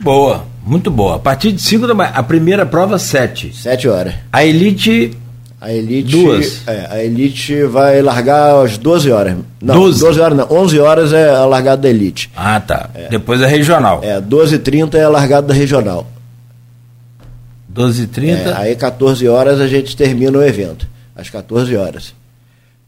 Boa, 0.00 0.44
muito 0.64 0.90
boa. 0.90 1.16
A 1.16 1.18
partir 1.18 1.52
de 1.52 1.60
5 1.62 1.86
da 1.86 1.94
manhã, 1.94 2.12
a 2.14 2.22
primeira 2.22 2.64
prova 2.64 2.98
7. 2.98 3.54
7 3.54 3.88
horas. 3.88 4.14
A 4.32 4.44
Elite. 4.44 5.16
A 5.60 5.72
Elite. 5.72 6.10
Duas. 6.10 6.62
É, 6.68 6.86
a 6.90 7.04
Elite 7.04 7.64
vai 7.64 8.00
largar 8.00 8.64
às 8.64 8.78
12 8.78 9.10
horas. 9.10 9.36
Não, 9.60 9.74
12. 9.74 10.00
12 10.00 10.20
horas 10.20 10.38
não. 10.38 10.46
11 10.50 10.78
horas 10.78 11.12
é 11.12 11.30
a 11.30 11.44
largada 11.44 11.82
da 11.82 11.88
Elite. 11.88 12.30
Ah, 12.36 12.60
tá. 12.60 12.90
Depois 13.10 13.42
a 13.42 13.46
regional. 13.46 14.00
É, 14.02 14.20
12h30 14.20 14.94
é 14.94 15.04
a 15.04 15.08
largada 15.08 15.48
da 15.48 15.54
regional. 15.54 16.06
12h30. 17.74 18.46
É, 18.46 18.52
aí 18.56 18.76
14 18.76 19.26
horas 19.28 19.60
a 19.60 19.66
gente 19.66 19.96
termina 19.96 20.38
o 20.38 20.42
evento. 20.42 20.86
Às 21.14 21.28
14 21.28 21.74
horas. 21.76 22.14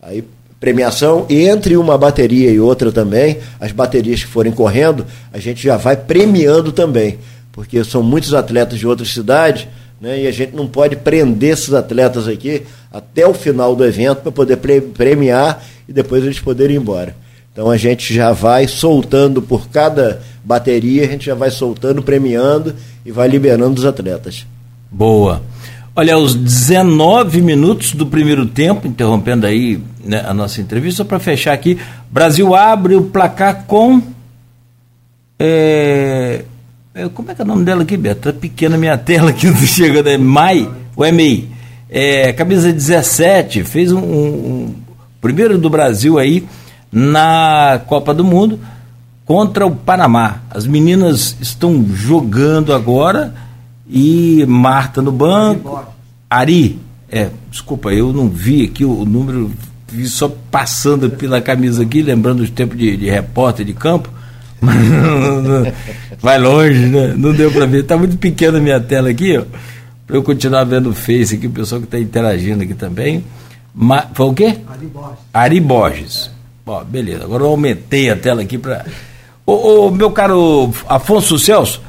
Aí 0.00 0.24
premiação 0.60 1.24
e 1.28 1.48
entre 1.48 1.76
uma 1.78 1.96
bateria 1.96 2.50
e 2.50 2.60
outra 2.60 2.92
também, 2.92 3.38
as 3.58 3.72
baterias 3.72 4.22
que 4.22 4.30
forem 4.30 4.52
correndo, 4.52 5.06
a 5.32 5.38
gente 5.38 5.62
já 5.62 5.78
vai 5.78 5.96
premiando 5.96 6.70
também, 6.70 7.18
porque 7.50 7.82
são 7.82 8.02
muitos 8.02 8.34
atletas 8.34 8.78
de 8.78 8.86
outras 8.86 9.08
cidades, 9.08 9.66
né, 9.98 10.20
e 10.20 10.26
a 10.26 10.30
gente 10.30 10.54
não 10.54 10.66
pode 10.66 10.96
prender 10.96 11.54
esses 11.54 11.72
atletas 11.72 12.28
aqui 12.28 12.62
até 12.92 13.26
o 13.26 13.32
final 13.32 13.74
do 13.74 13.84
evento 13.84 14.20
para 14.20 14.32
poder 14.32 14.56
pre 14.58 14.80
premiar 14.80 15.64
e 15.88 15.92
depois 15.92 16.22
eles 16.22 16.38
poderem 16.38 16.76
ir 16.76 16.78
embora. 16.78 17.16
Então 17.52 17.70
a 17.70 17.76
gente 17.76 18.14
já 18.14 18.32
vai 18.32 18.68
soltando 18.68 19.42
por 19.42 19.68
cada 19.68 20.22
bateria, 20.44 21.04
a 21.04 21.06
gente 21.06 21.26
já 21.26 21.34
vai 21.34 21.50
soltando, 21.50 22.02
premiando 22.02 22.74
e 23.04 23.10
vai 23.10 23.28
liberando 23.28 23.78
os 23.78 23.84
atletas. 23.84 24.46
Boa. 24.90 25.42
Olha, 25.94 26.14
aos 26.14 26.36
19 26.36 27.42
minutos 27.42 27.92
do 27.92 28.06
primeiro 28.06 28.46
tempo, 28.46 28.86
interrompendo 28.86 29.44
aí 29.44 29.80
né, 30.04 30.24
a 30.24 30.32
nossa 30.32 30.60
entrevista, 30.60 31.04
para 31.04 31.18
fechar 31.18 31.52
aqui, 31.52 31.78
Brasil 32.08 32.54
abre 32.54 32.94
o 32.94 33.02
placar 33.02 33.64
com. 33.66 34.00
É, 35.36 36.44
é, 36.94 37.08
como 37.08 37.30
é 37.30 37.34
que 37.34 37.42
é 37.42 37.44
o 37.44 37.48
nome 37.48 37.64
dela 37.64 37.82
aqui, 37.82 37.96
Beto? 37.96 38.32
Tá 38.32 38.38
pequena 38.38 38.78
minha 38.78 38.96
tela 38.96 39.30
aqui, 39.30 39.52
chegando, 39.66 40.08
é 40.08 40.16
Mai, 40.16 40.70
o 40.94 41.00
MEI. 41.02 41.48
É, 41.88 42.32
camisa 42.34 42.72
17, 42.72 43.64
fez 43.64 43.90
um, 43.90 43.98
um 43.98 44.74
primeiro 45.20 45.58
do 45.58 45.68
Brasil 45.68 46.20
aí 46.20 46.46
na 46.92 47.80
Copa 47.86 48.14
do 48.14 48.22
Mundo 48.22 48.60
contra 49.24 49.66
o 49.66 49.74
Panamá. 49.74 50.42
As 50.50 50.68
meninas 50.68 51.36
estão 51.40 51.84
jogando 51.92 52.72
agora 52.72 53.34
e 53.90 54.44
Marta 54.46 55.02
no 55.02 55.10
banco. 55.10 55.84
Ari, 56.28 56.78
é, 57.10 57.28
desculpa, 57.50 57.92
eu 57.92 58.12
não 58.12 58.28
vi 58.28 58.64
aqui 58.64 58.84
o 58.84 59.04
número, 59.04 59.50
vi 59.90 60.06
só 60.08 60.32
passando 60.50 61.10
pela 61.10 61.40
camisa 61.40 61.82
aqui, 61.82 62.00
lembrando 62.00 62.40
os 62.40 62.50
tempos 62.50 62.78
de, 62.78 62.96
de 62.96 63.10
repórter 63.10 63.66
de 63.66 63.74
campo. 63.74 64.08
Vai 66.22 66.38
longe, 66.38 66.86
né? 66.86 67.14
Não 67.16 67.32
deu 67.32 67.50
para 67.50 67.66
ver. 67.66 67.82
Está 67.82 67.96
muito 67.96 68.16
pequena 68.16 68.58
a 68.58 68.60
minha 68.60 68.78
tela 68.78 69.10
aqui, 69.10 69.36
ó. 69.36 69.44
Para 70.06 70.16
eu 70.16 70.22
continuar 70.22 70.64
vendo 70.64 70.90
o 70.90 70.94
Face 70.94 71.34
aqui, 71.34 71.46
o 71.46 71.50
pessoal 71.50 71.80
que 71.80 71.86
está 71.86 71.98
interagindo 71.98 72.62
aqui 72.62 72.74
também. 72.74 73.24
Ma, 73.74 74.06
foi 74.12 74.26
o 74.26 74.34
quê? 74.34 74.58
Ari 74.68 74.86
Borges. 74.86 75.18
Ari 75.32 75.60
Borges. 75.60 76.30
Ó, 76.66 76.84
beleza. 76.84 77.24
Agora 77.24 77.44
eu 77.44 77.48
aumentei 77.48 78.10
a 78.10 78.16
tela 78.16 78.42
aqui 78.42 78.58
para. 78.58 78.84
Ô, 79.46 79.86
ô, 79.86 79.90
meu 79.90 80.10
caro 80.10 80.70
Afonso 80.88 81.38
Celso, 81.38 81.80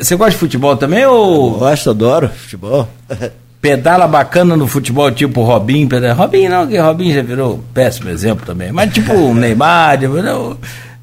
você 0.00 0.16
gosta 0.16 0.32
de 0.32 0.38
futebol 0.38 0.76
também 0.76 1.04
ou. 1.04 1.58
Gosto, 1.58 1.90
adoro 1.90 2.28
futebol. 2.28 2.88
Pedala 3.60 4.06
bacana 4.06 4.56
no 4.56 4.66
futebol, 4.66 5.10
tipo 5.10 5.42
Robinho. 5.42 5.88
Pedala... 5.88 6.14
Robinho 6.14 6.50
não, 6.50 6.66
que 6.66 6.78
Robinho 6.78 7.14
já 7.14 7.22
virou 7.22 7.60
péssimo 7.72 8.10
exemplo 8.10 8.44
também. 8.44 8.72
Mas 8.72 8.92
tipo 8.92 9.12
o 9.12 9.32
Neymar, 9.34 9.98
tipo, 9.98 10.16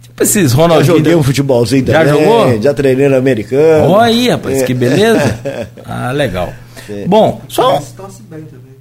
tipo 0.01 0.23
esses 0.23 0.51
Ronaldinho. 0.51 0.85
Já 0.85 0.97
joguei 0.97 1.15
um 1.15 1.23
futebolzinho 1.23 1.85
também. 1.85 2.05
Já 2.05 2.13
jogou? 2.13 2.61
Já 2.61 2.73
treinei 2.73 3.09
no 3.09 3.17
americano. 3.17 3.91
Olha 3.91 4.03
aí, 4.03 4.29
rapaz, 4.29 4.63
que 4.63 4.73
beleza. 4.73 5.39
Ah, 5.85 6.11
legal. 6.11 6.53
Sim. 6.87 7.05
Bom, 7.07 7.41
só. 7.47 7.73
Mas 7.73 7.91
torce 7.91 8.21
bem 8.23 8.41
também. 8.41 8.75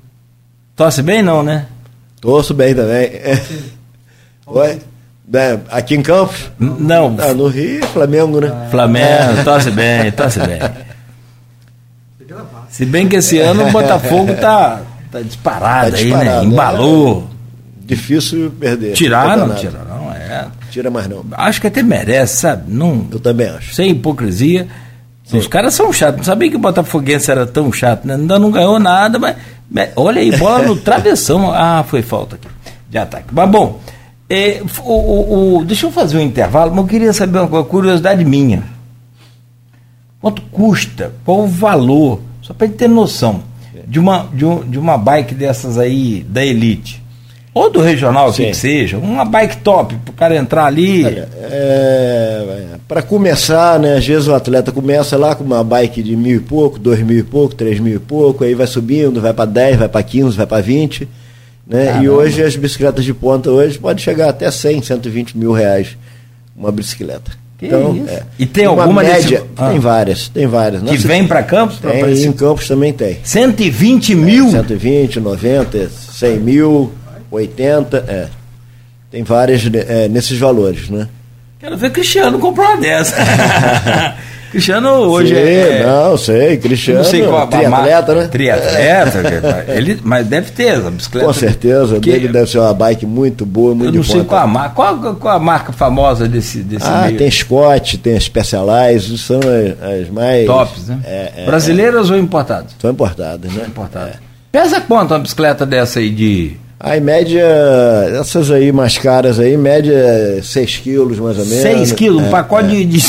Torce 0.76 1.02
bem 1.02 1.22
não, 1.22 1.42
né? 1.42 1.66
Torço 2.20 2.54
bem 2.54 2.74
também. 2.74 3.10
Oi? 4.46 4.78
É, 5.32 5.58
aqui 5.70 5.94
em 5.94 6.02
Campos? 6.02 6.50
Não. 6.58 7.16
Ah, 7.18 7.32
no 7.32 7.46
Rio, 7.46 7.86
Flamengo, 7.88 8.40
né? 8.40 8.68
Flamengo, 8.70 9.44
torce 9.44 9.70
bem, 9.70 10.10
torce 10.10 10.40
bem. 10.40 10.58
Se 12.68 12.84
bem 12.84 13.08
que 13.08 13.16
esse 13.16 13.38
ano 13.38 13.66
o 13.66 13.70
Botafogo 13.70 14.34
tá, 14.34 14.80
tá 15.10 15.20
disparado, 15.20 15.92
tá 15.92 15.96
aí, 15.98 16.10
né? 16.12 16.44
Embalou. 16.44 17.28
É 17.82 17.86
difícil 17.86 18.52
perder. 18.58 18.92
Tirar, 18.92 19.36
não 19.36 19.54
tira, 19.54 19.80
não, 19.88 20.12
é. 20.12 20.46
Tira 20.70 20.90
mais 20.90 21.08
não. 21.08 21.24
Acho 21.32 21.60
que 21.60 21.66
até 21.66 21.82
merece, 21.82 22.38
sabe? 22.38 22.64
Não, 22.68 23.06
Eu 23.10 23.18
também 23.18 23.48
acho. 23.48 23.74
Sem 23.74 23.90
hipocrisia. 23.90 24.68
Sim. 25.24 25.38
Os 25.38 25.46
caras 25.46 25.74
são 25.74 25.92
chatos. 25.92 26.18
Não 26.18 26.24
sabia 26.24 26.50
que 26.50 26.56
o 26.56 26.60
Botafoguense 26.60 27.30
era 27.30 27.46
tão 27.46 27.72
chato, 27.72 28.04
né? 28.04 28.14
Ainda 28.14 28.38
não 28.38 28.50
ganhou 28.50 28.78
nada, 28.78 29.18
mas. 29.18 29.36
Olha 29.94 30.20
aí, 30.20 30.36
bola 30.36 30.62
no 30.62 30.76
travessão. 30.76 31.52
Ah, 31.52 31.84
foi 31.86 32.02
falta 32.02 32.36
aqui. 32.36 32.48
De 32.88 32.98
ataque. 32.98 33.26
Mas 33.32 33.48
bom. 33.48 33.80
É, 34.32 34.62
o, 34.84 34.92
o, 34.92 35.56
o, 35.58 35.64
deixa 35.64 35.86
eu 35.86 35.90
fazer 35.90 36.16
um 36.16 36.20
intervalo, 36.20 36.70
mas 36.70 36.84
eu 36.84 36.86
queria 36.86 37.12
saber 37.12 37.40
uma 37.40 37.64
curiosidade 37.64 38.24
minha. 38.24 38.62
Quanto 40.20 40.40
custa? 40.42 41.12
Qual 41.24 41.40
o 41.40 41.48
valor? 41.48 42.20
Só 42.40 42.54
para 42.54 42.68
ter 42.68 42.88
noção 42.88 43.42
de 43.88 43.98
uma, 43.98 44.28
de, 44.32 44.44
um, 44.44 44.60
de 44.60 44.78
uma 44.78 44.96
bike 44.96 45.34
dessas 45.34 45.76
aí 45.76 46.24
da 46.28 46.44
Elite. 46.44 47.02
Ou 47.52 47.68
do 47.68 47.80
regional, 47.80 48.30
o 48.30 48.32
que, 48.32 48.46
que 48.46 48.54
seja, 48.54 48.98
uma 48.98 49.24
bike 49.24 49.56
top, 49.56 49.96
para 49.96 50.12
o 50.12 50.14
cara 50.14 50.36
entrar 50.36 50.66
ali. 50.66 51.04
É, 51.04 52.76
para 52.86 53.02
começar, 53.02 53.80
né? 53.80 53.96
Às 53.96 54.06
vezes 54.06 54.28
o 54.28 54.34
atleta 54.34 54.70
começa 54.70 55.16
lá 55.16 55.34
com 55.34 55.42
uma 55.42 55.64
bike 55.64 56.04
de 56.04 56.14
mil 56.14 56.36
e 56.36 56.40
pouco, 56.40 56.78
dois 56.78 57.02
mil 57.02 57.18
e 57.18 57.24
pouco, 57.24 57.56
três 57.56 57.80
mil 57.80 57.96
e 57.96 57.98
pouco, 57.98 58.44
aí 58.44 58.54
vai 58.54 58.68
subindo, 58.68 59.20
vai 59.20 59.32
para 59.32 59.46
10, 59.46 59.76
vai 59.76 59.88
para 59.88 60.02
15, 60.04 60.36
vai 60.36 60.46
para 60.46 60.62
20 60.62 61.08
né? 61.70 62.02
e 62.02 62.08
hoje 62.08 62.42
as 62.42 62.56
bicicletas 62.56 63.04
de 63.04 63.14
ponta 63.14 63.50
hoje 63.50 63.78
pode 63.78 64.02
chegar 64.02 64.28
até 64.28 64.50
100, 64.50 64.82
120 64.82 65.38
mil 65.38 65.52
reais 65.52 65.96
uma 66.56 66.70
bicicleta. 66.70 67.32
Que 67.58 67.66
então, 67.66 68.04
é. 68.08 68.22
E 68.38 68.46
tem 68.46 68.66
uma 68.66 68.82
alguma 68.82 69.02
média? 69.02 69.40
Desse... 69.40 69.50
Ah. 69.56 69.68
Tem 69.68 69.78
várias, 69.78 70.28
tem 70.28 70.46
várias. 70.46 70.82
Que 70.82 70.96
vem 70.96 71.26
para 71.26 71.42
Campos? 71.42 71.78
Tem, 71.78 72.00
pra 72.00 72.10
em 72.10 72.32
Campos 72.32 72.66
também 72.66 72.92
tem. 72.92 73.18
120 73.22 74.14
mil? 74.14 74.48
É, 74.48 74.50
120, 74.52 75.20
90, 75.20 75.90
100 75.90 76.38
mil, 76.38 76.92
80, 77.30 78.04
é. 78.08 78.28
Tem 79.10 79.22
várias 79.22 79.62
é, 79.88 80.08
nesses 80.08 80.38
valores, 80.38 80.88
né? 80.88 81.08
Quero 81.58 81.76
ver 81.76 81.90
Cristiano 81.90 82.38
comprar 82.38 82.68
uma 82.70 82.76
dessa. 82.78 83.16
Cristiano 84.50 84.88
hoje 84.90 85.34
Sim, 85.34 85.40
é. 85.40 85.86
Não, 85.86 86.16
sei, 86.16 86.56
Cristiano. 86.56 87.02
Não 87.02 87.04
sei 87.08 87.22
qual 87.22 87.46
triatleta, 87.46 88.14
né? 88.14 88.28
Triatleta, 88.28 89.64
ele, 89.72 90.00
mas 90.02 90.26
deve 90.26 90.50
ter 90.50 90.78
essa 90.78 90.90
bicicleta. 90.90 91.26
Com 91.26 91.32
certeza, 91.32 92.00
que, 92.00 92.10
dele 92.10 92.28
deve 92.28 92.50
ser 92.50 92.58
uma 92.58 92.74
bike 92.74 93.06
muito 93.06 93.46
boa, 93.46 93.74
muito 93.74 93.88
Eu 93.88 93.96
não 93.98 94.02
sei 94.02 94.24
qual 94.24 94.42
a 94.42 94.46
marca. 94.46 94.74
Qual, 94.74 95.14
qual 95.14 95.36
a 95.36 95.38
marca 95.38 95.72
famosa 95.72 96.28
desse, 96.28 96.58
desse 96.62 96.86
ah, 96.86 97.02
meio? 97.06 97.18
tem 97.18 97.30
Scott, 97.30 97.98
tem 97.98 98.18
Specialized, 98.18 99.18
são 99.18 99.38
as, 99.38 100.02
as 100.02 100.10
mais. 100.10 100.46
Tops, 100.46 100.88
né? 100.88 100.98
É, 101.04 101.32
é, 101.36 101.46
Brasileiras 101.46 102.10
ou 102.10 102.18
importadas? 102.18 102.72
São 102.80 102.90
importadas, 102.90 103.52
né? 103.52 103.64
Importadas. 103.68 104.16
Pesa 104.50 104.80
quanto 104.80 105.14
uma 105.14 105.20
bicicleta 105.20 105.64
dessa 105.64 106.00
aí 106.00 106.10
de. 106.10 106.56
A 106.82 106.96
em 106.96 107.00
média, 107.00 107.44
essas 108.18 108.50
aí 108.50 108.72
mais 108.72 108.96
caras 108.96 109.38
aí, 109.38 109.54
média 109.54 110.42
6 110.42 110.78
quilos 110.78 111.18
mais 111.18 111.38
ou 111.38 111.44
menos. 111.44 111.62
6 111.62 111.92
quilos, 111.92 112.22
é, 112.22 112.26
um 112.26 112.30
pacote 112.30 112.74
é. 112.74 112.84
de, 112.84 113.02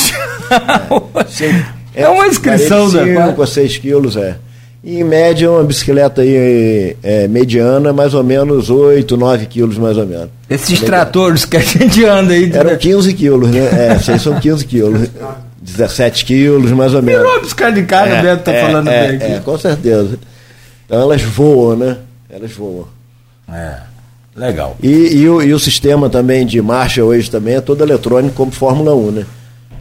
é, 1.93 2.03
é 2.03 2.09
uma 2.09 2.27
inscrição, 2.27 2.89
né? 2.89 3.27
5 3.27 3.41
a 3.41 3.47
6 3.47 3.77
quilos, 3.77 4.15
é. 4.15 4.35
E, 4.83 4.99
em 4.99 5.03
média, 5.03 5.51
uma 5.51 5.63
bicicleta 5.63 6.21
aí, 6.21 6.95
é, 7.03 7.27
mediana, 7.27 7.93
mais 7.93 8.15
ou 8.15 8.23
menos 8.23 8.69
8, 8.69 9.15
9 9.15 9.45
quilos, 9.45 9.77
mais 9.77 9.95
ou 9.95 10.07
menos. 10.07 10.29
Esses 10.49 10.81
é 10.81 10.85
tratores 10.85 11.45
que 11.45 11.55
a 11.55 11.59
gente 11.59 12.03
anda 12.03 12.33
aí. 12.33 12.51
Eram 12.51 12.75
15 12.75 13.13
quilos, 13.13 13.49
né? 13.49 13.59
É, 13.59 13.95
vocês 13.99 14.21
são 14.21 14.39
15 14.39 14.65
quilos. 14.65 15.09
17 15.61 16.25
quilos, 16.25 16.71
mais 16.71 16.93
ou 16.95 17.03
menos. 17.03 17.21
Virou 17.21 17.41
bicicleta 17.41 17.73
de 17.73 17.83
carga, 17.83 18.15
é, 18.15 18.19
o 18.19 18.23
Beto 18.23 18.43
tá 18.43 18.51
é, 18.51 18.61
falando 18.65 18.87
é, 18.87 19.07
bem 19.07 19.17
aqui. 19.17 19.33
É, 19.33 19.39
com 19.39 19.57
certeza. 19.57 20.19
Então 20.85 20.99
elas 20.99 21.21
voam, 21.21 21.77
né? 21.77 21.97
Elas 22.27 22.51
voam. 22.51 22.87
É, 23.53 23.75
legal. 24.35 24.75
E, 24.81 24.89
e, 24.89 25.29
o, 25.29 25.41
e 25.43 25.53
o 25.53 25.59
sistema 25.59 26.09
também 26.09 26.45
de 26.45 26.59
marcha 26.59 27.03
hoje 27.03 27.29
também 27.29 27.55
é 27.55 27.61
todo 27.61 27.83
eletrônico, 27.83 28.33
como 28.33 28.51
Fórmula 28.51 28.95
1, 28.95 29.11
né? 29.11 29.25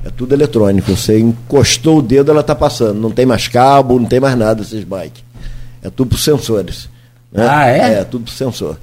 É 0.05 0.11
tudo 0.11 0.35
eletrônico. 0.35 0.97
Você 0.97 1.19
encostou 1.19 1.99
o 1.99 2.03
dedo, 2.03 2.31
ela 2.31 2.41
está 2.41 2.55
passando. 2.55 3.01
Não 3.01 3.11
tem 3.11 3.27
mais 3.27 3.49
cabo, 3.49 3.99
não 3.99 4.07
tem 4.07 4.21
mais 4.21 4.37
nada 4.37 4.63
esses 4.63 4.85
bikes. 4.85 5.23
É 5.83 5.91
tudo 5.91 6.11
por 6.11 6.19
sensores. 6.19 6.89
Né? 7.33 7.47
Ah, 7.49 7.67
é? 7.67 8.01
É, 8.01 8.05
tudo 8.05 8.25
por 8.25 8.31
sensor. 8.31 8.77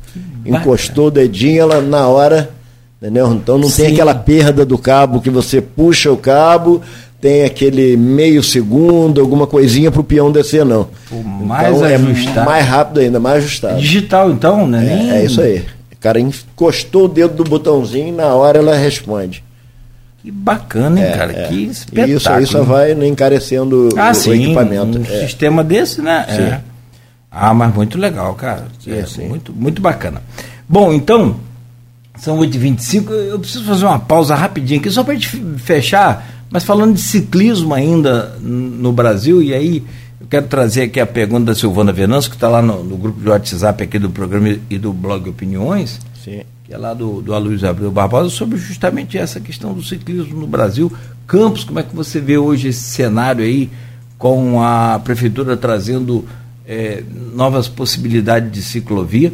Encostou 0.45 1.07
o 1.07 1.11
dedinho, 1.11 1.61
ela 1.61 1.81
na 1.81 2.07
hora. 2.07 2.51
Entendeu? 3.01 3.31
Então 3.33 3.57
não 3.57 3.69
Sim. 3.69 3.83
tem 3.83 3.93
aquela 3.93 4.15
perda 4.15 4.65
do 4.65 4.77
cabo 4.77 5.21
que 5.21 5.29
você 5.29 5.61
puxa 5.61 6.11
o 6.11 6.17
cabo, 6.17 6.81
tem 7.21 7.43
aquele 7.43 7.95
meio 7.95 8.41
segundo, 8.41 9.21
alguma 9.21 9.45
coisinha 9.45 9.91
para 9.91 10.01
o 10.01 10.03
peão 10.03 10.31
descer, 10.31 10.65
não. 10.65 10.87
Pô, 11.07 11.21
mais 11.21 11.75
então, 11.75 11.83
ajustado. 11.83 12.39
É 12.39 12.45
mais 12.45 12.65
rápido 12.65 12.99
ainda, 12.99 13.19
mais 13.19 13.37
ajustado. 13.37 13.79
Digital, 13.79 14.31
então, 14.31 14.65
né? 14.65 15.11
É, 15.11 15.19
é 15.19 15.25
isso 15.25 15.41
aí. 15.41 15.63
O 15.91 15.97
cara 15.99 16.19
encostou 16.19 17.05
o 17.05 17.07
dedo 17.07 17.35
do 17.35 17.43
botãozinho 17.43 18.07
e 18.07 18.11
na 18.11 18.33
hora 18.33 18.57
ela 18.57 18.75
responde. 18.75 19.43
Que 20.27 20.31
bacana, 20.31 20.99
hein, 20.99 21.05
é, 21.05 21.11
cara? 21.17 21.31
É. 21.31 21.47
Que 21.47 21.63
espetáculo. 21.63 22.43
Isso 22.43 22.51
só 22.51 22.61
vai 22.61 22.91
encarecendo 23.07 23.87
ah, 23.95 24.11
o, 24.11 24.13
sim, 24.13 24.31
o 24.31 24.35
equipamento. 24.35 24.99
Um 24.99 25.01
é. 25.03 25.21
sistema 25.21 25.63
desse, 25.63 26.01
né? 26.01 26.25
Sim. 26.27 26.41
É. 26.41 26.61
Ah, 27.31 27.53
mas 27.53 27.73
muito 27.73 27.97
legal, 27.97 28.35
cara. 28.35 28.67
É, 28.85 29.05
sim. 29.05 29.25
Muito, 29.25 29.53
muito 29.53 29.81
bacana. 29.81 30.21
Bom, 30.67 30.91
então, 30.91 31.37
são 32.17 32.39
8h25. 32.39 33.09
Eu 33.09 33.39
preciso 33.39 33.63
fazer 33.63 33.85
uma 33.85 33.99
pausa 33.99 34.35
rapidinho 34.35 34.81
aqui, 34.81 34.91
só 34.91 35.01
para 35.01 35.13
gente 35.13 35.29
fechar, 35.59 36.27
mas 36.49 36.65
falando 36.65 36.95
de 36.95 37.01
ciclismo 37.01 37.73
ainda 37.73 38.35
no 38.41 38.91
Brasil, 38.91 39.41
e 39.41 39.53
aí 39.53 39.81
eu 40.19 40.27
quero 40.27 40.47
trazer 40.47 40.83
aqui 40.83 40.99
a 40.99 41.07
pergunta 41.07 41.45
da 41.45 41.55
Silvana 41.55 41.93
Venâncio, 41.93 42.29
que 42.29 42.35
está 42.35 42.49
lá 42.49 42.61
no, 42.61 42.83
no, 42.83 42.97
grupo 42.97 43.21
de 43.21 43.29
WhatsApp 43.29 43.81
aqui 43.81 43.97
do 43.97 44.09
programa 44.09 44.57
e 44.69 44.77
do 44.77 44.91
blog 44.91 45.29
Opiniões. 45.29 46.01
Sim 46.21 46.41
que 46.67 46.73
é 46.73 46.77
lá 46.77 46.93
do, 46.93 47.21
do 47.21 47.33
Aloysio 47.33 47.69
Abreu 47.69 47.89
Barbosa, 47.89 48.29
sobre 48.29 48.57
justamente 48.57 49.17
essa 49.17 49.39
questão 49.39 49.73
do 49.73 49.81
ciclismo 49.81 50.37
no 50.37 50.45
Brasil. 50.45 50.91
Campos, 51.25 51.63
como 51.63 51.79
é 51.79 51.83
que 51.83 51.95
você 51.95 52.19
vê 52.19 52.37
hoje 52.37 52.67
esse 52.67 52.81
cenário 52.81 53.41
aí, 53.41 53.69
com 54.17 54.61
a 54.61 54.99
prefeitura 54.99 55.55
trazendo 55.55 56.27
é, 56.67 57.01
novas 57.33 57.69
possibilidades 57.69 58.51
de 58.51 58.61
ciclovia? 58.61 59.31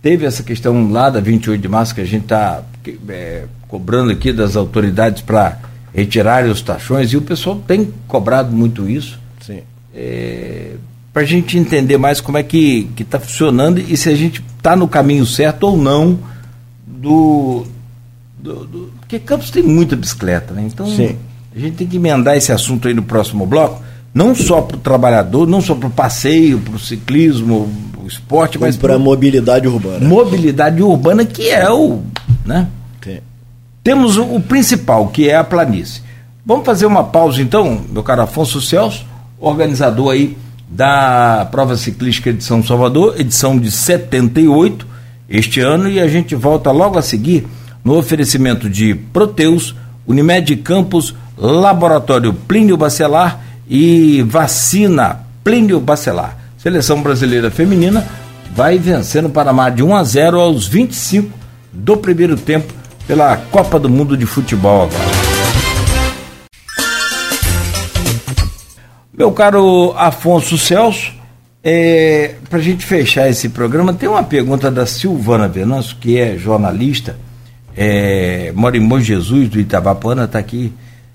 Teve 0.00 0.24
essa 0.24 0.42
questão 0.42 0.90
lá 0.90 1.10
da 1.10 1.20
28 1.20 1.60
de 1.60 1.68
março 1.68 1.94
que 1.94 2.00
a 2.00 2.06
gente 2.06 2.22
está 2.22 2.62
é, 3.08 3.44
cobrando 3.68 4.10
aqui 4.10 4.32
das 4.32 4.56
autoridades 4.56 5.20
para 5.20 5.58
retirarem 5.92 6.50
os 6.50 6.62
taxões, 6.62 7.12
e 7.12 7.18
o 7.18 7.22
pessoal 7.22 7.56
tem 7.66 7.92
cobrado 8.08 8.50
muito 8.50 8.88
isso. 8.88 9.18
Sim. 9.42 9.60
É, 9.94 10.72
para 11.12 11.22
a 11.22 11.26
gente 11.26 11.58
entender 11.58 11.98
mais 11.98 12.18
como 12.18 12.38
é 12.38 12.42
que 12.42 12.88
está 12.98 13.20
funcionando 13.20 13.78
e 13.78 13.94
se 13.94 14.08
a 14.08 14.14
gente 14.14 14.42
está 14.56 14.74
no 14.74 14.88
caminho 14.88 15.26
certo 15.26 15.64
ou 15.64 15.76
não 15.76 16.18
do, 16.96 17.66
do, 18.38 18.64
do, 18.64 18.92
Porque 19.00 19.18
Campos 19.18 19.50
tem 19.50 19.62
muita 19.62 19.94
bicicleta, 19.94 20.54
né? 20.54 20.64
Então 20.66 20.86
Sim. 20.86 21.16
a 21.54 21.58
gente 21.58 21.76
tem 21.76 21.86
que 21.86 21.96
emendar 21.96 22.36
esse 22.36 22.52
assunto 22.52 22.88
aí 22.88 22.94
no 22.94 23.02
próximo 23.02 23.46
bloco, 23.46 23.82
não 24.14 24.34
só 24.34 24.62
para 24.62 24.76
o 24.76 24.80
trabalhador, 24.80 25.46
não 25.46 25.60
só 25.60 25.74
para 25.74 25.88
o 25.88 25.90
passeio, 25.90 26.58
para 26.60 26.74
o 26.74 26.78
ciclismo, 26.78 27.70
o 28.02 28.06
esporte, 28.06 28.58
mas 28.58 28.76
para 28.76 28.94
a 28.94 28.98
mobilidade 28.98 29.68
urbana. 29.68 30.06
Mobilidade 30.06 30.82
urbana, 30.82 31.24
que 31.24 31.50
é 31.50 31.70
o. 31.70 32.02
Né? 32.44 32.66
Sim. 33.02 33.18
Temos 33.84 34.16
o, 34.16 34.24
o 34.36 34.40
principal, 34.40 35.08
que 35.08 35.28
é 35.28 35.36
a 35.36 35.44
planície. 35.44 36.02
Vamos 36.44 36.64
fazer 36.64 36.86
uma 36.86 37.04
pausa 37.04 37.42
então, 37.42 37.82
meu 37.90 38.02
caro 38.02 38.22
Afonso 38.22 38.60
Celso, 38.60 39.04
organizador 39.38 40.12
aí 40.12 40.36
da 40.68 41.46
prova 41.50 41.76
ciclística 41.76 42.32
de 42.32 42.42
São 42.42 42.62
Salvador, 42.62 43.20
edição 43.20 43.58
de 43.58 43.70
78 43.70 44.95
este 45.28 45.60
ano 45.60 45.88
e 45.88 46.00
a 46.00 46.06
gente 46.06 46.34
volta 46.34 46.70
logo 46.70 46.98
a 46.98 47.02
seguir 47.02 47.46
no 47.84 47.96
oferecimento 47.96 48.68
de 48.68 48.94
Proteus, 48.94 49.74
Unimed 50.06 50.56
Campos, 50.56 51.14
Laboratório 51.36 52.32
Plínio 52.32 52.76
Bacelar 52.76 53.40
e 53.68 54.22
Vacina 54.22 55.20
Plínio 55.42 55.80
Bacelar. 55.80 56.36
Seleção 56.58 57.02
brasileira 57.02 57.50
feminina 57.50 58.06
vai 58.54 58.78
vencendo 58.78 59.26
o 59.26 59.30
Panamá 59.30 59.68
de 59.70 59.82
1 59.82 59.94
a 59.94 60.02
0 60.02 60.40
aos 60.40 60.66
25 60.66 61.30
do 61.72 61.96
primeiro 61.96 62.36
tempo 62.36 62.72
pela 63.06 63.36
Copa 63.36 63.78
do 63.78 63.88
Mundo 63.88 64.16
de 64.16 64.26
Futebol 64.26 64.84
agora. 64.84 65.26
Meu 69.16 69.32
caro 69.32 69.94
Afonso 69.96 70.58
Celso, 70.58 71.12
é, 71.68 72.36
Para 72.48 72.60
a 72.60 72.62
gente 72.62 72.86
fechar 72.86 73.28
esse 73.28 73.48
programa, 73.48 73.92
tem 73.92 74.08
uma 74.08 74.22
pergunta 74.22 74.70
da 74.70 74.86
Silvana 74.86 75.48
Venâncio, 75.48 75.96
que 75.96 76.16
é 76.16 76.38
jornalista, 76.38 77.18
é, 77.76 78.52
mora 78.54 78.76
em 78.76 78.86
Bom 78.86 79.00
Jesus, 79.00 79.48
do 79.48 79.58
Itabapana, 79.58 80.26
está 80.26 80.38
aqui 80.38 80.72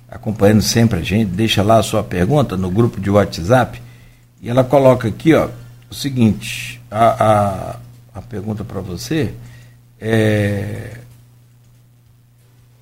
acompanhando 0.10 0.62
sempre 0.62 1.00
a 1.00 1.02
gente. 1.02 1.30
Deixa 1.30 1.64
lá 1.64 1.78
a 1.78 1.84
sua 1.84 2.04
pergunta 2.04 2.58
no 2.58 2.70
grupo 2.70 3.00
de 3.00 3.10
WhatsApp. 3.10 3.82
E 4.42 4.50
ela 4.50 4.62
coloca 4.62 5.08
aqui 5.08 5.34
ó, 5.34 5.48
o 5.90 5.96
seguinte: 5.96 6.82
a, 6.92 7.06
a, 7.06 7.76
a 8.16 8.22
pergunta 8.22 8.66
para 8.66 8.82
você 8.82 9.34
é. 9.98 10.98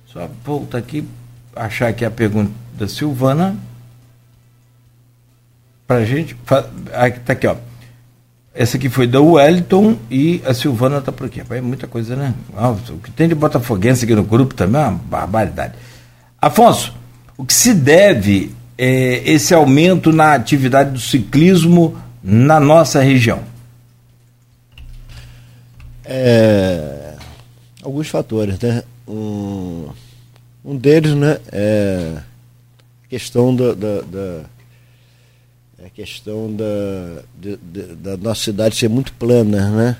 Só 0.06 0.28
volta 0.44 0.76
aqui, 0.76 1.06
achar 1.54 1.86
aqui 1.86 2.04
a 2.04 2.10
pergunta 2.10 2.50
da 2.76 2.88
Silvana 2.88 3.56
para 5.90 6.04
gente. 6.04 6.36
Está 6.40 7.32
aqui, 7.32 7.48
ó. 7.48 7.56
Essa 8.54 8.76
aqui 8.76 8.88
foi 8.88 9.08
da 9.08 9.20
Wellington 9.20 9.96
e 10.08 10.40
a 10.46 10.54
Silvana 10.54 10.98
está 10.98 11.10
por 11.10 11.26
aqui. 11.26 11.42
É 11.50 11.60
muita 11.60 11.88
coisa, 11.88 12.14
né? 12.14 12.32
Ah, 12.56 12.70
o 12.70 12.98
que 12.98 13.10
tem 13.10 13.26
de 13.26 13.34
botafoguense 13.34 14.04
aqui 14.04 14.14
no 14.14 14.22
grupo 14.22 14.54
também 14.54 14.80
é 14.80 14.84
uma 14.84 14.92
barbaridade. 14.92 15.74
Afonso, 16.40 16.94
o 17.36 17.44
que 17.44 17.52
se 17.52 17.74
deve 17.74 18.54
é 18.78 19.28
esse 19.28 19.52
aumento 19.52 20.12
na 20.12 20.34
atividade 20.34 20.92
do 20.92 21.00
ciclismo 21.00 21.96
na 22.22 22.60
nossa 22.60 23.00
região? 23.00 23.40
É, 26.04 27.14
alguns 27.82 28.08
fatores, 28.08 28.60
né? 28.60 28.84
Um, 29.08 29.88
um 30.64 30.76
deles, 30.76 31.14
né, 31.16 31.38
é 31.50 32.18
a 33.04 33.08
questão 33.08 33.54
da, 33.54 33.74
da, 33.74 34.02
da 34.02 34.40
a 34.40 34.59
questão 36.00 36.50
da, 36.50 37.22
de, 37.38 37.58
de, 37.58 37.94
da 37.96 38.16
nossa 38.16 38.42
cidade 38.42 38.74
ser 38.74 38.88
muito 38.88 39.12
plana, 39.12 39.68
né? 39.70 39.96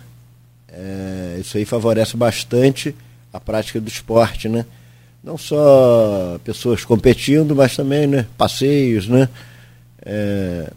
É, 0.72 1.38
isso 1.38 1.59
aí 1.59 1.66
favorece 1.66 2.16
bastante 2.16 2.94
a 3.30 3.38
prática 3.38 3.78
do 3.78 3.88
esporte, 3.88 4.48
né? 4.48 4.64
Não 5.22 5.36
só 5.36 6.40
pessoas 6.42 6.86
competindo, 6.86 7.55
mas 7.55 7.76
também 7.76 8.07
né, 8.07 8.26
passeios, 8.38 9.09
né? 9.09 9.28
É, 10.01 10.70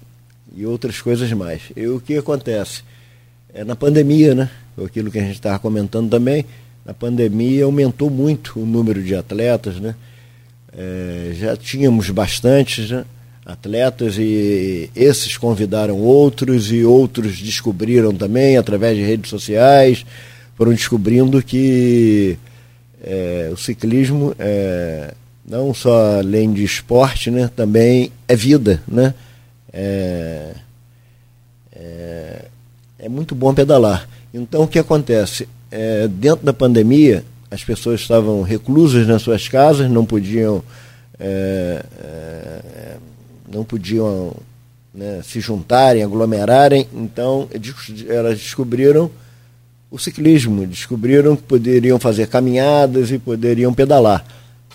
e 0.58 0.66
outras 0.66 1.00
coisas 1.00 1.32
mais. 1.32 1.62
E 1.74 1.88
o 1.88 2.02
que 2.02 2.18
acontece? 2.18 2.84
É, 3.54 3.64
na 3.64 3.78
pandemia, 3.78 4.36
né? 4.36 4.50
Aquilo 4.84 5.10
que 5.10 5.20
a 5.20 5.24
gente 5.24 5.36
estava 5.36 5.58
comentando 5.58 6.10
também, 6.10 6.46
na 6.86 6.94
pandemia 6.94 7.64
aumentou 7.64 8.10
muito 8.10 8.60
o 8.60 8.66
número 8.66 9.02
de 9.02 9.16
atletas, 9.16 9.80
né? 9.80 9.96
É, 10.76 11.32
já 11.34 11.56
tínhamos 11.56 12.10
bastantes, 12.10 12.92
né? 12.92 13.06
Atletas 13.46 14.18
e 14.18 14.90
esses 14.96 15.38
convidaram 15.38 16.00
outros 16.00 16.72
e 16.72 16.84
outros 16.84 17.40
descobriram 17.40 18.14
também 18.14 18.58
através 18.58 18.98
de 18.98 19.04
redes 19.04 19.30
sociais, 19.30 20.06
foram 20.56 20.74
descobrindo 20.74 21.42
que 21.42 22.38
é, 23.04 23.50
o 23.52 23.58
ciclismo 23.58 24.34
é, 24.40 25.14
não 25.46 25.74
só 25.74 26.20
além 26.20 26.54
de 26.54 26.64
esporte, 26.64 27.30
né, 27.30 27.50
também 27.54 28.12
é 28.28 28.36
vida, 28.36 28.82
né? 28.88 29.14
É, 29.72 30.54
é, 31.76 32.46
é 33.00 33.10
muito 33.10 33.36
bom 33.36 33.54
pedalar. 33.54 34.08
Então 34.34 34.64
o 34.64 34.68
que 34.68 34.80
acontece? 34.80 35.50
É, 35.70 36.08
dentro 36.08 36.46
da 36.46 36.54
pandemia, 36.54 37.26
as 37.52 37.64
pessoas 37.64 38.00
estavam 38.00 38.42
reclusas 38.42 39.06
nas 39.06 39.22
suas 39.22 39.48
casas, 39.48 39.90
não 39.90 40.06
podiam 40.06 40.64
é, 41.20 41.86
é, 42.00 42.98
não 43.54 43.64
podiam 43.64 44.34
né, 44.94 45.22
se 45.24 45.40
juntarem, 45.40 46.04
aglomerarem, 46.04 46.88
então 46.94 47.48
elas 48.08 48.40
descobriram 48.40 49.10
o 49.90 50.00
ciclismo, 50.00 50.66
descobriram 50.66 51.36
que 51.36 51.44
poderiam 51.44 52.00
fazer 52.00 52.28
caminhadas 52.28 53.12
e 53.12 53.20
poderiam 53.20 53.74
pedalar. 53.74 54.26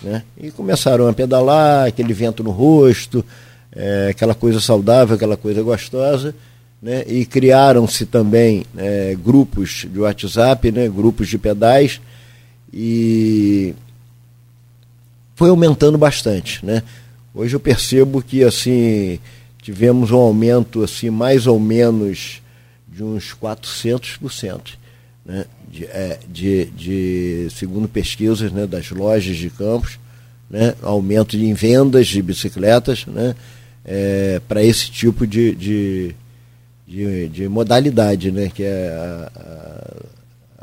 Né? 0.01 0.23
E 0.37 0.49
começaram 0.49 1.07
a 1.07 1.13
pedalar, 1.13 1.87
aquele 1.87 2.13
vento 2.13 2.41
no 2.41 2.51
rosto, 2.51 3.23
é, 3.75 4.07
aquela 4.11 4.33
coisa 4.33 4.61
saudável, 4.61 5.15
aquela 5.15 5.35
coisa 5.35 5.61
gostosa. 5.61 6.33
Né? 6.81 7.03
E 7.05 7.25
criaram-se 7.25 8.05
também 8.05 8.65
é, 8.77 9.15
grupos 9.21 9.85
de 9.91 9.99
WhatsApp, 9.99 10.71
né? 10.71 10.87
grupos 10.87 11.27
de 11.27 11.37
pedais, 11.37 11.99
e 12.73 13.75
foi 15.35 15.49
aumentando 15.49 15.97
bastante. 15.97 16.65
Né? 16.65 16.81
Hoje 17.33 17.55
eu 17.55 17.59
percebo 17.59 18.21
que 18.21 18.43
assim 18.43 19.19
tivemos 19.61 20.11
um 20.11 20.17
aumento 20.17 20.83
assim 20.83 21.09
mais 21.09 21.45
ou 21.47 21.59
menos 21.59 22.41
de 22.87 23.03
uns 23.03 23.35
400%, 23.35 24.73
né? 25.25 25.45
de, 25.69 25.85
é, 25.85 26.19
de, 26.27 26.65
de, 26.65 27.47
segundo 27.51 27.87
pesquisas 27.87 28.51
né, 28.51 28.65
das 28.65 28.89
lojas 28.89 29.37
de 29.37 29.49
campos, 29.49 29.99
né, 30.49 30.73
aumento 30.81 31.37
em 31.37 31.53
vendas 31.53 32.07
de 32.07 32.21
bicicletas 32.21 33.05
né, 33.05 33.35
é, 33.85 34.41
para 34.47 34.63
esse 34.63 34.89
tipo 34.89 35.27
de, 35.27 35.53
de, 35.53 36.15
de, 36.87 37.27
de, 37.29 37.47
modalidade, 37.47 38.31
né, 38.31 38.51
que 38.53 38.63
é 38.63 38.89
a, 38.89 39.31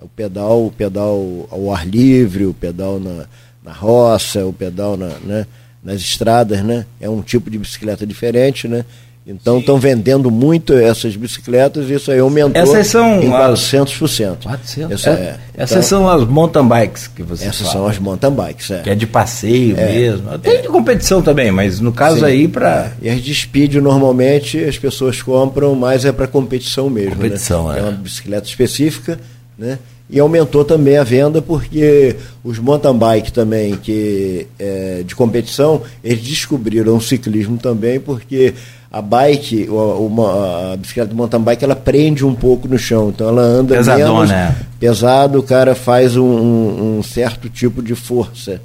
a, 0.01 0.05
o 0.05 0.09
pedal, 0.09 0.67
o 0.67 0.73
pedal 0.73 1.49
ao 1.51 1.73
ar 1.73 1.87
livre, 1.87 2.47
o 2.47 2.55
pedal 2.55 2.99
na, 2.99 3.27
na 3.63 3.73
roça, 3.73 4.45
o 4.45 4.53
pedal 4.53 4.97
na, 4.97 5.09
né, 5.21 5.47
nas 5.87 6.01
estradas, 6.01 6.65
né? 6.65 6.85
É 7.01 7.09
um 7.09 7.23
tipo 7.23 7.49
de 7.49 7.57
bicicleta 7.57 8.05
diferente, 8.05 8.67
né? 8.67 8.85
Então 9.25 9.59
estão 9.59 9.77
vendendo 9.77 10.31
muito 10.31 10.73
essas 10.73 11.17
bicicletas 11.17 11.91
e 11.91 11.95
isso 11.95 12.13
aí 12.13 12.21
aumentou 12.21 12.63
essas 12.63 12.87
são 12.87 13.21
em 13.21 13.29
400%. 13.29 14.37
400%? 14.45 14.93
Essa, 14.93 15.11
é, 15.11 15.37
essas 15.57 15.71
então, 15.71 15.83
são 15.83 16.09
as 16.09 16.25
mountain 16.25 16.69
bikes 16.69 17.09
que 17.09 17.25
você 17.25 17.45
Essas 17.45 17.63
fala. 17.63 17.73
são 17.73 17.87
as 17.89 17.99
mountain 17.99 18.31
bikes, 18.31 18.71
é. 18.71 18.83
Que 18.83 18.91
é 18.91 18.95
de 18.95 19.07
passeio 19.07 19.77
é, 19.77 19.93
mesmo. 19.93 20.39
Tem 20.39 20.59
é. 20.59 20.63
de 20.63 20.69
competição 20.69 21.23
também, 21.23 21.51
mas 21.51 21.81
no 21.81 21.93
caso 21.93 22.21
Sim, 22.21 22.25
aí 22.25 22.49
para... 22.49 22.93
É. 23.03 23.07
E 23.07 23.09
as 23.09 23.21
de 23.21 23.35
speed 23.35 23.75
normalmente 23.75 24.63
as 24.63 24.79
pessoas 24.79 25.21
compram, 25.21 25.75
mas 25.75 26.05
é 26.05 26.13
para 26.13 26.29
competição 26.29 26.89
mesmo. 26.89 27.11
Né? 27.11 27.17
Competição, 27.17 27.69
né? 27.69 27.79
é. 27.79 27.81
É 27.81 27.83
uma 27.83 27.93
bicicleta 27.93 28.47
específica, 28.47 29.19
né? 29.59 29.79
E 30.09 30.21
aumentou 30.21 30.65
também 30.65 30.97
a 30.97 31.05
venda 31.05 31.43
porque 31.43 32.17
os 32.45 32.59
mountain 32.59 32.97
bike 32.97 33.33
também 33.33 33.77
que 33.77 34.47
é, 34.59 35.03
de 35.05 35.17
competição 35.17 35.83
eles 36.03 36.23
descobriram 36.23 36.97
o 36.97 37.01
ciclismo 37.01 37.59
também 37.59 37.99
porque 37.99 38.55
a 38.97 39.03
bike, 39.03 39.69
uma, 39.69 40.73
a 40.73 40.77
bicicleta 40.77 41.11
de 41.11 41.15
mountain 41.15 41.41
bike, 41.41 41.63
ela 41.63 41.77
prende 41.77 42.25
um 42.25 42.35
pouco 42.35 42.67
no 42.67 42.79
chão, 42.79 43.11
então 43.11 43.29
ela 43.29 43.43
anda 43.43 43.75
Pesadona, 43.75 44.13
menos 44.13 44.31
né? 44.31 44.57
pesado, 44.81 45.39
o 45.39 45.43
cara 45.43 45.75
faz 45.75 46.17
um, 46.17 46.99
um, 46.99 47.03
certo 47.03 47.51
tipo 47.51 47.83
de 47.83 47.95
força. 47.95 48.61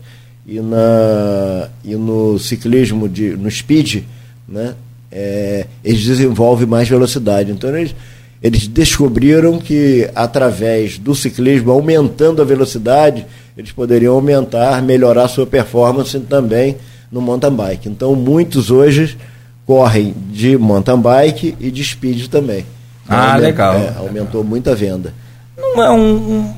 E, 0.47 0.59
na, 0.61 1.69
e 1.83 1.95
no 1.95 2.39
ciclismo, 2.39 3.09
de, 3.09 3.35
no 3.35 3.51
speed, 3.51 4.03
né, 4.47 4.73
é, 5.11 5.65
eles 5.83 6.05
desenvolvem 6.05 6.65
mais 6.65 6.87
velocidade. 6.87 7.51
Então 7.51 7.75
eles, 7.75 7.93
eles 8.41 8.67
descobriram 8.67 9.59
que 9.59 10.09
através 10.15 10.97
do 10.97 11.13
ciclismo, 11.13 11.71
aumentando 11.71 12.41
a 12.41 12.45
velocidade, 12.45 13.25
eles 13.55 13.71
poderiam 13.71 14.15
aumentar, 14.15 14.81
melhorar 14.81 15.27
sua 15.27 15.45
performance 15.45 16.19
também 16.21 16.77
no 17.11 17.21
mountain 17.21 17.53
bike. 17.53 17.89
Então 17.89 18.15
muitos 18.15 18.71
hoje 18.71 19.17
correm 19.65 20.15
de 20.31 20.57
mountain 20.57 20.99
bike 20.99 21.55
e 21.59 21.69
de 21.69 21.83
speed 21.83 22.27
também. 22.27 22.65
Ah, 23.07 23.33
Aument, 23.33 23.41
legal. 23.41 23.75
É, 23.75 23.93
aumentou 23.97 24.43
muito 24.43 24.69
a 24.69 24.75
venda. 24.75 25.13
Não 25.55 25.83
é 25.83 25.91
um, 25.91 26.15
um 26.15 26.53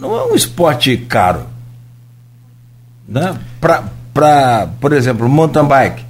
não 0.00 0.16
é 0.16 0.24
um 0.24 0.34
esporte 0.34 0.96
caro. 0.96 1.46
Né? 3.08 3.36
Pra, 3.60 3.84
pra, 4.12 4.68
por 4.80 4.92
exemplo, 4.92 5.28
mountain 5.28 5.66
bike. 5.66 6.04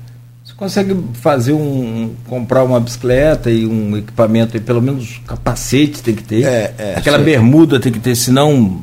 Você 0.54 0.58
consegue 0.58 0.96
fazer 1.14 1.52
um. 1.52 2.14
comprar 2.28 2.62
uma 2.64 2.78
bicicleta 2.78 3.50
e 3.50 3.66
um 3.66 3.96
equipamento, 3.96 4.56
e 4.56 4.60
pelo 4.60 4.80
menos 4.80 5.20
capacete 5.26 6.02
tem 6.02 6.14
que 6.14 6.22
ter. 6.22 6.44
É, 6.44 6.74
é, 6.78 6.94
Aquela 6.96 7.18
sim. 7.18 7.24
bermuda 7.24 7.80
tem 7.80 7.90
que 7.92 7.98
ter, 7.98 8.14
senão. 8.14 8.80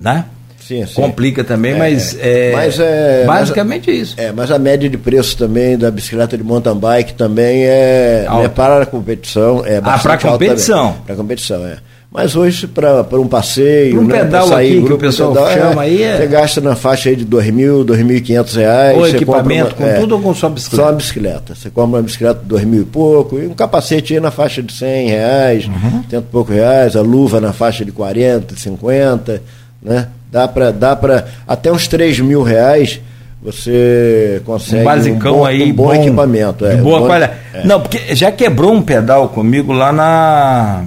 Né? 0.00 0.24
Sim, 0.60 0.84
sim. 0.86 0.94
Complica 0.94 1.42
também, 1.42 1.72
É, 1.72 1.78
mas, 1.78 2.16
é, 2.20 2.52
mas 2.52 2.78
é- 2.78 3.24
basicamente 3.24 3.90
é 3.90 3.94
isso. 3.94 4.14
É, 4.18 4.32
mas 4.32 4.50
a 4.50 4.58
média 4.58 4.88
de 4.90 4.98
preço 4.98 5.36
também 5.36 5.78
da 5.78 5.90
bicicleta 5.90 6.36
de 6.36 6.44
mountain 6.44 6.76
bike 6.76 7.14
também 7.14 7.64
é, 7.64 8.26
Alta. 8.28 8.42
né, 8.42 8.48
para 8.50 8.82
a 8.82 8.86
competição. 8.86 9.64
É 9.64 9.78
Ah, 9.78 9.80
pra 9.98 10.12
alta 10.12 10.28
competição. 10.28 10.88
também. 10.90 11.02
Pra 11.06 11.16
competição, 11.16 11.66
é. 11.66 11.78
Mas 12.10 12.34
hoje, 12.34 12.66
para 12.66 13.02
um 13.20 13.26
passeio, 13.28 14.00
um 14.00 14.04
né, 14.04 14.20
pedal 14.20 14.48
sair, 14.48 14.66
aqui 14.68 14.74
que 14.76 14.80
grupo 14.80 14.94
o 14.94 14.98
pessoal 14.98 15.30
pedal, 15.32 15.50
chama 15.52 15.82
aí, 15.82 16.02
é- 16.02 16.16
Você 16.16 16.26
gasta 16.26 16.60
na 16.62 16.74
faixa 16.74 17.10
aí 17.10 17.16
de 17.16 17.24
R$ 17.24 17.28
2.000, 17.28 17.84
2.500 17.84 18.54
reais. 18.56 18.96
Ou 18.96 19.04
você 19.04 19.16
equipamento, 19.16 19.74
uma- 19.78 19.88
com 19.94 20.00
tudo 20.00 20.14
ou 20.14 20.20
com 20.22 20.34
só 20.34 20.48
bicicleta? 20.48 20.82
Só 20.84 20.88
a 20.88 20.92
bicicleta. 20.92 21.54
Você 21.54 21.68
compra 21.68 21.98
uma 21.98 22.02
bicicleta 22.02 22.40
de 22.42 22.54
R$ 22.54 22.60
2.000 22.64 22.80
e 22.80 22.84
pouco, 22.86 23.38
e 23.38 23.46
um 23.46 23.52
capacete 23.52 24.14
aí 24.14 24.20
na 24.20 24.30
faixa 24.30 24.62
de 24.62 24.72
100 24.72 25.08
reais, 25.10 25.66
Uhum. 25.66 26.02
cento 26.08 26.24
e 26.28 26.32
pouco 26.32 26.50
reais, 26.50 26.96
a 26.96 27.02
luva 27.02 27.42
na 27.42 27.52
faixa 27.52 27.84
de 27.84 27.92
40, 27.92 28.56
50, 28.56 29.42
né? 29.82 30.08
Dá 30.32 30.48
para 30.48 30.70
dá 30.70 30.96
pra, 30.96 31.26
até 31.46 31.70
uns 31.70 31.86
3 31.86 32.18
mil 32.20 32.42
reais 32.42 33.00
você 33.42 34.40
consegue 34.46 34.80
um 34.82 34.84
basicão 34.84 35.32
bom, 35.36 35.44
aí, 35.44 35.70
um 35.70 35.74
bom, 35.74 35.94
equipamento. 35.94 36.64
De 36.66 36.72
é, 36.72 36.76
boa 36.76 36.96
um 36.96 37.00
bom- 37.00 37.06
qualidade. 37.06 37.32
é. 37.54 37.66
Não, 37.66 37.80
porque 37.80 38.14
já 38.14 38.32
quebrou 38.32 38.72
um 38.72 38.80
pedal 38.82 39.28
comigo 39.28 39.72
lá 39.74 39.92
na. 39.92 40.84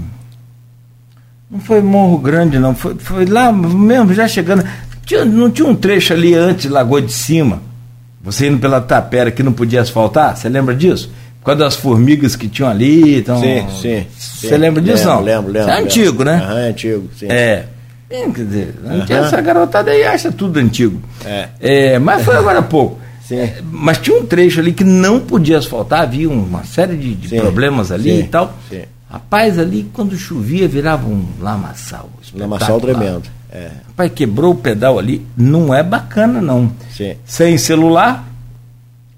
Não 1.52 1.60
foi 1.60 1.82
Morro 1.82 2.18
Grande, 2.18 2.58
não. 2.58 2.74
Foi, 2.74 2.96
foi 2.96 3.26
lá 3.26 3.52
mesmo, 3.52 4.14
já 4.14 4.28
chegando. 4.28 4.64
Tinha- 5.06 5.26
não 5.26 5.50
tinha 5.52 5.68
um 5.68 5.76
trecho 5.76 6.14
ali 6.14 6.34
antes, 6.34 6.70
Lagoa 6.72 7.02
de 7.02 7.12
Cima. 7.12 7.62
Você 8.24 8.48
indo 8.48 8.60
pela 8.60 8.80
tapera 8.80 9.32
que 9.32 9.44
não 9.44 9.52
podia 9.52 9.82
asfaltar? 9.82 10.38
Você 10.38 10.48
lembra 10.48 10.74
disso? 10.76 11.12
Por 11.42 11.48
causa 11.48 11.60
das 11.62 11.76
formigas 11.76 12.36
que 12.36 12.48
tinham 12.48 12.70
ali. 12.70 13.18
Então, 13.18 13.40
Sim, 13.42 13.66
sim. 13.82 14.06
Você 14.18 14.58
lembra 14.58 14.82
disso, 14.82 15.08
lembro, 15.08 15.16
não? 15.16 15.24
Lembro, 15.24 15.52
lembro. 15.52 15.60
Isso 15.62 15.70
é 15.70 15.74
lembro. 15.76 15.86
antigo, 15.92 16.24
né? 16.24 16.34
Aham, 16.36 16.60
é 16.60 16.70
antigo, 16.70 17.10
sim. 17.18 17.26
É. 17.30 17.66
É, 18.10 18.30
Quer 18.30 18.46
dizer, 18.46 18.76
Aham. 18.86 19.06
essa 19.26 19.42
garotada 19.42 19.90
aí 19.92 20.04
acha 20.04 20.32
tudo 20.32 20.60
antigo. 20.60 21.02
É. 21.60 21.98
mas 22.00 22.24
foi 22.24 22.36
agora 22.38 22.60
há 22.60 22.64
pouco. 22.64 23.00
Sim. 23.26 23.38
É, 23.40 23.56
mas 23.72 23.98
tinha 23.98 24.18
um 24.18 24.26
trecho 24.26 24.60
ali 24.60 24.72
que 24.74 24.84
não 24.84 25.20
podia 25.20 25.58
asfaltar, 25.58 26.02
havia 26.02 26.30
uma 26.30 26.64
série 26.66 26.96
de, 26.98 27.16
de 27.16 27.36
problemas 27.38 27.92
ali 27.92 28.12
Sim. 28.12 28.20
e 28.20 28.24
tal. 28.24 28.54
Sim. 28.70 28.82
Rapaz, 29.12 29.60
ali 29.60 29.90
quando 29.94 30.16
chovia 30.18 30.68
virava 30.68 31.06
um 31.08 31.26
lamaçal. 31.40 32.10
Lamaçal 32.34 32.80
tremendo. 32.80 33.24
É. 33.52 33.70
Rapaz, 33.88 34.12
quebrou 34.16 34.54
o 34.54 34.56
pedal 34.56 34.98
ali, 34.98 35.26
não 35.36 35.74
é 35.74 35.84
bacana 35.84 36.42
não. 36.42 36.72
Sim. 36.96 37.16
Sem 37.26 37.58
celular, 37.58 38.26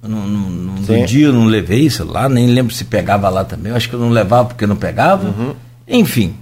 no, 0.02 0.28
no, 0.28 0.50
no- 0.50 1.06
dia 1.06 1.28
eu 1.28 1.34
não 1.34 1.46
levei 1.46 1.90
celular, 1.92 2.28
nem 2.30 2.48
lembro 2.48 2.74
se 2.74 2.84
pegava 2.86 3.30
lá 3.30 3.44
também. 3.46 3.70
Eu 3.72 3.76
acho 3.78 3.88
que 3.88 3.94
eu 3.94 4.00
não 4.00 4.10
levava 4.10 4.50
porque 4.50 4.66
não 4.66 4.76
pegava. 4.76 5.28
Uhum. 5.28 5.54
Enfim. 5.88 6.36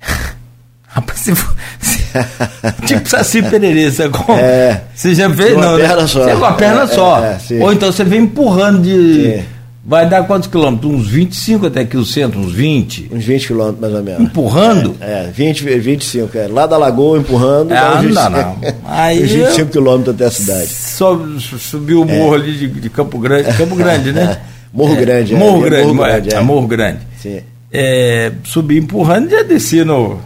Rapaz, 0.86 1.18
se 1.20 1.32
tipo 2.86 3.08
Saci 3.08 3.42
Pererê, 3.42 3.90
você. 3.90 4.04
É. 4.38 4.84
Você 4.94 5.14
já 5.14 5.28
fez? 5.34 5.52
Com 5.52 5.58
uma 5.60 5.66
não, 5.66 5.76
né? 5.78 5.86
perna 5.88 6.06
só. 6.06 6.24
Você 6.24 6.36
com 6.36 6.44
a 6.44 6.52
perna 6.52 6.82
É, 6.82 6.86
só. 6.86 7.24
é, 7.24 7.38
é. 7.50 7.62
Ou 7.62 7.72
então 7.72 7.92
você 7.92 8.04
vem 8.04 8.22
empurrando 8.22 8.80
de. 8.82 9.34
Sim. 9.40 9.44
Vai 9.88 10.08
dar 10.08 10.26
quantos 10.26 10.48
quilômetros? 10.48 10.90
Uns 10.92 11.06
25 11.06 11.66
até 11.66 11.82
aqui 11.82 11.96
o 11.96 12.04
centro, 12.04 12.40
uns 12.40 12.52
20. 12.52 13.08
Uns 13.12 13.24
20 13.24 13.46
quilômetros 13.46 13.80
mais 13.80 13.94
ou 13.94 14.02
menos. 14.02 14.20
Empurrando? 14.22 14.96
É, 15.00 15.30
20, 15.32 15.62
25. 15.78 16.36
É. 16.36 16.48
Lá 16.48 16.66
da 16.66 16.76
Lagoa 16.76 17.18
empurrando. 17.18 17.72
É, 17.72 17.98
uns 17.98 18.04
não 18.06 18.12
dá 18.12 18.28
25 18.28 18.30
não. 18.30 18.74
Aí 18.92 19.22
uns 19.22 19.30
25 19.30 19.70
quilômetros 19.70 20.14
até 20.16 20.24
a 20.24 20.30
cidade. 20.32 20.66
Sobe- 20.66 21.40
su- 21.40 21.58
subiu 21.58 22.02
o 22.02 22.04
morro 22.04 22.34
ali 22.34 22.52
de, 22.56 22.66
de 22.68 22.90
Campo 22.90 23.16
Grande. 23.18 23.56
Campo 23.56 23.76
Grande, 23.76 24.12
né? 24.12 24.40
Morro 24.72 24.94
É, 24.94 25.00
Grande, 25.00 25.34
é. 25.34 25.38
Morro 25.38 25.66
É, 25.66 25.70
Grande, 25.70 25.92
Morro 25.92 26.04
é, 26.08 26.12
Grande, 26.12 26.34
é, 26.34 26.36
é. 26.36 26.40
Morro 26.40 26.66
Grande. 26.66 26.98
Sim. 27.22 27.40
É, 27.72 28.32
subi 28.44 28.78
empurrando 28.78 29.28
e 29.28 29.30
já 29.30 29.42
desci 29.44 29.84
no, 29.84 30.18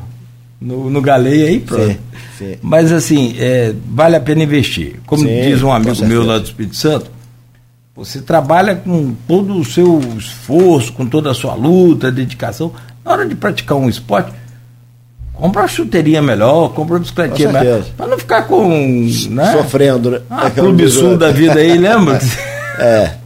no, 0.60 0.88
no 0.88 1.00
galeio 1.02 1.46
aí, 1.46 1.60
pronto. 1.60 1.84
Sim, 1.86 1.96
sim. 2.38 2.54
Mas 2.62 2.90
assim, 2.92 3.34
é, 3.38 3.74
vale 3.90 4.16
a 4.16 4.20
pena 4.20 4.42
investir. 4.42 4.94
Como 5.06 5.22
Sim, 5.22 5.42
diz 5.42 5.62
um 5.62 5.70
amigo 5.70 6.02
meu 6.06 6.24
lá 6.24 6.38
do 6.38 6.44
Espírito 6.46 6.76
Santo, 6.76 7.10
você 8.00 8.22
trabalha 8.22 8.74
com 8.76 9.14
todo 9.28 9.58
o 9.58 9.62
seu 9.62 10.00
esforço, 10.16 10.90
com 10.94 11.04
toda 11.04 11.30
a 11.30 11.34
sua 11.34 11.52
luta, 11.52 12.10
dedicação. 12.10 12.72
Na 13.04 13.12
hora 13.12 13.28
de 13.28 13.34
praticar 13.34 13.76
um 13.76 13.90
esporte, 13.90 14.32
compra 15.34 15.60
uma 15.62 15.68
chuteirinha 15.68 16.22
melhor, 16.22 16.72
compra 16.72 16.94
uma 16.94 17.00
bicicletinha 17.00 17.52
melhor. 17.52 17.84
Para 17.98 18.06
não 18.06 18.18
ficar 18.18 18.44
com. 18.44 19.06
Né? 19.28 19.52
Sofrendo, 19.52 20.12
né? 20.12 20.20
Ah, 20.30 20.48
Clube 20.48 20.88
Sul 20.88 21.18
da 21.18 21.30
vida 21.30 21.60
aí, 21.60 21.76
lembra? 21.76 22.18
É. 22.78 23.16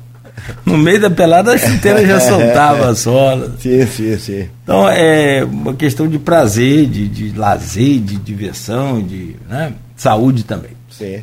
No 0.66 0.76
meio 0.76 1.00
da 1.00 1.08
pelada 1.08 1.52
a 1.52 1.58
chuteira 1.58 2.04
já 2.04 2.18
soltava 2.18 2.88
a 2.88 2.94
sola. 2.96 3.54
Sim, 3.60 3.86
sim, 3.86 4.18
sim. 4.18 4.48
Então 4.64 4.88
é 4.88 5.44
uma 5.44 5.74
questão 5.74 6.08
de 6.08 6.18
prazer, 6.18 6.86
de, 6.86 7.06
de 7.06 7.38
lazer, 7.38 8.00
de 8.00 8.16
diversão, 8.16 9.00
de 9.00 9.36
né, 9.48 9.72
saúde 9.94 10.42
também. 10.42 10.72
Sim. 10.90 11.22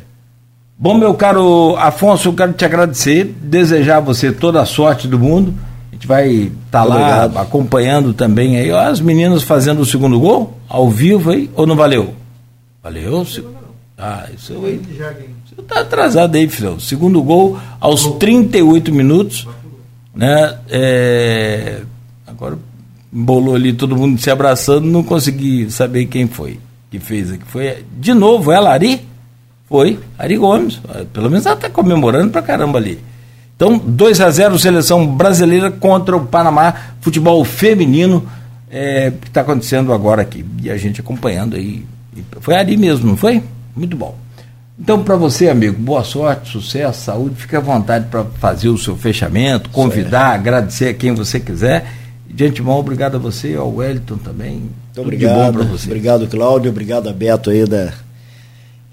Bom, 0.82 0.94
meu 0.98 1.14
caro 1.14 1.76
Afonso, 1.78 2.28
eu 2.28 2.32
quero 2.32 2.52
te 2.54 2.64
agradecer, 2.64 3.24
desejar 3.40 3.98
a 3.98 4.00
você 4.00 4.32
toda 4.32 4.60
a 4.60 4.66
sorte 4.66 5.06
do 5.06 5.16
mundo. 5.16 5.54
A 5.90 5.94
gente 5.94 6.08
vai 6.08 6.28
estar 6.66 6.82
lá 6.82 6.96
Obrigado. 6.96 7.38
acompanhando 7.38 8.12
também 8.12 8.56
aí 8.56 8.68
ó, 8.72 8.80
as 8.80 9.00
meninas 9.00 9.44
fazendo 9.44 9.80
o 9.82 9.86
segundo 9.86 10.18
gol, 10.18 10.58
ao 10.68 10.90
vivo 10.90 11.30
aí, 11.30 11.48
ou 11.54 11.68
não 11.68 11.76
valeu? 11.76 12.14
Valeu? 12.82 13.24
se- 13.24 13.44
Ah, 13.96 14.26
isso 14.36 14.54
aí. 14.64 14.80
Você 15.46 15.62
tá 15.62 15.82
atrasado 15.82 16.34
aí, 16.34 16.48
filhão. 16.48 16.80
Segundo 16.80 17.22
gol 17.22 17.56
aos 17.78 18.04
38 18.16 18.92
minutos, 18.92 19.46
né? 20.12 20.56
É, 20.68 21.82
agora 22.26 22.58
embolou 23.12 23.54
ali 23.54 23.72
todo 23.72 23.94
mundo 23.94 24.20
se 24.20 24.28
abraçando, 24.32 24.84
não 24.88 25.04
consegui 25.04 25.70
saber 25.70 26.06
quem 26.06 26.26
foi 26.26 26.58
que 26.90 26.98
fez 26.98 27.30
aqui. 27.30 27.44
Foi 27.46 27.84
de 27.96 28.12
novo 28.12 28.50
ela, 28.50 28.72
Ari? 28.72 29.11
Foi, 29.72 29.98
Ari 30.18 30.36
Gomes. 30.36 30.82
Pelo 31.14 31.30
menos 31.30 31.46
ela 31.46 31.54
está 31.54 31.70
comemorando 31.70 32.30
pra 32.30 32.42
caramba 32.42 32.78
ali. 32.78 33.02
Então, 33.56 33.78
2 33.78 34.20
a 34.20 34.30
0 34.30 34.58
seleção 34.58 35.06
brasileira 35.06 35.70
contra 35.70 36.14
o 36.14 36.26
Panamá, 36.26 36.74
futebol 37.00 37.42
feminino, 37.42 38.28
é, 38.70 39.10
que 39.18 39.28
está 39.28 39.40
acontecendo 39.40 39.90
agora 39.94 40.20
aqui. 40.20 40.44
E 40.62 40.70
a 40.70 40.76
gente 40.76 41.00
acompanhando 41.00 41.56
aí. 41.56 41.86
Foi 42.40 42.54
Ari 42.54 42.76
mesmo, 42.76 43.06
não 43.06 43.16
foi? 43.16 43.42
Muito 43.74 43.96
bom. 43.96 44.14
Então, 44.78 45.02
para 45.02 45.16
você, 45.16 45.48
amigo, 45.48 45.80
boa 45.80 46.04
sorte, 46.04 46.50
sucesso, 46.50 47.04
saúde. 47.04 47.36
Fique 47.36 47.56
à 47.56 47.60
vontade 47.60 48.08
para 48.10 48.24
fazer 48.24 48.68
o 48.68 48.76
seu 48.76 48.94
fechamento, 48.94 49.70
convidar, 49.70 50.34
agradecer 50.34 50.88
a 50.88 50.94
quem 50.94 51.14
você 51.14 51.40
quiser. 51.40 51.86
De 52.28 52.44
antemão, 52.44 52.76
obrigado 52.76 53.14
a 53.14 53.18
você 53.18 53.52
e 53.52 53.56
ao 53.56 53.74
Wellington 53.74 54.18
também. 54.18 54.52
Muito 54.52 54.74
Tudo 54.92 55.04
obrigado. 55.04 55.64
você. 55.64 55.86
Obrigado, 55.86 56.26
Cláudio. 56.26 56.70
Obrigado 56.70 57.08
a 57.08 57.12
Beto 57.14 57.48
aí 57.48 57.64
da, 57.64 57.90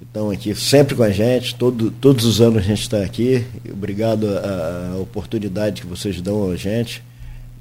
estão 0.10 0.30
aqui 0.30 0.54
sempre 0.54 0.96
com 0.96 1.04
a 1.04 1.12
gente. 1.12 1.56
Todo, 1.56 1.92
todos 1.92 2.26
os 2.26 2.42
anos 2.42 2.58
a 2.58 2.66
gente 2.66 2.82
está 2.82 3.02
aqui. 3.02 3.46
Obrigado 3.72 4.28
a, 4.28 4.98
oportunidade 4.98 5.82
que 5.82 5.88
vocês 5.88 6.20
dão 6.22 6.52
a 6.52 6.56
gente. 6.56 7.02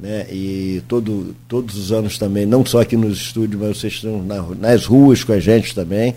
Né? 0.01 0.27
E 0.31 0.83
todo, 0.89 1.37
todos 1.47 1.77
os 1.77 1.93
anos 1.93 2.19
também, 2.19 2.47
não 2.47 2.65
só 2.65 2.81
aqui 2.81 2.97
nos 2.97 3.19
estúdios, 3.19 3.61
mas 3.61 3.79
vocês 3.79 3.95
estão 3.95 4.23
na, 4.23 4.43
nas 4.57 4.87
ruas 4.87 5.23
com 5.23 5.33
a 5.33 5.41
gente 5.41 5.75
também. 5.75 6.15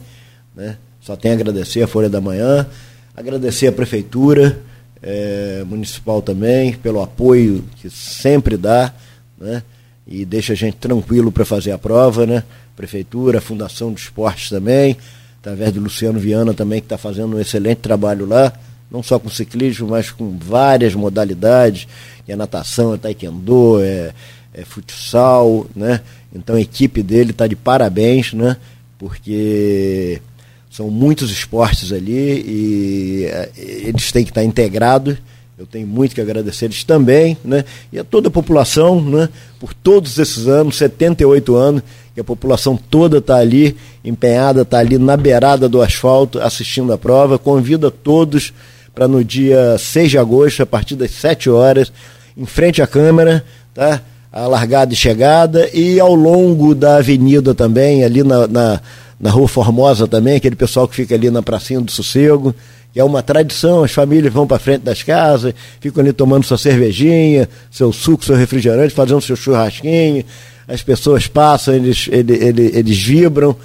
Né? 0.56 0.78
Só 1.02 1.16
tenho 1.16 1.34
a 1.34 1.38
agradecer 1.38 1.82
a 1.84 1.88
Folha 1.88 2.10
da 2.10 2.22
Manhã, 2.22 2.68
agradecer 3.16 3.68
a 3.68 3.72
Prefeitura 3.72 4.62
é, 5.02 5.64
Municipal 5.66 6.22
também 6.22 6.74
pelo 6.74 7.02
apoio 7.02 7.64
que 7.78 7.90
sempre 7.90 8.56
dá, 8.56 8.94
né? 9.40 9.64
E 10.06 10.26
deixa 10.26 10.54
a 10.54 10.56
gente 10.56 10.78
tranquilo 10.78 11.32
para 11.32 11.46
fazer 11.46 11.72
a 11.72 11.78
prova, 11.78 12.26
né? 12.26 12.44
Prefeitura, 12.76 13.42
Fundação 13.42 13.94
de 13.94 14.02
Esportes 14.02 14.50
também, 14.50 14.98
através 15.42 15.74
do 15.74 15.82
Luciano 15.82 16.20
Viana 16.20 16.54
também, 16.54 16.80
que 16.80 16.86
está 16.86 16.98
fazendo 16.98 17.36
um 17.36 17.40
excelente 17.40 17.80
trabalho 17.80 18.28
lá, 18.28 18.54
não 18.92 19.02
só 19.02 19.18
com 19.18 19.30
ciclismo, 19.30 19.88
mas 19.88 20.12
com 20.12 20.38
várias 20.38 20.94
modalidades, 20.94 21.88
é 22.28 22.36
natação, 22.36 22.94
é 22.94 22.98
taekwondo, 22.98 23.82
é, 23.82 24.14
é 24.54 24.64
futsal, 24.64 25.66
né? 25.76 26.02
Então 26.34 26.56
a 26.56 26.62
equipe 26.62 27.02
dele 27.02 27.32
está 27.32 27.48
de 27.48 27.56
parabéns, 27.56 28.34
né? 28.34 28.58
Porque 28.98 30.22
são 30.70 30.90
muitos 30.90 31.32
esportes 31.32 31.92
ali 31.92 32.44
e 32.46 33.26
eh, 33.26 33.50
eles 33.58 34.12
têm 34.12 34.24
que 34.24 34.32
estar 34.32 34.44
integrados. 34.44 35.18
Eu 35.58 35.66
tenho 35.66 35.86
muito 35.86 36.16
que 36.16 36.22
agradecer 36.22 36.66
eles 36.66 36.84
também, 36.84 37.38
né? 37.44 37.66
E 37.92 38.00
a 38.00 38.04
toda 38.04 38.30
a 38.30 38.32
população, 38.32 39.02
né? 39.02 39.28
Por 39.60 39.74
todos 39.74 40.18
esses 40.18 40.48
anos, 40.48 40.78
78 40.78 41.56
anos, 41.56 41.84
que 42.14 42.22
a 42.22 42.24
população 42.24 42.78
toda 42.78 43.20
está 43.20 43.38
ali, 43.38 43.76
empenhada, 44.04 44.62
está 44.64 44.80
ali 44.80 44.98
na 44.98 45.16
beirada 45.16 45.70
do 45.70 45.82
asfalto, 45.82 46.40
assistindo 46.40 46.92
a 46.92 46.98
prova. 46.98 47.40
Convido 47.40 47.88
a 47.88 47.92
todos 47.92 48.54
para 48.94 49.08
no 49.08 49.24
dia 49.24 49.78
6 49.78 50.12
de 50.12 50.18
agosto, 50.18 50.64
a 50.64 50.66
partir 50.66 50.96
das 50.96 51.12
7 51.12 51.50
horas, 51.50 51.92
em 52.36 52.46
frente 52.46 52.82
à 52.82 52.88
Câmara, 52.88 53.44
tá? 53.74 54.02
A 54.32 54.48
largada 54.48 54.94
e 54.94 54.96
chegada, 54.96 55.70
e 55.74 56.00
ao 56.00 56.16
longo 56.16 56.74
da 56.74 56.98
avenida 56.98 57.54
também, 57.54 58.04
ali 58.04 58.24
na, 58.24 58.48
na 58.48 58.82
na 59.22 59.30
Rua 59.30 59.48
Formosa 59.48 60.08
também, 60.08 60.36
aquele 60.36 60.56
pessoal 60.56 60.88
que 60.88 60.96
fica 60.96 61.14
ali 61.14 61.30
na 61.30 61.44
Pracinha 61.44 61.80
do 61.80 61.92
Sossego, 61.92 62.56
que 62.92 63.00
é 63.00 63.04
uma 63.04 63.22
tradição, 63.22 63.84
as 63.84 63.92
famílias 63.92 64.34
vão 64.34 64.48
para 64.48 64.58
frente 64.58 64.82
das 64.82 65.04
casas, 65.04 65.54
ficam 65.80 66.02
ali 66.02 66.12
tomando 66.12 66.44
sua 66.44 66.58
cervejinha, 66.58 67.48
seu 67.70 67.94
suco, 67.94 68.26
seu 68.26 68.36
refrigerante, 68.36 68.94
fazendo 68.94 69.22
seu 69.22 69.36
churrasquinho, 69.36 70.26
as 70.72 70.82
pessoas 70.82 71.28
passam, 71.28 71.74
eles, 71.74 72.08
eles, 72.10 72.98
vibram. 72.98 73.56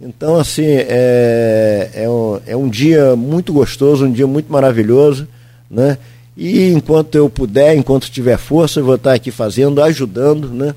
Então, 0.00 0.36
assim, 0.36 0.66
é, 0.66 1.90
é, 1.94 2.10
um, 2.10 2.40
é 2.44 2.56
um 2.56 2.68
dia 2.68 3.14
muito 3.14 3.52
gostoso, 3.52 4.04
um 4.04 4.12
dia 4.12 4.26
muito 4.26 4.52
maravilhoso, 4.52 5.28
né? 5.70 5.96
E 6.36 6.70
enquanto 6.72 7.14
eu 7.14 7.30
puder, 7.30 7.76
enquanto 7.76 8.10
tiver 8.10 8.36
força, 8.36 8.80
eu 8.80 8.84
vou 8.84 8.96
estar 8.96 9.14
aqui 9.14 9.30
fazendo, 9.30 9.80
ajudando, 9.80 10.48
né? 10.48 10.74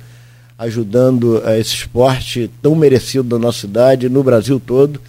ajudando 0.59 1.41
a 1.45 1.57
esse 1.57 1.73
esporte 1.73 2.51
tão 2.61 2.75
merecido 2.75 3.23
da 3.23 3.39
nossa 3.39 3.61
cidade, 3.61 4.09
no 4.09 4.21
Brasil 4.21 4.59
todo, 4.59 5.01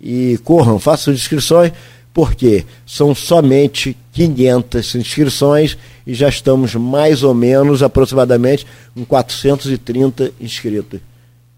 E 0.00 0.38
corram, 0.44 0.78
façam 0.78 1.12
inscrições, 1.12 1.72
porque 2.18 2.64
são 2.84 3.14
somente 3.14 3.96
500 4.12 4.96
inscrições 4.96 5.78
e 6.04 6.12
já 6.12 6.28
estamos 6.28 6.74
mais 6.74 7.22
ou 7.22 7.32
menos, 7.32 7.80
aproximadamente, 7.80 8.66
com 8.92 9.04
430 9.04 10.32
inscritos. 10.40 10.98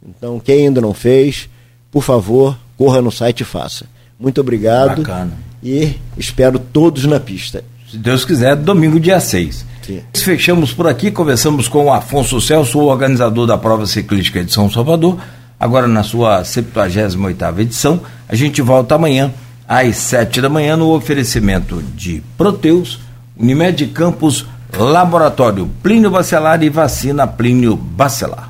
Então, 0.07 0.39
quem 0.39 0.66
ainda 0.66 0.78
não 0.78 0.93
fez, 0.93 1.49
por 1.91 2.03
favor, 2.03 2.59
corra 2.77 3.01
no 3.01 3.11
site 3.11 3.41
e 3.41 3.45
faça. 3.45 3.87
Muito 4.19 4.39
obrigado. 4.43 4.99
Bacana. 4.99 5.32
E 5.62 5.95
espero 6.19 6.59
todos 6.59 7.07
na 7.07 7.19
pista. 7.19 7.65
Se 7.91 7.97
Deus 7.97 8.27
quiser, 8.27 8.55
domingo, 8.55 9.01
dia 9.01 9.19
6. 9.19 9.65
Sim. 9.81 10.03
Fechamos 10.12 10.74
por 10.74 10.87
aqui, 10.87 11.11
conversamos 11.11 11.69
com 11.69 11.87
o 11.87 11.91
Afonso 11.91 12.39
Celso, 12.39 12.81
o 12.81 12.89
organizador 12.89 13.47
da 13.47 13.57
prova 13.57 13.87
ciclística 13.87 14.45
de 14.45 14.53
São 14.53 14.70
Salvador, 14.70 15.19
agora 15.59 15.89
na 15.89 16.03
sua 16.03 16.45
78 16.45 17.61
edição. 17.61 17.99
A 18.28 18.35
gente 18.37 18.61
volta 18.61 18.97
amanhã 18.97 19.32
às 19.71 19.99
7 19.99 20.41
da 20.41 20.49
manhã 20.49 20.77
no 20.77 20.93
oferecimento 20.93 21.81
de 21.95 22.21
Proteus, 22.37 22.99
Unimed 23.39 23.87
Campos, 23.87 24.45
Laboratório 24.77 25.71
Plínio 25.81 26.11
Bacelar 26.11 26.61
e 26.65 26.69
Vacina 26.69 27.25
Plínio 27.25 27.77
Bacelar. 27.77 28.50